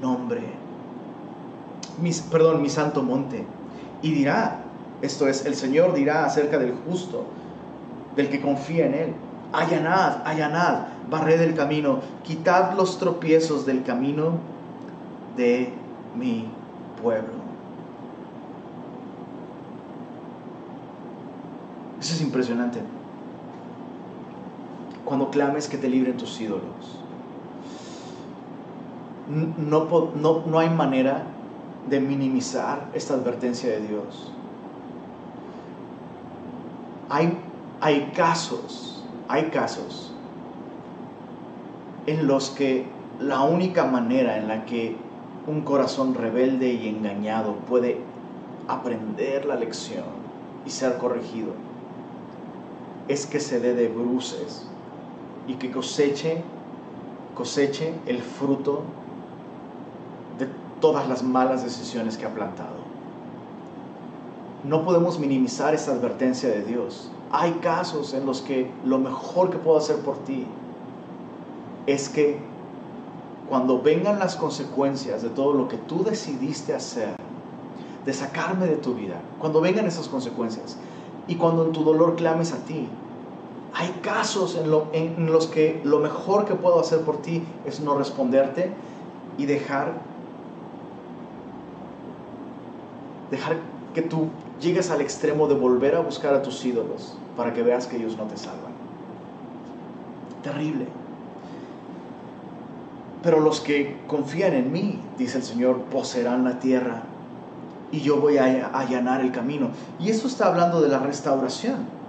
nombre. 0.00 0.59
Perdón, 2.30 2.62
mi 2.62 2.68
santo 2.68 3.02
monte. 3.02 3.44
Y 4.02 4.12
dirá, 4.12 4.62
esto 5.02 5.28
es, 5.28 5.46
el 5.46 5.54
Señor 5.54 5.94
dirá 5.94 6.24
acerca 6.24 6.58
del 6.58 6.74
justo, 6.86 7.24
del 8.16 8.28
que 8.28 8.40
confía 8.40 8.86
en 8.86 8.94
Él. 8.94 9.14
Allanad, 9.52 10.26
allanad, 10.26 10.86
barred 11.10 11.40
el 11.40 11.54
camino, 11.54 12.00
quitad 12.22 12.74
los 12.74 12.98
tropiezos 12.98 13.66
del 13.66 13.82
camino 13.82 14.38
de 15.36 15.72
mi 16.16 16.48
pueblo. 17.02 17.40
Eso 22.00 22.14
es 22.14 22.20
impresionante. 22.20 22.80
Cuando 25.04 25.30
clames 25.30 25.68
que 25.68 25.76
te 25.76 25.88
libren 25.88 26.16
tus 26.16 26.40
ídolos. 26.40 26.98
No, 29.28 29.86
no, 30.16 30.42
no 30.46 30.58
hay 30.58 30.70
manera 30.70 31.24
de 31.88 32.00
minimizar 32.00 32.88
esta 32.94 33.14
advertencia 33.14 33.70
de 33.70 33.80
Dios. 33.86 34.32
Hay, 37.08 37.36
hay 37.80 38.12
casos, 38.14 39.04
hay 39.28 39.44
casos 39.44 40.12
en 42.06 42.26
los 42.26 42.50
que 42.50 42.86
la 43.18 43.42
única 43.42 43.84
manera 43.84 44.38
en 44.38 44.48
la 44.48 44.64
que 44.64 44.96
un 45.46 45.62
corazón 45.62 46.14
rebelde 46.14 46.72
y 46.72 46.88
engañado 46.88 47.54
puede 47.68 47.98
aprender 48.68 49.46
la 49.46 49.56
lección 49.56 50.04
y 50.64 50.70
ser 50.70 50.98
corregido 50.98 51.52
es 53.08 53.26
que 53.26 53.40
se 53.40 53.60
dé 53.60 53.74
de 53.74 53.88
bruces 53.88 54.66
y 55.48 55.54
que 55.54 55.70
coseche, 55.70 56.42
coseche 57.34 57.92
el 58.06 58.22
fruto 58.22 58.84
todas 60.80 61.08
las 61.08 61.22
malas 61.22 61.62
decisiones 61.62 62.16
que 62.16 62.26
ha 62.26 62.34
plantado. 62.34 62.80
No 64.64 64.84
podemos 64.84 65.18
minimizar 65.18 65.74
esta 65.74 65.92
advertencia 65.92 66.48
de 66.48 66.62
Dios. 66.62 67.10
Hay 67.32 67.52
casos 67.62 68.12
en 68.14 68.26
los 68.26 68.40
que 68.40 68.70
lo 68.84 68.98
mejor 68.98 69.50
que 69.50 69.58
puedo 69.58 69.78
hacer 69.78 69.96
por 69.98 70.18
ti 70.18 70.46
es 71.86 72.08
que 72.08 72.38
cuando 73.48 73.80
vengan 73.80 74.18
las 74.18 74.36
consecuencias 74.36 75.22
de 75.22 75.28
todo 75.30 75.54
lo 75.54 75.68
que 75.68 75.76
tú 75.76 76.04
decidiste 76.04 76.74
hacer, 76.74 77.16
de 78.04 78.12
sacarme 78.12 78.66
de 78.66 78.76
tu 78.76 78.94
vida, 78.94 79.20
cuando 79.38 79.60
vengan 79.60 79.86
esas 79.86 80.08
consecuencias, 80.08 80.76
y 81.30 81.36
cuando 81.36 81.64
en 81.64 81.72
tu 81.72 81.84
dolor 81.84 82.16
clames 82.16 82.52
a 82.52 82.56
ti. 82.64 82.88
Hay 83.72 84.00
casos 84.02 84.56
en, 84.56 85.32
los 85.32 85.46
que 85.46 85.80
lo 85.84 86.00
mejor 86.00 86.44
que 86.44 86.56
puedo 86.56 86.80
hacer 86.80 87.02
por 87.02 87.22
ti 87.22 87.44
es 87.64 87.80
no 87.80 87.96
responderte 87.96 88.72
y 89.38 89.46
dejar, 89.46 89.94
dejar 93.30 93.56
que 93.94 94.02
tú 94.02 94.28
llegues 94.60 94.90
al 94.90 95.00
extremo 95.00 95.48
de 95.48 95.54
volver 95.54 95.94
a 95.94 96.00
buscar 96.00 96.34
a 96.34 96.42
tus 96.42 96.64
ídolos 96.64 97.16
para 97.36 97.52
que 97.52 97.62
veas 97.62 97.86
que 97.86 97.96
ellos 97.96 98.16
no 98.16 98.24
te 98.24 98.36
salvan. 98.36 98.72
Terrible. 100.42 100.86
Pero 103.22 103.40
los 103.40 103.60
que 103.60 103.98
confían 104.06 104.54
en 104.54 104.72
mí, 104.72 105.00
dice 105.18 105.38
el 105.38 105.44
Señor, 105.44 105.82
poseerán 105.84 106.44
la 106.44 106.58
tierra 106.58 107.02
y 107.92 108.00
yo 108.00 108.20
voy 108.20 108.38
a 108.38 108.68
allanar 108.68 109.20
el 109.20 109.32
camino. 109.32 109.70
Y 109.98 110.10
esto 110.10 110.26
está 110.26 110.46
hablando 110.46 110.80
de 110.80 110.88
la 110.88 110.98
restauración. 110.98 112.00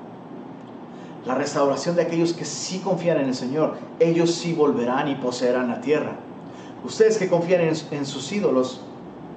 la 1.25 1.35
restauración 1.35 1.95
de 1.95 2.01
aquellos 2.01 2.33
que 2.33 2.45
sí 2.45 2.79
confían 2.79 3.17
en 3.17 3.27
el 3.27 3.35
Señor. 3.35 3.77
Ellos 3.99 4.33
sí 4.33 4.53
volverán 4.53 5.07
y 5.07 5.15
poseerán 5.15 5.67
la 5.67 5.79
tierra. 5.79 6.15
Ustedes 6.83 7.19
que 7.19 7.29
confían 7.29 7.61
en, 7.61 8.05
sus 8.07 8.31
ídolos, 8.31 8.81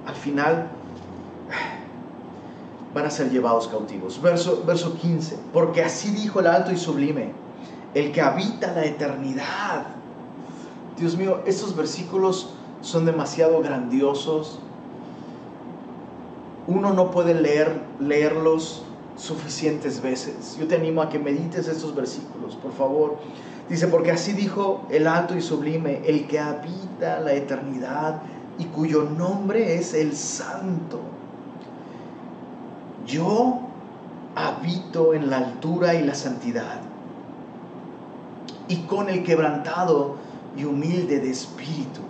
al 0.07 0.15
final 0.15 0.67
van 2.95 3.05
a 3.05 3.11
ser 3.11 3.29
llevados 3.29 3.67
cautivos. 3.67 4.21
Verso, 4.21 4.63
verso 4.65 4.95
15, 4.95 5.37
porque 5.51 5.83
así 5.83 6.11
dijo 6.11 6.39
el 6.39 6.47
alto 6.47 6.71
y 6.71 6.77
sublime, 6.77 7.33
el 7.93 8.13
que 8.13 8.21
habita 8.21 8.71
la 8.71 8.85
eternidad. 8.85 9.85
Dios 10.97 11.17
mío, 11.17 11.41
estos 11.45 11.75
versículos 11.75 12.51
son 12.79 13.05
demasiado 13.05 13.61
grandiosos. 13.61 14.59
Uno 16.67 16.93
no 16.93 17.11
puede 17.11 17.33
leer, 17.33 17.81
leerlos 17.99 18.83
suficientes 19.17 20.01
veces. 20.01 20.57
Yo 20.57 20.65
te 20.65 20.75
animo 20.75 21.01
a 21.01 21.09
que 21.09 21.19
medites 21.19 21.67
estos 21.67 21.93
versículos, 21.93 22.55
por 22.55 22.71
favor. 22.71 23.17
Dice, 23.67 23.87
porque 23.87 24.11
así 24.11 24.31
dijo 24.31 24.85
el 24.89 25.07
alto 25.07 25.35
y 25.35 25.41
sublime, 25.41 26.01
el 26.05 26.27
que 26.27 26.39
habita 26.39 27.19
la 27.19 27.33
eternidad 27.33 28.21
y 28.57 28.65
cuyo 28.65 29.03
nombre 29.03 29.75
es 29.75 29.93
el 29.93 30.15
santo. 30.15 31.14
Yo 33.05 33.59
habito 34.35 35.13
en 35.13 35.29
la 35.29 35.37
altura 35.37 35.93
y 35.95 36.03
la 36.03 36.15
santidad 36.15 36.81
y 38.67 38.77
con 38.83 39.09
el 39.09 39.23
quebrantado 39.23 40.15
y 40.57 40.65
humilde 40.65 41.19
de 41.19 41.29
espíritu, 41.29 42.01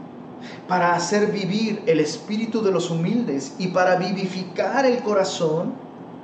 para 0.67 0.93
hacer 0.93 1.31
vivir 1.31 1.83
el 1.85 1.99
espíritu 1.99 2.61
de 2.61 2.71
los 2.71 2.89
humildes 2.89 3.53
y 3.57 3.67
para 3.67 3.95
vivificar 3.97 4.85
el 4.85 4.99
corazón 4.99 5.73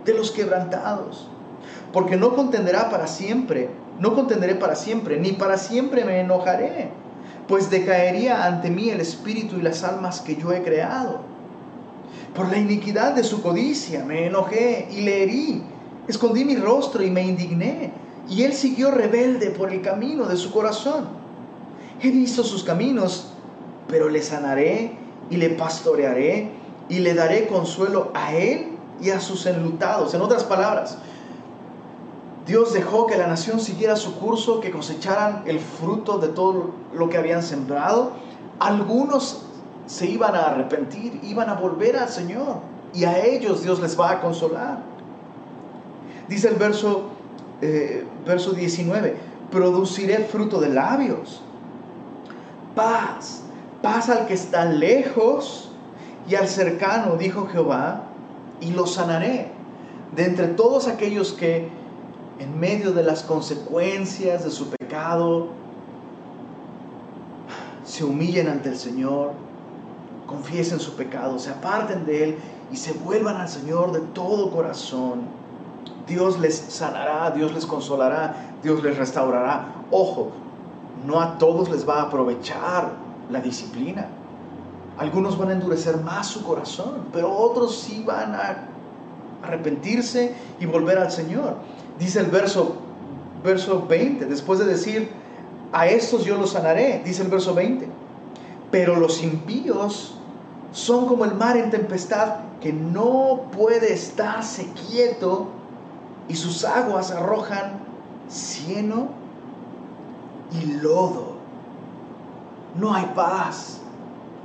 de 0.05 0.13
los 0.13 0.31
quebrantados. 0.31 1.27
Porque 1.91 2.15
no 2.15 2.35
contenderá 2.35 2.89
para 2.89 3.07
siempre, 3.07 3.69
no 3.99 4.15
contenderé 4.15 4.55
para 4.55 4.75
siempre, 4.75 5.19
ni 5.19 5.33
para 5.33 5.57
siempre 5.57 6.05
me 6.05 6.21
enojaré, 6.21 6.91
pues 7.47 7.69
decaería 7.69 8.45
ante 8.45 8.69
mí 8.69 8.89
el 8.89 9.01
espíritu 9.01 9.57
y 9.57 9.61
las 9.61 9.83
almas 9.83 10.21
que 10.21 10.37
yo 10.37 10.53
he 10.53 10.63
creado. 10.63 11.30
Por 12.35 12.49
la 12.49 12.57
iniquidad 12.57 13.13
de 13.13 13.23
su 13.23 13.41
codicia 13.41 14.05
me 14.05 14.27
enojé 14.27 14.87
y 14.91 15.01
le 15.01 15.23
herí, 15.23 15.63
escondí 16.07 16.45
mi 16.45 16.55
rostro 16.55 17.03
y 17.03 17.11
me 17.11 17.23
indigné, 17.23 17.91
y 18.29 18.43
él 18.43 18.53
siguió 18.53 18.91
rebelde 18.91 19.49
por 19.49 19.71
el 19.71 19.81
camino 19.81 20.25
de 20.25 20.37
su 20.37 20.51
corazón. 20.51 21.09
He 22.01 22.09
visto 22.09 22.43
sus 22.43 22.63
caminos, 22.63 23.27
pero 23.87 24.09
le 24.09 24.21
sanaré 24.21 24.93
y 25.29 25.37
le 25.37 25.49
pastorearé 25.49 26.49
y 26.87 26.99
le 26.99 27.13
daré 27.13 27.47
consuelo 27.47 28.11
a 28.13 28.33
él 28.33 28.77
y 29.01 29.09
a 29.09 29.19
sus 29.19 29.45
enlutados. 29.45 30.13
En 30.13 30.21
otras 30.21 30.45
palabras, 30.45 30.97
Dios 32.47 32.73
dejó 32.73 33.07
que 33.07 33.17
la 33.17 33.27
nación 33.27 33.59
siguiera 33.59 33.95
su 33.95 34.15
curso, 34.15 34.61
que 34.61 34.71
cosecharan 34.71 35.43
el 35.45 35.59
fruto 35.59 36.17
de 36.17 36.29
todo 36.29 36.71
lo 36.93 37.09
que 37.09 37.17
habían 37.17 37.43
sembrado. 37.43 38.11
Algunos 38.59 39.43
se 39.91 40.05
iban 40.05 40.33
a 40.35 40.51
arrepentir, 40.51 41.19
iban 41.21 41.49
a 41.49 41.55
volver 41.55 41.97
al 41.97 42.07
Señor 42.07 42.59
y 42.93 43.03
a 43.03 43.25
ellos 43.25 43.61
Dios 43.61 43.81
les 43.81 43.99
va 43.99 44.11
a 44.11 44.21
consolar. 44.21 44.79
Dice 46.29 46.47
el 46.47 46.55
verso, 46.55 47.09
eh, 47.61 48.05
verso 48.25 48.53
19, 48.53 49.17
produciré 49.51 50.19
fruto 50.19 50.61
de 50.61 50.69
labios, 50.69 51.41
paz, 52.73 53.41
paz 53.81 54.07
al 54.07 54.27
que 54.27 54.33
está 54.33 54.63
lejos 54.63 55.73
y 56.25 56.35
al 56.35 56.47
cercano, 56.47 57.17
dijo 57.17 57.49
Jehová, 57.51 58.03
y 58.61 58.71
lo 58.71 58.87
sanaré. 58.87 59.51
De 60.15 60.23
entre 60.23 60.47
todos 60.47 60.87
aquellos 60.87 61.33
que 61.33 61.67
en 62.39 62.57
medio 62.57 62.93
de 62.93 63.03
las 63.03 63.23
consecuencias 63.23 64.45
de 64.45 64.51
su 64.51 64.69
pecado 64.69 65.49
se 67.83 68.05
humillen 68.05 68.47
ante 68.47 68.69
el 68.69 68.77
Señor, 68.77 69.50
confiesen 70.31 70.79
su 70.79 70.95
pecado, 70.95 71.37
se 71.37 71.51
aparten 71.51 72.05
de 72.05 72.23
Él 72.23 72.37
y 72.71 72.77
se 72.77 72.93
vuelvan 72.93 73.37
al 73.37 73.49
Señor 73.49 73.91
de 73.91 73.99
todo 73.99 74.49
corazón. 74.51 75.21
Dios 76.07 76.39
les 76.39 76.55
sanará, 76.55 77.31
Dios 77.31 77.53
les 77.53 77.65
consolará, 77.65 78.55
Dios 78.63 78.83
les 78.83 78.97
restaurará. 78.97 79.67
Ojo, 79.91 80.31
no 81.05 81.19
a 81.19 81.37
todos 81.37 81.69
les 81.69 81.87
va 81.87 81.99
a 81.99 82.01
aprovechar 82.03 82.91
la 83.29 83.41
disciplina. 83.41 84.07
Algunos 84.97 85.37
van 85.37 85.49
a 85.49 85.53
endurecer 85.53 85.97
más 85.97 86.27
su 86.27 86.43
corazón, 86.43 87.07
pero 87.13 87.31
otros 87.31 87.77
sí 87.77 88.03
van 88.05 88.35
a 88.35 88.67
arrepentirse 89.43 90.35
y 90.59 90.65
volver 90.65 90.97
al 90.97 91.11
Señor. 91.11 91.55
Dice 91.99 92.19
el 92.19 92.27
verso, 92.27 92.75
verso 93.43 93.85
20, 93.87 94.25
después 94.25 94.59
de 94.59 94.65
decir, 94.65 95.09
a 95.71 95.87
estos 95.87 96.25
yo 96.25 96.37
los 96.37 96.51
sanaré, 96.51 97.01
dice 97.03 97.23
el 97.23 97.29
verso 97.29 97.53
20, 97.53 97.87
pero 98.69 98.97
los 98.97 99.23
impíos 99.23 100.17
son 100.71 101.05
como 101.05 101.25
el 101.25 101.33
mar 101.33 101.57
en 101.57 101.69
tempestad 101.69 102.35
que 102.61 102.71
no 102.71 103.49
puede 103.51 103.93
estarse 103.93 104.67
quieto 104.89 105.47
y 106.27 106.35
sus 106.35 106.63
aguas 106.63 107.11
arrojan 107.11 107.79
cieno 108.29 109.09
y 110.51 110.65
lodo. 110.73 111.31
No 112.75 112.93
hay 112.93 113.11
paz 113.15 113.81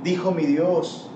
dijo 0.03 0.31
mi 0.31 0.45
Dios. 0.45 1.09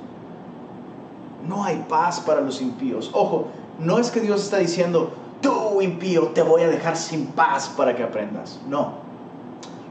No 1.47 1.63
hay 1.63 1.85
paz 1.89 2.19
para 2.19 2.41
los 2.41 2.61
impíos. 2.61 3.09
Ojo, 3.13 3.47
no 3.79 3.97
es 3.97 4.11
que 4.11 4.19
Dios 4.19 4.43
está 4.43 4.57
diciendo, 4.57 5.11
tú 5.41 5.81
impío, 5.81 6.29
te 6.29 6.41
voy 6.43 6.61
a 6.61 6.67
dejar 6.67 6.95
sin 6.95 7.27
paz 7.27 7.69
para 7.75 7.95
que 7.95 8.03
aprendas. 8.03 8.59
No. 8.67 8.93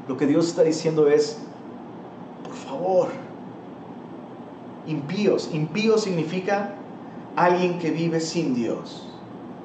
Lo 0.07 0.17
que 0.17 0.27
Dios 0.27 0.49
está 0.49 0.63
diciendo 0.63 1.09
es, 1.09 1.39
por 2.45 2.55
favor, 2.55 3.09
impíos. 4.91 5.51
Impío 5.53 5.99
significa 5.99 6.75
alguien 7.37 7.79
que 7.79 7.91
vive 7.91 8.21
sin 8.21 8.55
Dios. 8.55 9.07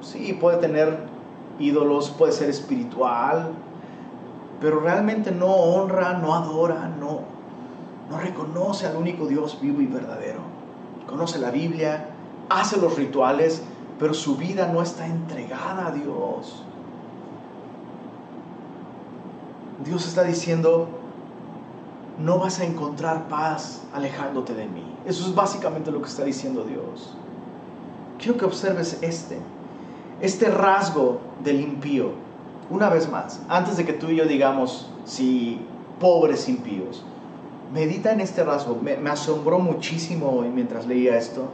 Sí, 0.00 0.32
puede 0.32 0.58
tener 0.58 1.00
ídolos, 1.58 2.10
puede 2.10 2.32
ser 2.32 2.48
espiritual, 2.48 3.52
pero 4.60 4.80
realmente 4.80 5.32
no 5.32 5.48
honra, 5.48 6.14
no 6.14 6.34
adora, 6.34 6.88
no, 7.00 7.20
no 8.10 8.18
reconoce 8.18 8.86
al 8.86 8.96
único 8.96 9.26
Dios 9.26 9.58
vivo 9.60 9.80
y 9.80 9.86
verdadero. 9.86 10.40
Conoce 11.06 11.38
la 11.38 11.50
Biblia, 11.50 12.08
hace 12.48 12.80
los 12.80 12.96
rituales, 12.96 13.62
pero 13.98 14.14
su 14.14 14.36
vida 14.36 14.70
no 14.72 14.82
está 14.82 15.06
entregada 15.06 15.88
a 15.88 15.92
Dios. 15.92 16.62
Dios 19.84 20.06
está 20.06 20.22
diciendo, 20.22 20.88
no 22.18 22.38
vas 22.38 22.60
a 22.60 22.64
encontrar 22.64 23.28
paz 23.28 23.82
alejándote 23.92 24.54
de 24.54 24.66
mí. 24.66 24.95
Eso 25.06 25.26
es 25.26 25.34
básicamente 25.34 25.90
lo 25.90 26.02
que 26.02 26.08
está 26.08 26.24
diciendo 26.24 26.64
Dios. 26.64 27.14
Quiero 28.18 28.36
que 28.36 28.44
observes 28.44 28.98
este, 29.02 29.38
este 30.20 30.48
rasgo 30.48 31.20
del 31.44 31.60
impío. 31.60 32.10
Una 32.68 32.88
vez 32.88 33.08
más, 33.08 33.40
antes 33.48 33.76
de 33.76 33.84
que 33.84 33.92
tú 33.92 34.08
y 34.08 34.16
yo 34.16 34.24
digamos, 34.24 34.88
si 35.04 35.60
pobres 36.00 36.48
impíos, 36.48 37.04
medita 37.72 38.12
en 38.12 38.20
este 38.20 38.44
rasgo. 38.44 38.78
Me, 38.82 38.96
asombró 39.08 39.58
muchísimo 39.58 40.42
mientras 40.52 40.86
leía 40.86 41.16
esto. 41.16 41.48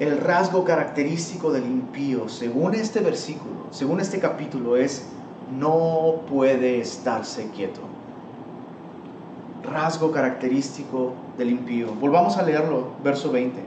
El 0.00 0.18
rasgo 0.18 0.64
característico 0.64 1.52
del 1.52 1.66
impío, 1.66 2.28
según 2.28 2.74
este 2.74 3.00
versículo, 3.00 3.66
según 3.70 4.00
este 4.00 4.18
capítulo, 4.18 4.76
es 4.76 5.06
no 5.56 6.22
puede 6.28 6.80
estarse 6.80 7.48
quieto. 7.50 7.80
Rasgo 9.64 10.12
característico 10.12 11.14
del 11.38 11.50
impío. 11.50 11.92
Volvamos 12.00 12.36
a 12.36 12.42
leerlo, 12.42 12.88
verso 13.02 13.32
20. 13.32 13.60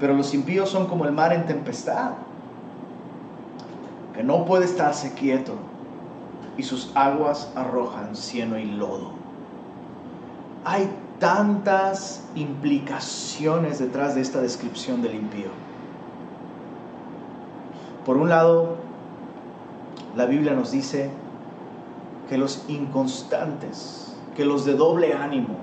Pero 0.00 0.14
los 0.14 0.32
impíos 0.34 0.68
son 0.68 0.86
como 0.86 1.04
el 1.04 1.12
mar 1.12 1.32
en 1.32 1.46
tempestad, 1.46 2.12
que 4.14 4.22
no 4.22 4.44
puede 4.44 4.64
estarse 4.64 5.12
quieto, 5.14 5.54
y 6.56 6.62
sus 6.62 6.90
aguas 6.94 7.50
arrojan 7.54 8.16
cieno 8.16 8.58
y 8.58 8.64
lodo 8.64 9.22
hay 10.64 10.90
tantas 11.18 12.22
implicaciones 12.34 13.78
detrás 13.78 14.14
de 14.14 14.20
esta 14.20 14.40
descripción 14.40 15.02
del 15.02 15.14
impío. 15.14 15.48
Por 18.04 18.16
un 18.16 18.28
lado, 18.28 18.76
la 20.16 20.26
Biblia 20.26 20.54
nos 20.54 20.72
dice 20.72 21.10
que 22.28 22.38
los 22.38 22.64
inconstantes, 22.68 24.11
que 24.36 24.44
los 24.44 24.64
de 24.64 24.74
doble 24.74 25.12
ánimo, 25.14 25.56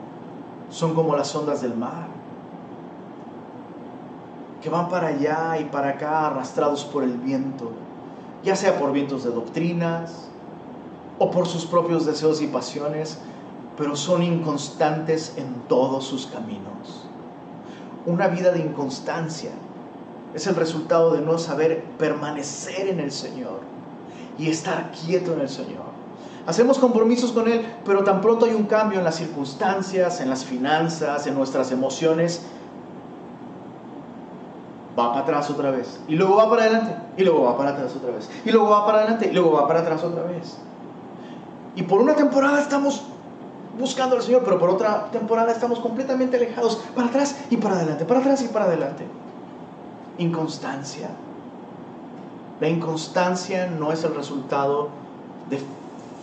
son 0.70 0.94
como 0.94 1.16
las 1.16 1.36
ondas 1.36 1.62
del 1.62 1.76
mar, 1.76 2.08
que 4.62 4.70
van 4.70 4.90
para 4.90 5.08
allá 5.08 5.60
y 5.60 5.66
para 5.66 5.90
acá 5.90 6.28
arrastrados 6.28 6.84
por 6.86 7.04
el 7.04 7.18
viento, 7.18 7.72
ya 8.44 8.56
sea 8.56 8.78
por 8.78 8.92
vientos 8.92 9.24
de 9.24 9.32
doctrinas 9.32 10.30
o 11.18 11.32
por 11.32 11.48
sus 11.48 11.66
propios 11.66 12.06
deseos 12.06 12.42
y 12.42 12.48
pasiones, 12.48 13.20
pero 13.78 13.96
son 13.96 14.24
inconstantes 14.24 15.34
en 15.38 15.54
todos 15.68 16.06
sus 16.06 16.28
caminos. 16.28 17.08
Una 18.06 18.28
vida 18.28 18.52
de 18.52 18.60
inconstancia 18.60 19.52
es 20.34 20.48
el 20.48 20.56
resultado 20.56 21.14
de 21.14 21.22
no 21.22 21.38
saber 21.38 21.84
permanecer 21.98 22.88
en 22.88 23.00
el 23.00 23.12
Señor. 23.12 23.68
y 24.38 24.50
estar 24.50 24.92
quieto 24.92 25.34
en 25.34 25.42
el 25.42 25.50
Señor. 25.50 25.90
Hacemos 26.46 26.80
compromisos 26.80 27.32
con 27.32 27.48
Él, 27.48 27.66
pero 27.86 28.04
tan 28.04 28.22
pronto 28.22 28.46
hay 28.46 28.54
un 28.54 28.66
cambio 28.66 29.00
en 29.00 29.06
las 29.06 29.16
circunstancias, 29.16 30.20
en 30.22 30.30
las 30.30 30.46
finanzas, 30.46 31.28
en 31.28 31.36
nuestras 31.36 31.72
emociones, 31.72 32.42
va 34.98 35.10
para 35.14 35.22
atrás 35.22 35.50
otra 35.50 35.72
vez. 35.72 36.00
Y 36.08 36.16
luego 36.16 36.38
va 36.38 36.50
para 36.50 36.64
adelante. 36.64 36.96
Y 37.18 37.24
luego 37.24 37.44
va 37.44 37.58
para 37.58 37.72
atrás 37.72 37.96
otra 37.96 38.12
vez. 38.12 38.30
Y 38.46 38.52
luego 38.52 38.70
va 38.70 38.86
para 38.86 39.00
adelante. 39.00 39.28
Y 39.30 39.34
luego 39.34 39.52
va 39.54 39.68
para 39.68 39.82
atrás 39.82 40.04
otra 40.04 40.24
vez. 40.24 40.58
Y 41.76 41.84
por 41.84 42.02
una 42.02 42.16
temporada 42.16 42.60
estamos 42.60 43.04
buscando 43.78 44.16
al 44.16 44.22
Señor, 44.22 44.42
pero 44.44 44.60
por 44.60 44.70
otra 44.70 45.10
temporada 45.12 45.52
estamos 45.52 45.80
completamente 45.80 46.38
alejados. 46.38 46.84
Para 46.96 47.08
atrás 47.08 47.38
y 47.50 47.58
para 47.58 47.76
adelante. 47.76 48.06
Para 48.06 48.20
atrás 48.20 48.42
y 48.44 48.48
para 48.48 48.66
adelante. 48.66 49.06
Inconstancia. 50.18 51.10
La 52.60 52.68
inconstancia 52.68 53.68
no 53.68 53.92
es 53.94 54.04
el 54.04 54.14
resultado 54.16 54.90
de 55.50 55.62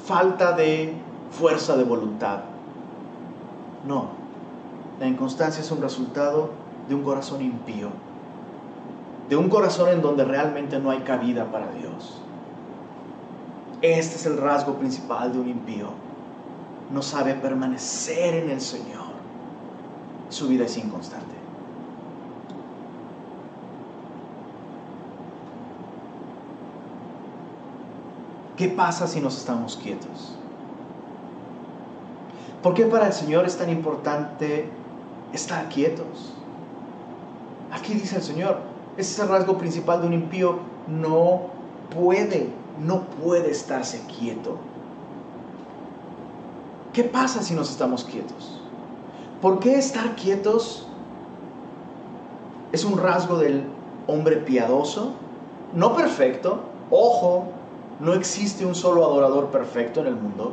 falta 0.07 0.53
de 0.53 0.95
fuerza 1.31 1.77
de 1.77 1.85
voluntad. 1.85 2.41
No. 3.87 4.09
La 4.99 5.07
inconstancia 5.07 5.61
es 5.61 5.71
un 5.71 5.83
resultado 5.83 6.51
de 6.89 6.95
un 6.95 7.03
corazón 7.03 7.43
impío 7.43 7.91
de 9.29 9.37
un 9.37 9.49
corazón 9.49 9.91
en 9.91 10.03
donde 10.03 10.25
realmente 10.25 10.79
no 10.79 10.91
hay 10.91 11.01
cabida 11.01 11.51
para 11.51 11.71
Dios. 11.73 12.21
Este 13.83 14.17
es 14.17 14.27
el 14.27 14.39
rasgo 14.39 14.75
principal 14.75 15.33
de 15.33 15.41
un 15.41 15.49
impío. 15.49 15.89
No 16.93 17.03
sabe 17.03 17.35
permanecer 17.35 18.35
en 18.35 18.51
el 18.51 18.61
Señor. 18.61 19.07
Su 20.29 20.49
vida 20.49 20.65
es 20.65 20.77
inconstante. 20.77 21.36
¿Qué 28.57 28.69
pasa 28.69 29.07
si 29.07 29.21
nos 29.21 29.37
estamos 29.37 29.77
quietos? 29.77 30.33
¿Por 32.63 32.73
qué 32.73 32.87
para 32.87 33.07
el 33.07 33.13
Señor 33.13 33.45
es 33.45 33.59
tan 33.59 33.69
importante 33.69 34.69
estar 35.33 35.69
quietos? 35.69 36.33
Aquí 37.71 37.93
dice 37.93 38.17
el 38.17 38.23
Señor, 38.23 38.61
ese 38.97 39.13
es 39.13 39.19
el 39.19 39.29
rasgo 39.29 39.59
principal 39.59 40.01
de 40.01 40.07
un 40.07 40.15
impío. 40.15 40.59
No 40.89 41.43
puede, 41.95 42.49
no 42.81 43.03
puede 43.03 43.51
estarse 43.51 44.01
quieto. 44.19 44.57
¿Qué 46.95 47.05
pasa 47.05 47.43
si 47.43 47.53
nos 47.53 47.71
estamos 47.71 48.05
quietos? 48.05 48.59
¿Por 49.43 49.61
qué 49.61 49.77
estar 49.77 50.17
quietos 50.17 50.87
es 52.73 52.87
un 52.87 52.99
rasgo 52.99 53.37
del 53.37 53.65
hombre 54.07 54.37
piadoso? 54.37 55.13
No 55.75 55.95
perfecto. 55.95 56.61
Ojo, 56.91 57.49
no 58.01 58.13
existe 58.15 58.67
un 58.67 58.75
solo 58.75 59.05
adorador 59.05 59.47
perfecto 59.47 60.01
en 60.01 60.09
el 60.09 60.17
mundo. 60.17 60.53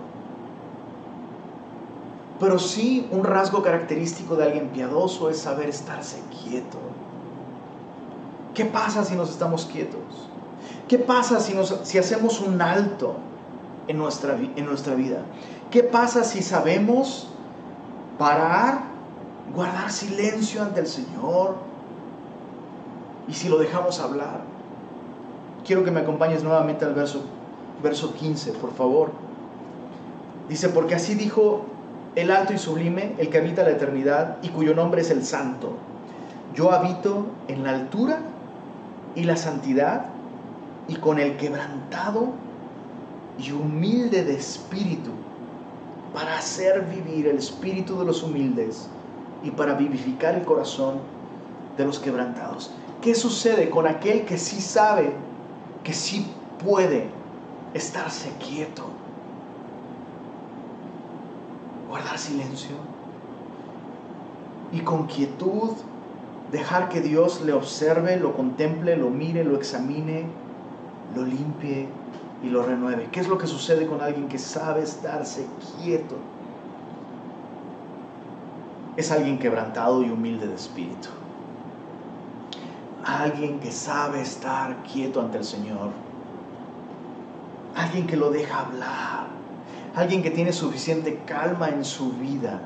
Pero 2.40 2.60
sí 2.60 3.08
un 3.12 3.24
rasgo 3.24 3.62
característico 3.62 4.36
de 4.36 4.46
alguien 4.46 4.70
piadoso 4.70 5.30
es 5.30 5.40
saber 5.40 5.70
estarse 5.70 6.22
quieto. 6.44 6.78
¿Qué 8.54 8.66
pasa 8.66 9.04
si 9.04 9.16
nos 9.16 9.30
estamos 9.30 9.66
quietos? 9.66 10.30
¿Qué 10.88 11.00
pasa 11.00 11.40
si, 11.40 11.98
hacemos 11.98 12.42
un 12.42 12.62
alto 12.62 13.16
en 13.88 13.98
nuestra 13.98 14.36
vida? 14.36 15.20
¿Qué 15.72 15.84
pasa 15.84 16.24
si 16.24 16.42
sabemos 16.42 17.30
parar, 18.20 18.82
guardar 19.56 19.92
silencio 19.92 20.62
ante 20.62 20.82
el 20.82 20.88
Señor 20.88 21.56
y 23.28 23.34
si 23.34 23.50
lo 23.50 23.58
dejamos 23.58 24.00
hablar? 24.00 24.42
Quiero 25.66 25.84
que 25.84 25.92
me 25.92 26.02
acompañes 26.02 26.44
nuevamente 26.44 26.84
al 26.84 26.94
verso, 26.94 27.22
verso 27.82 28.14
15, 28.14 28.52
por 28.54 28.74
favor. 28.74 29.12
Dice, 30.50 30.70
porque 30.70 30.96
así 30.96 31.16
dijo 31.16 31.66
el 32.16 32.32
alto 32.32 32.54
y 32.54 32.58
sublime, 32.58 33.16
el 33.18 33.30
que 33.30 33.38
habita 33.38 33.64
la 33.64 33.72
eternidad 33.72 34.38
y 34.44 34.50
cuyo 34.50 34.76
nombre 34.76 35.02
es 35.02 35.10
el 35.10 35.24
santo. 35.24 35.74
Yo 36.54 36.72
habito 36.72 37.26
en 37.48 37.64
la 37.64 37.72
altura 37.72 38.20
y 39.16 39.24
la 39.24 39.38
santidad 39.38 40.06
y 40.88 40.96
con 40.96 41.20
el 41.20 41.38
quebrantado 41.38 42.28
y 43.40 43.52
humilde 43.52 44.24
de 44.24 44.36
espíritu 44.36 45.12
para 46.14 46.38
hacer 46.38 46.86
vivir 46.86 47.28
el 47.28 47.38
espíritu 47.38 47.98
de 47.98 48.06
los 48.06 48.22
humildes 48.22 48.88
y 49.44 49.50
para 49.52 49.74
vivificar 49.74 50.36
el 50.36 50.44
corazón 50.44 51.00
de 51.78 51.86
los 51.86 52.00
quebrantados. 52.00 52.72
¿Qué 53.02 53.16
sucede 53.16 53.70
con 53.70 53.88
aquel 53.88 54.26
que 54.26 54.38
sí 54.38 54.62
sabe, 54.62 55.14
que 55.84 55.94
sí 55.94 56.28
puede 56.64 57.08
estarse 57.74 58.32
quieto? 58.40 58.84
Guardar 61.90 62.18
silencio 62.18 62.76
y 64.72 64.80
con 64.82 65.06
quietud 65.06 65.72
dejar 66.52 66.90
que 66.90 67.02
Dios 67.02 67.42
le 67.42 67.54
observe, 67.54 68.18
lo 68.18 68.36
contemple, 68.36 68.98
lo 68.98 69.10
mire, 69.10 69.44
lo 69.44 69.56
examine, 69.56 70.26
lo 71.16 71.24
limpie 71.24 71.88
y 72.44 72.50
lo 72.50 72.64
renueve. 72.64 73.10
¿Qué 73.12 73.20
es 73.20 73.28
lo 73.28 73.38
que 73.38 73.48
sucede 73.48 73.88
con 73.88 74.02
alguien 74.02 74.28
que 74.28 74.38
sabe 74.38 74.84
estarse 74.84 75.46
quieto? 75.78 76.16
Es 78.98 79.12
alguien 79.12 79.40
quebrantado 79.40 80.04
y 80.04 80.10
humilde 80.10 80.48
de 80.48 80.56
espíritu. 80.56 81.10
Alguien 83.04 83.60
que 83.60 83.72
sabe 83.72 84.22
estar 84.22 84.84
quieto 84.84 85.22
ante 85.22 85.40
el 85.40 85.44
Señor. 85.44 86.03
Alguien 87.76 88.08
que 88.08 88.18
lo 88.18 88.32
deja 88.32 88.62
hablar. 88.62 89.28
Alguien 89.96 90.24
que 90.24 90.32
tiene 90.32 90.54
suficiente 90.54 91.22
calma 91.26 91.70
en 91.70 91.86
su 91.86 92.12
vida 92.14 92.60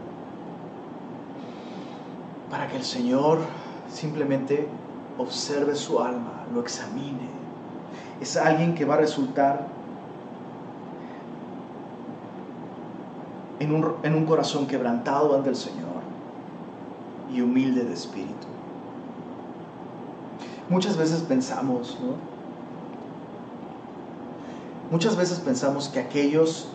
para 2.50 2.68
que 2.68 2.78
el 2.78 2.84
Señor 2.84 3.40
simplemente 3.92 4.68
observe 5.18 5.76
su 5.76 6.00
alma, 6.00 6.46
lo 6.54 6.62
examine. 6.62 7.28
Es 8.22 8.38
alguien 8.38 8.76
que 8.76 8.86
va 8.86 8.96
a 8.96 8.98
resultar 8.98 9.68
en 13.60 13.74
un, 13.74 13.94
en 14.04 14.16
un 14.16 14.26
corazón 14.26 14.68
quebrantado 14.68 15.36
ante 15.36 15.50
el 15.50 15.56
Señor 15.56 15.88
y 17.34 17.42
humilde 17.42 17.84
de 17.84 17.94
espíritu. 17.94 18.48
Muchas 20.70 20.98
veces 20.98 21.22
pensamos, 21.22 21.98
¿no? 22.02 22.37
Muchas 24.90 25.18
veces 25.18 25.40
pensamos 25.40 25.90
que 25.90 26.00
aquellos 26.00 26.70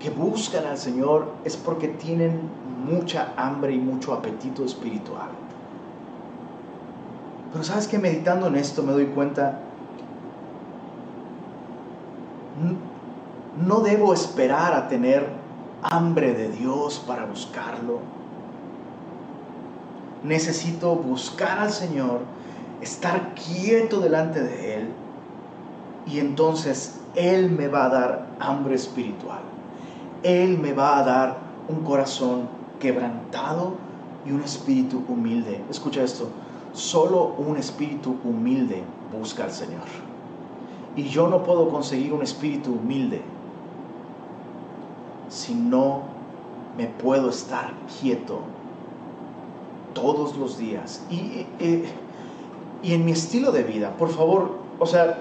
que 0.00 0.10
buscan 0.10 0.66
al 0.66 0.78
Señor 0.78 1.32
es 1.44 1.56
porque 1.56 1.88
tienen 1.88 2.40
mucha 2.84 3.32
hambre 3.36 3.72
y 3.72 3.78
mucho 3.78 4.12
apetito 4.12 4.64
espiritual. 4.64 5.28
Pero 7.52 7.62
sabes 7.62 7.86
que 7.86 7.98
meditando 7.98 8.48
en 8.48 8.56
esto 8.56 8.82
me 8.82 8.92
doy 8.92 9.06
cuenta, 9.06 9.60
no 13.64 13.80
debo 13.80 14.12
esperar 14.12 14.74
a 14.74 14.88
tener 14.88 15.28
hambre 15.82 16.34
de 16.34 16.48
Dios 16.48 17.02
para 17.06 17.26
buscarlo. 17.26 18.00
Necesito 20.24 20.96
buscar 20.96 21.60
al 21.60 21.70
Señor, 21.70 22.22
estar 22.80 23.34
quieto 23.34 24.00
delante 24.00 24.42
de 24.42 24.74
Él 24.74 25.05
y 26.06 26.18
entonces 26.18 27.00
Él 27.14 27.50
me 27.50 27.68
va 27.68 27.86
a 27.86 27.88
dar 27.88 28.26
hambre 28.40 28.74
espiritual. 28.74 29.40
Él 30.22 30.58
me 30.58 30.72
va 30.72 30.98
a 30.98 31.04
dar 31.04 31.36
un 31.68 31.84
corazón 31.84 32.48
quebrantado 32.80 33.74
y 34.24 34.32
un 34.32 34.42
espíritu 34.42 35.02
humilde. 35.08 35.62
Escucha 35.70 36.02
esto, 36.02 36.28
Solo 36.76 37.34
un 37.38 37.56
espíritu 37.56 38.16
humilde 38.22 38.82
busca 39.18 39.44
al 39.44 39.50
Señor. 39.50 39.86
Y 40.94 41.04
yo 41.04 41.26
no 41.26 41.42
puedo 41.42 41.70
conseguir 41.70 42.12
un 42.12 42.22
espíritu 42.22 42.72
humilde 42.74 43.22
si 45.30 45.54
no 45.54 46.02
me 46.76 46.86
puedo 46.86 47.30
estar 47.30 47.72
quieto 47.98 48.40
todos 49.94 50.36
los 50.36 50.58
días. 50.58 51.02
Y, 51.10 51.46
y, 52.82 52.92
en 52.92 53.06
mi 53.06 53.12
estilo 53.12 53.52
de 53.52 53.62
vida, 53.62 53.96
por 53.96 54.10
favor, 54.10 54.50
o 54.78 54.84
sea, 54.84 55.18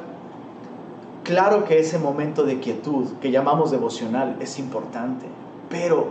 claro 1.25 1.65
que 1.65 1.79
ese 1.79 1.97
momento 1.97 2.43
de 2.43 2.59
quietud 2.59 3.07
que 3.19 3.31
llamamos 3.31 3.71
devocional 3.71 4.37
es 4.39 4.57
importante, 4.59 5.25
pero 5.69 6.09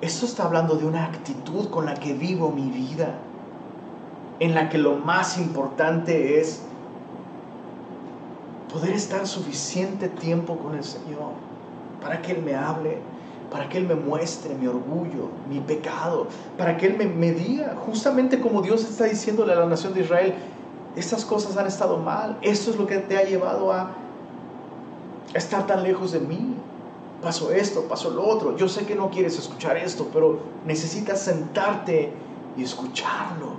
esto 0.00 0.26
está 0.26 0.44
hablando 0.44 0.76
de 0.76 0.84
una 0.84 1.06
actitud 1.06 1.70
con 1.70 1.86
la 1.86 1.94
que 1.94 2.12
vivo 2.12 2.50
mi 2.50 2.70
vida 2.70 3.14
en 4.38 4.54
la 4.54 4.68
que 4.68 4.78
lo 4.78 4.96
más 4.96 5.38
importante 5.38 6.40
es 6.40 6.62
poder 8.72 8.92
estar 8.92 9.26
suficiente 9.26 10.08
tiempo 10.08 10.58
con 10.58 10.74
el 10.74 10.84
Señor 10.84 11.32
para 12.02 12.20
que 12.20 12.32
Él 12.32 12.42
me 12.42 12.54
hable, 12.54 12.98
para 13.50 13.68
que 13.68 13.78
Él 13.78 13.86
me 13.86 13.94
muestre 13.94 14.54
mi 14.54 14.66
orgullo, 14.66 15.30
mi 15.48 15.60
pecado, 15.60 16.26
para 16.58 16.76
que 16.76 16.86
Él 16.86 16.96
me, 16.98 17.06
me 17.06 17.32
diga, 17.32 17.74
justamente 17.86 18.40
como 18.40 18.60
Dios 18.60 18.84
está 18.84 19.04
diciéndole 19.04 19.52
a 19.54 19.56
la 19.56 19.66
nación 19.66 19.94
de 19.94 20.00
Israel, 20.00 20.34
estas 20.96 21.24
cosas 21.24 21.56
han 21.56 21.66
estado 21.66 21.96
mal, 21.98 22.36
esto 22.42 22.70
es 22.70 22.76
lo 22.76 22.86
que 22.86 22.98
te 22.98 23.16
ha 23.16 23.24
llevado 23.24 23.72
a 23.72 24.04
estar 25.34 25.66
tan 25.66 25.82
lejos 25.82 26.12
de 26.12 26.20
mí. 26.20 26.54
Pasó 27.22 27.52
esto, 27.52 27.82
pasó 27.82 28.10
lo 28.10 28.26
otro. 28.26 28.56
Yo 28.56 28.68
sé 28.68 28.86
que 28.86 28.94
no 28.94 29.10
quieres 29.10 29.38
escuchar 29.38 29.76
esto, 29.76 30.08
pero 30.12 30.40
necesitas 30.66 31.20
sentarte 31.20 32.12
y 32.56 32.62
escucharlo 32.62 33.54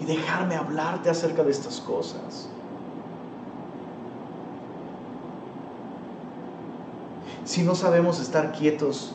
y 0.00 0.04
dejarme 0.04 0.56
hablarte 0.56 1.10
acerca 1.10 1.42
de 1.42 1.50
estas 1.50 1.80
cosas. 1.80 2.48
Si 7.44 7.62
no 7.62 7.74
sabemos 7.74 8.20
estar 8.20 8.52
quietos 8.52 9.12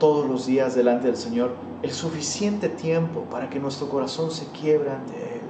todos 0.00 0.28
los 0.28 0.46
días 0.46 0.74
delante 0.74 1.06
del 1.06 1.16
Señor, 1.16 1.52
el 1.82 1.92
suficiente 1.92 2.68
tiempo 2.68 3.22
para 3.30 3.48
que 3.48 3.60
nuestro 3.60 3.88
corazón 3.88 4.32
se 4.32 4.46
quiebre 4.46 4.90
ante 4.90 5.14
Él. 5.14 5.40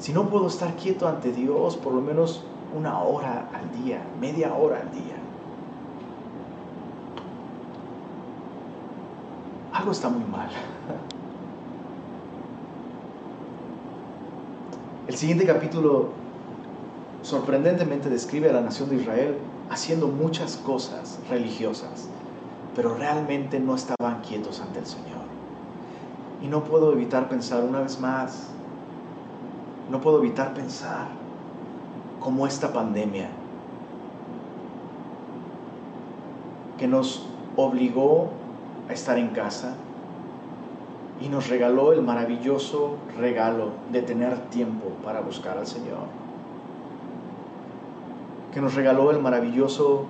Si 0.00 0.12
no 0.12 0.28
puedo 0.28 0.48
estar 0.48 0.74
quieto 0.74 1.06
ante 1.06 1.32
Dios, 1.32 1.76
por 1.76 1.92
lo 1.92 2.00
menos 2.00 2.42
una 2.74 2.98
hora 3.00 3.48
al 3.52 3.82
día, 3.82 4.02
media 4.20 4.54
hora 4.54 4.80
al 4.80 4.90
día. 4.92 5.16
Algo 9.72 9.92
está 9.92 10.08
muy 10.08 10.24
mal. 10.24 10.48
El 15.06 15.14
siguiente 15.16 15.46
capítulo 15.46 16.10
sorprendentemente 17.22 18.10
describe 18.10 18.50
a 18.50 18.52
la 18.52 18.60
nación 18.60 18.90
de 18.90 18.96
Israel 18.96 19.38
haciendo 19.70 20.08
muchas 20.08 20.56
cosas 20.56 21.18
religiosas, 21.30 22.08
pero 22.74 22.94
realmente 22.94 23.60
no 23.60 23.74
estaban 23.74 24.20
quietos 24.22 24.60
ante 24.60 24.80
el 24.80 24.86
Señor. 24.86 25.26
Y 26.42 26.46
no 26.48 26.64
puedo 26.64 26.92
evitar 26.92 27.28
pensar 27.28 27.64
una 27.64 27.80
vez 27.80 28.00
más, 28.00 28.48
no 29.90 30.00
puedo 30.00 30.18
evitar 30.18 30.54
pensar 30.54 31.08
cómo 32.28 32.46
esta 32.46 32.74
pandemia 32.74 33.30
que 36.76 36.86
nos 36.86 37.26
obligó 37.56 38.28
a 38.86 38.92
estar 38.92 39.16
en 39.16 39.28
casa 39.28 39.76
y 41.22 41.30
nos 41.30 41.48
regaló 41.48 41.94
el 41.94 42.02
maravilloso 42.02 42.96
regalo 43.16 43.70
de 43.90 44.02
tener 44.02 44.36
tiempo 44.50 44.88
para 45.02 45.22
buscar 45.22 45.56
al 45.56 45.66
Señor. 45.66 46.04
Que 48.52 48.60
nos 48.60 48.74
regaló 48.74 49.10
el 49.10 49.20
maravilloso 49.20 50.04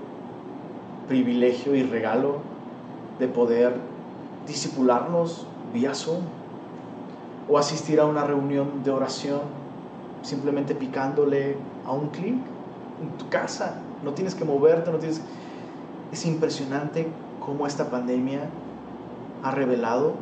privilegio 1.06 1.76
y 1.76 1.84
regalo 1.84 2.38
de 3.20 3.28
poder 3.28 3.76
disipularnos 4.44 5.46
vía 5.72 5.94
Zoom 5.94 6.22
o 7.48 7.58
asistir 7.58 8.00
a 8.00 8.06
una 8.06 8.24
reunión 8.24 8.82
de 8.82 8.90
oración 8.90 9.57
simplemente 10.28 10.74
picándole 10.74 11.56
a 11.84 11.92
un 11.92 12.08
clic 12.08 12.36
en 13.02 13.18
tu 13.18 13.28
casa. 13.28 13.80
No 14.04 14.12
tienes 14.12 14.34
que 14.34 14.44
moverte, 14.44 14.90
no 14.90 14.98
tienes... 14.98 15.20
Es 16.12 16.24
impresionante 16.24 17.08
cómo 17.44 17.66
esta 17.66 17.90
pandemia 17.90 18.48
ha 19.42 19.50
revelado 19.50 20.14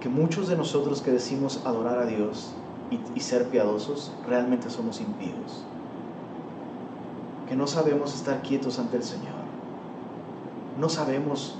que 0.00 0.08
muchos 0.08 0.48
de 0.48 0.56
nosotros 0.56 1.00
que 1.00 1.10
decimos 1.10 1.62
adorar 1.64 1.98
a 1.98 2.06
Dios 2.06 2.54
y, 2.90 3.00
y 3.14 3.20
ser 3.20 3.48
piadosos 3.48 4.12
realmente 4.26 4.68
somos 4.70 5.00
impíos 5.00 5.64
que 7.46 7.56
no 7.56 7.66
sabemos 7.66 8.14
estar 8.14 8.42
quietos 8.42 8.78
ante 8.78 8.96
el 8.96 9.04
Señor. 9.04 9.46
No 10.78 10.88
sabemos, 10.88 11.54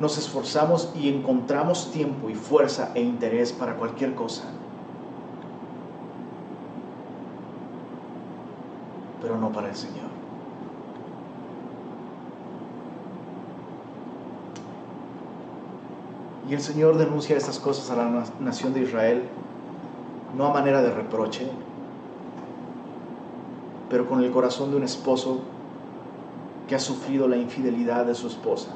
nos 0.00 0.18
esforzamos 0.18 0.90
y 0.94 1.08
encontramos 1.08 1.90
tiempo 1.92 2.28
y 2.28 2.34
fuerza 2.34 2.90
e 2.94 3.00
interés 3.00 3.52
para 3.52 3.76
cualquier 3.76 4.14
cosa. 4.14 4.44
Pero 9.22 9.38
no 9.38 9.50
para 9.50 9.68
el 9.68 9.76
Señor. 9.76 10.10
Y 16.50 16.54
el 16.54 16.60
Señor 16.60 16.98
denuncia 16.98 17.36
estas 17.36 17.58
cosas 17.58 17.90
a 17.90 17.96
la 17.96 18.24
nación 18.40 18.74
de 18.74 18.82
Israel, 18.82 19.22
no 20.36 20.46
a 20.46 20.52
manera 20.52 20.82
de 20.82 20.90
reproche, 20.90 21.48
pero 23.88 24.08
con 24.08 24.22
el 24.22 24.30
corazón 24.30 24.70
de 24.70 24.76
un 24.76 24.82
esposo 24.82 25.40
que 26.68 26.74
ha 26.74 26.80
sufrido 26.80 27.28
la 27.28 27.36
infidelidad 27.36 28.06
de 28.06 28.14
su 28.14 28.26
esposa, 28.26 28.70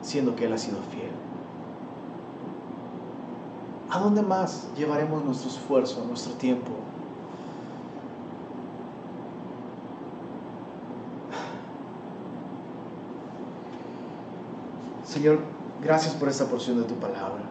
siendo 0.00 0.36
que 0.36 0.44
él 0.44 0.52
ha 0.52 0.58
sido 0.58 0.78
fiel. 0.90 1.10
¿A 3.90 3.98
dónde 3.98 4.22
más 4.22 4.68
llevaremos 4.76 5.24
nuestro 5.24 5.50
esfuerzo, 5.50 6.04
nuestro 6.06 6.34
tiempo? 6.34 6.70
Señor, 15.10 15.38
gracias 15.82 16.14
por 16.14 16.28
esta 16.28 16.46
porción 16.46 16.78
de 16.78 16.84
tu 16.84 16.94
palabra. 16.94 17.50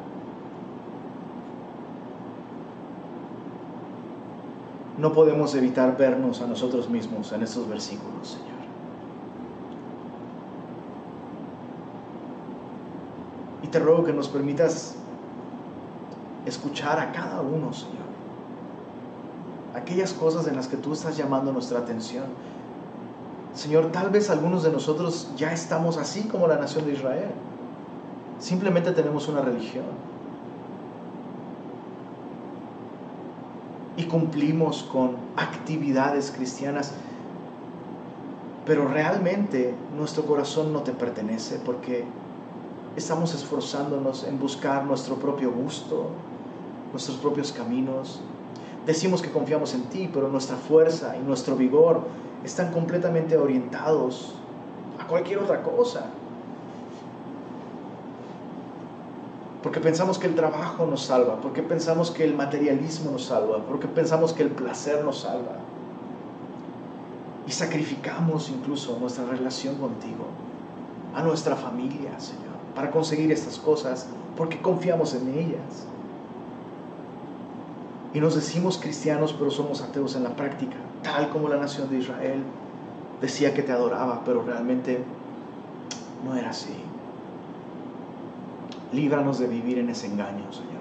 no 4.99 5.13
podemos 5.13 5.55
evitar 5.55 5.97
vernos 5.97 6.41
a 6.41 6.47
nosotros 6.47 6.89
mismos 6.89 7.31
en 7.31 7.41
estos 7.41 7.67
versículos, 7.67 8.31
Señor. 8.31 8.59
Y 13.63 13.67
te 13.67 13.79
ruego 13.79 14.03
que 14.03 14.13
nos 14.13 14.27
permitas 14.27 14.95
escuchar 16.45 16.99
a 16.99 17.11
cada 17.13 17.41
uno, 17.41 17.71
Señor. 17.71 18.09
Aquellas 19.73 20.13
cosas 20.13 20.47
en 20.47 20.55
las 20.55 20.67
que 20.67 20.75
tú 20.75 20.91
estás 20.91 21.15
llamando 21.15 21.53
nuestra 21.53 21.79
atención. 21.79 22.25
Señor, 23.53 23.91
tal 23.91 24.09
vez 24.09 24.29
algunos 24.29 24.63
de 24.63 24.71
nosotros 24.71 25.29
ya 25.37 25.53
estamos 25.53 25.97
así 25.97 26.23
como 26.23 26.47
la 26.47 26.57
nación 26.57 26.85
de 26.85 26.93
Israel. 26.93 27.31
Simplemente 28.39 28.91
tenemos 28.93 29.27
una 29.27 29.41
religión 29.41 29.85
y 33.97 34.05
cumplimos 34.05 34.83
con 34.83 35.17
actividades 35.35 36.31
cristianas, 36.31 36.93
pero 38.65 38.87
realmente 38.87 39.73
nuestro 39.97 40.25
corazón 40.25 40.71
no 40.71 40.83
te 40.83 40.93
pertenece 40.93 41.59
porque 41.65 42.05
estamos 42.95 43.33
esforzándonos 43.33 44.23
en 44.23 44.39
buscar 44.39 44.85
nuestro 44.85 45.15
propio 45.15 45.51
gusto, 45.51 46.07
nuestros 46.93 47.17
propios 47.17 47.51
caminos. 47.51 48.21
Decimos 48.85 49.21
que 49.21 49.31
confiamos 49.31 49.73
en 49.73 49.83
ti, 49.83 50.09
pero 50.13 50.29
nuestra 50.29 50.55
fuerza 50.55 51.17
y 51.17 51.19
nuestro 51.19 51.57
vigor 51.57 52.03
están 52.45 52.71
completamente 52.71 53.35
orientados 53.35 54.33
a 54.97 55.07
cualquier 55.07 55.39
otra 55.39 55.61
cosa. 55.61 56.05
Porque 59.63 59.81
pensamos 59.81 60.17
que 60.17 60.27
el 60.27 60.35
trabajo 60.35 60.85
nos 60.85 61.03
salva, 61.03 61.41
porque 61.41 61.61
pensamos 61.61 62.11
que 62.11 62.23
el 62.23 62.33
materialismo 62.33 63.11
nos 63.11 63.25
salva, 63.25 63.57
porque 63.65 63.87
pensamos 63.87 64.31
que 64.31 64.43
el 64.43 64.51
placer 64.51 65.03
nos 65.03 65.19
salva. 65.19 65.57
Y 67.45 67.51
sacrificamos 67.51 68.49
incluso 68.49 68.97
nuestra 68.99 69.25
relación 69.25 69.75
contigo, 69.75 70.25
a 71.13 71.23
nuestra 71.23 71.55
familia, 71.55 72.17
Señor, 72.19 72.55
para 72.73 72.91
conseguir 72.91 73.31
estas 73.31 73.57
cosas, 73.57 74.07
porque 74.37 74.61
confiamos 74.61 75.13
en 75.13 75.27
ellas. 75.27 75.85
Y 78.13 78.21
nos 78.21 78.35
decimos 78.35 78.77
cristianos, 78.77 79.33
pero 79.37 79.51
somos 79.51 79.81
ateos 79.81 80.15
en 80.15 80.23
la 80.23 80.35
práctica, 80.35 80.77
tal 81.03 81.29
como 81.29 81.49
la 81.49 81.57
nación 81.57 81.89
de 81.89 81.97
Israel 81.97 82.43
decía 83.21 83.53
que 83.53 83.61
te 83.61 83.71
adoraba, 83.71 84.21
pero 84.23 84.43
realmente 84.43 85.03
no 86.23 86.35
era 86.35 86.51
así. 86.51 86.88
Líbranos 88.91 89.37
de 89.37 89.47
vivir 89.47 89.77
en 89.77 89.89
ese 89.89 90.07
engaño, 90.07 90.51
Señor. 90.51 90.79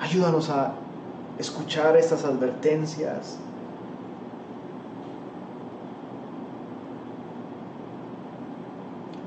Ayúdanos 0.00 0.48
a 0.48 0.72
escuchar 1.38 1.96
estas 1.96 2.24
advertencias. 2.24 3.36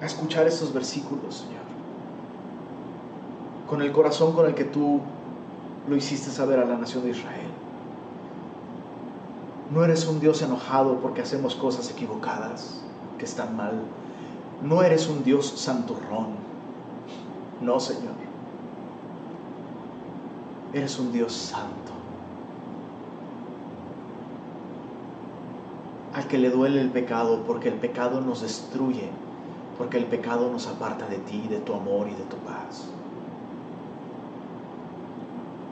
A 0.01 0.05
escuchar 0.05 0.47
estos 0.47 0.74
versículos, 0.74 1.36
Señor. 1.36 1.63
Con 3.69 3.82
el 3.82 3.91
corazón 3.91 4.34
con 4.34 4.47
el 4.47 4.55
que 4.55 4.65
tú 4.65 5.01
lo 5.88 5.95
hiciste 5.95 6.32
saber 6.32 6.59
a 6.59 6.65
la 6.65 6.78
nación 6.78 7.03
de 7.03 7.11
Israel. 7.11 7.47
No 9.71 9.84
eres 9.84 10.07
un 10.07 10.19
Dios 10.19 10.41
enojado 10.41 10.99
porque 10.99 11.21
hacemos 11.21 11.55
cosas 11.55 11.89
equivocadas, 11.89 12.82
que 13.17 13.26
están 13.26 13.55
mal 13.55 13.74
no 14.62 14.84
eres 14.84 15.10
un 15.10 15.24
Dios 15.24 15.47
santurrón. 15.47 16.36
No, 17.62 17.80
Señor. 17.80 18.14
Eres 20.74 20.99
un 20.99 21.12
Dios 21.12 21.34
santo. 21.34 21.91
Al 26.14 26.28
que 26.28 26.38
le 26.38 26.49
duele 26.49 26.82
el 26.82 26.89
pecado, 26.89 27.43
porque 27.45 27.70
el 27.70 27.76
pecado 27.76 28.22
nos 28.22 28.41
destruye, 28.41 29.10
porque 29.78 29.97
el 29.97 30.06
pecado 30.06 30.49
nos 30.51 30.68
aparta 30.68 31.08
de 31.08 31.18
ti, 31.18 31.47
de 31.49 31.60
tu 31.60 31.74
amor 31.74 32.08
y 32.08 32.14
de 32.14 32.24
tu 32.24 32.38
paz. 32.38 32.86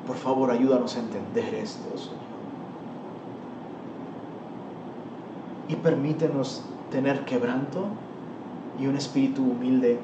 Por 0.08 0.16
favor, 0.16 0.52
ayúdanos 0.52 0.96
a 0.98 1.00
entender 1.00 1.54
esto, 1.54 1.98
Señor. 1.98 2.22
Y 5.68 5.76
permítenos 5.76 6.64
tener 6.92 7.24
quebranto 7.24 7.86
y 8.80 8.88
un 8.88 8.96
espíritu 8.96 9.44
humilde 9.44 10.00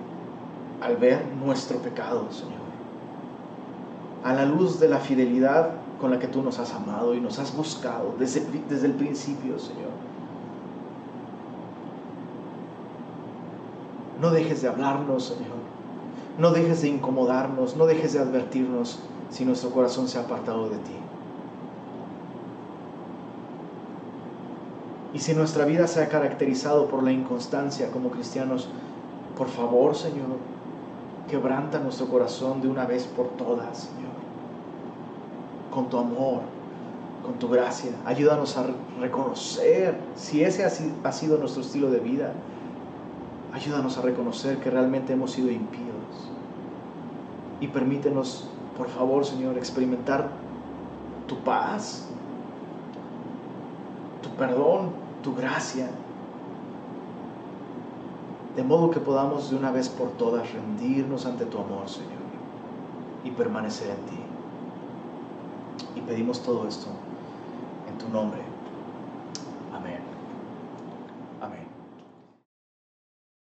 al 0.81 0.97
ver 0.97 1.25
nuestro 1.43 1.77
pecado, 1.79 2.27
Señor. 2.31 2.67
A 4.23 4.33
la 4.33 4.45
luz 4.45 4.79
de 4.79 4.87
la 4.87 4.99
fidelidad 4.99 5.71
con 5.99 6.11
la 6.11 6.19
que 6.19 6.27
tú 6.27 6.43
nos 6.43 6.59
has 6.59 6.73
amado 6.73 7.15
y 7.15 7.21
nos 7.21 7.39
has 7.39 7.55
buscado 7.55 8.15
desde, 8.19 8.45
desde 8.69 8.87
el 8.87 8.93
principio, 8.93 9.57
Señor. 9.57 9.91
No 14.21 14.31
dejes 14.31 14.61
de 14.61 14.67
hablarnos, 14.67 15.25
Señor. 15.25 15.57
No 16.37 16.51
dejes 16.51 16.81
de 16.81 16.89
incomodarnos, 16.89 17.75
no 17.77 17.85
dejes 17.85 18.13
de 18.13 18.19
advertirnos 18.19 18.99
si 19.29 19.45
nuestro 19.45 19.71
corazón 19.71 20.07
se 20.07 20.17
ha 20.17 20.21
apartado 20.21 20.69
de 20.69 20.77
ti. 20.77 21.06
Y 25.17 25.19
si 25.19 25.33
nuestra 25.33 25.65
vida 25.65 25.87
se 25.87 26.03
ha 26.03 26.09
caracterizado 26.09 26.89
por 26.89 27.01
la 27.01 27.11
inconstancia 27.11 27.89
como 27.89 28.11
cristianos, 28.11 28.69
por 29.35 29.47
favor, 29.47 29.95
Señor, 29.95 30.37
quebranta 31.27 31.79
nuestro 31.79 32.05
corazón 32.07 32.61
de 32.61 32.67
una 32.67 32.85
vez 32.85 33.05
por 33.07 33.29
todas, 33.29 33.79
Señor. 33.79 34.11
Con 35.73 35.89
tu 35.89 35.97
amor, 35.97 36.41
con 37.25 37.33
tu 37.39 37.49
gracia. 37.49 37.93
Ayúdanos 38.05 38.57
a 38.57 38.67
reconocer 39.01 39.97
si 40.15 40.43
ese 40.43 40.63
ha 40.63 41.11
sido 41.11 41.39
nuestro 41.39 41.63
estilo 41.63 41.89
de 41.89 41.99
vida. 41.99 42.33
Ayúdanos 43.53 43.97
a 43.97 44.03
reconocer 44.03 44.59
que 44.59 44.69
realmente 44.69 45.13
hemos 45.13 45.31
sido 45.31 45.49
impíos. 45.49 46.29
Y 47.59 47.69
permítenos, 47.69 48.47
por 48.77 48.87
favor, 48.87 49.25
Señor, 49.25 49.57
experimentar 49.57 50.29
tu 51.25 51.39
paz, 51.39 52.07
tu 54.21 54.29
perdón, 54.35 55.06
tu 55.23 55.35
gracia, 55.35 55.89
de 58.55 58.63
modo 58.63 58.89
que 58.89 58.99
podamos 58.99 59.49
de 59.51 59.55
una 59.55 59.71
vez 59.71 59.89
por 59.89 60.09
todas 60.11 60.51
rendirnos 60.51 61.25
ante 61.25 61.45
tu 61.45 61.59
amor, 61.59 61.87
Señor, 61.87 62.25
y 63.23 63.31
permanecer 63.31 63.91
en 63.91 64.05
ti. 64.05 64.19
Y 65.95 66.01
pedimos 66.01 66.41
todo 66.41 66.67
esto 66.67 66.87
en 67.89 67.97
tu 67.97 68.09
nombre. 68.09 68.41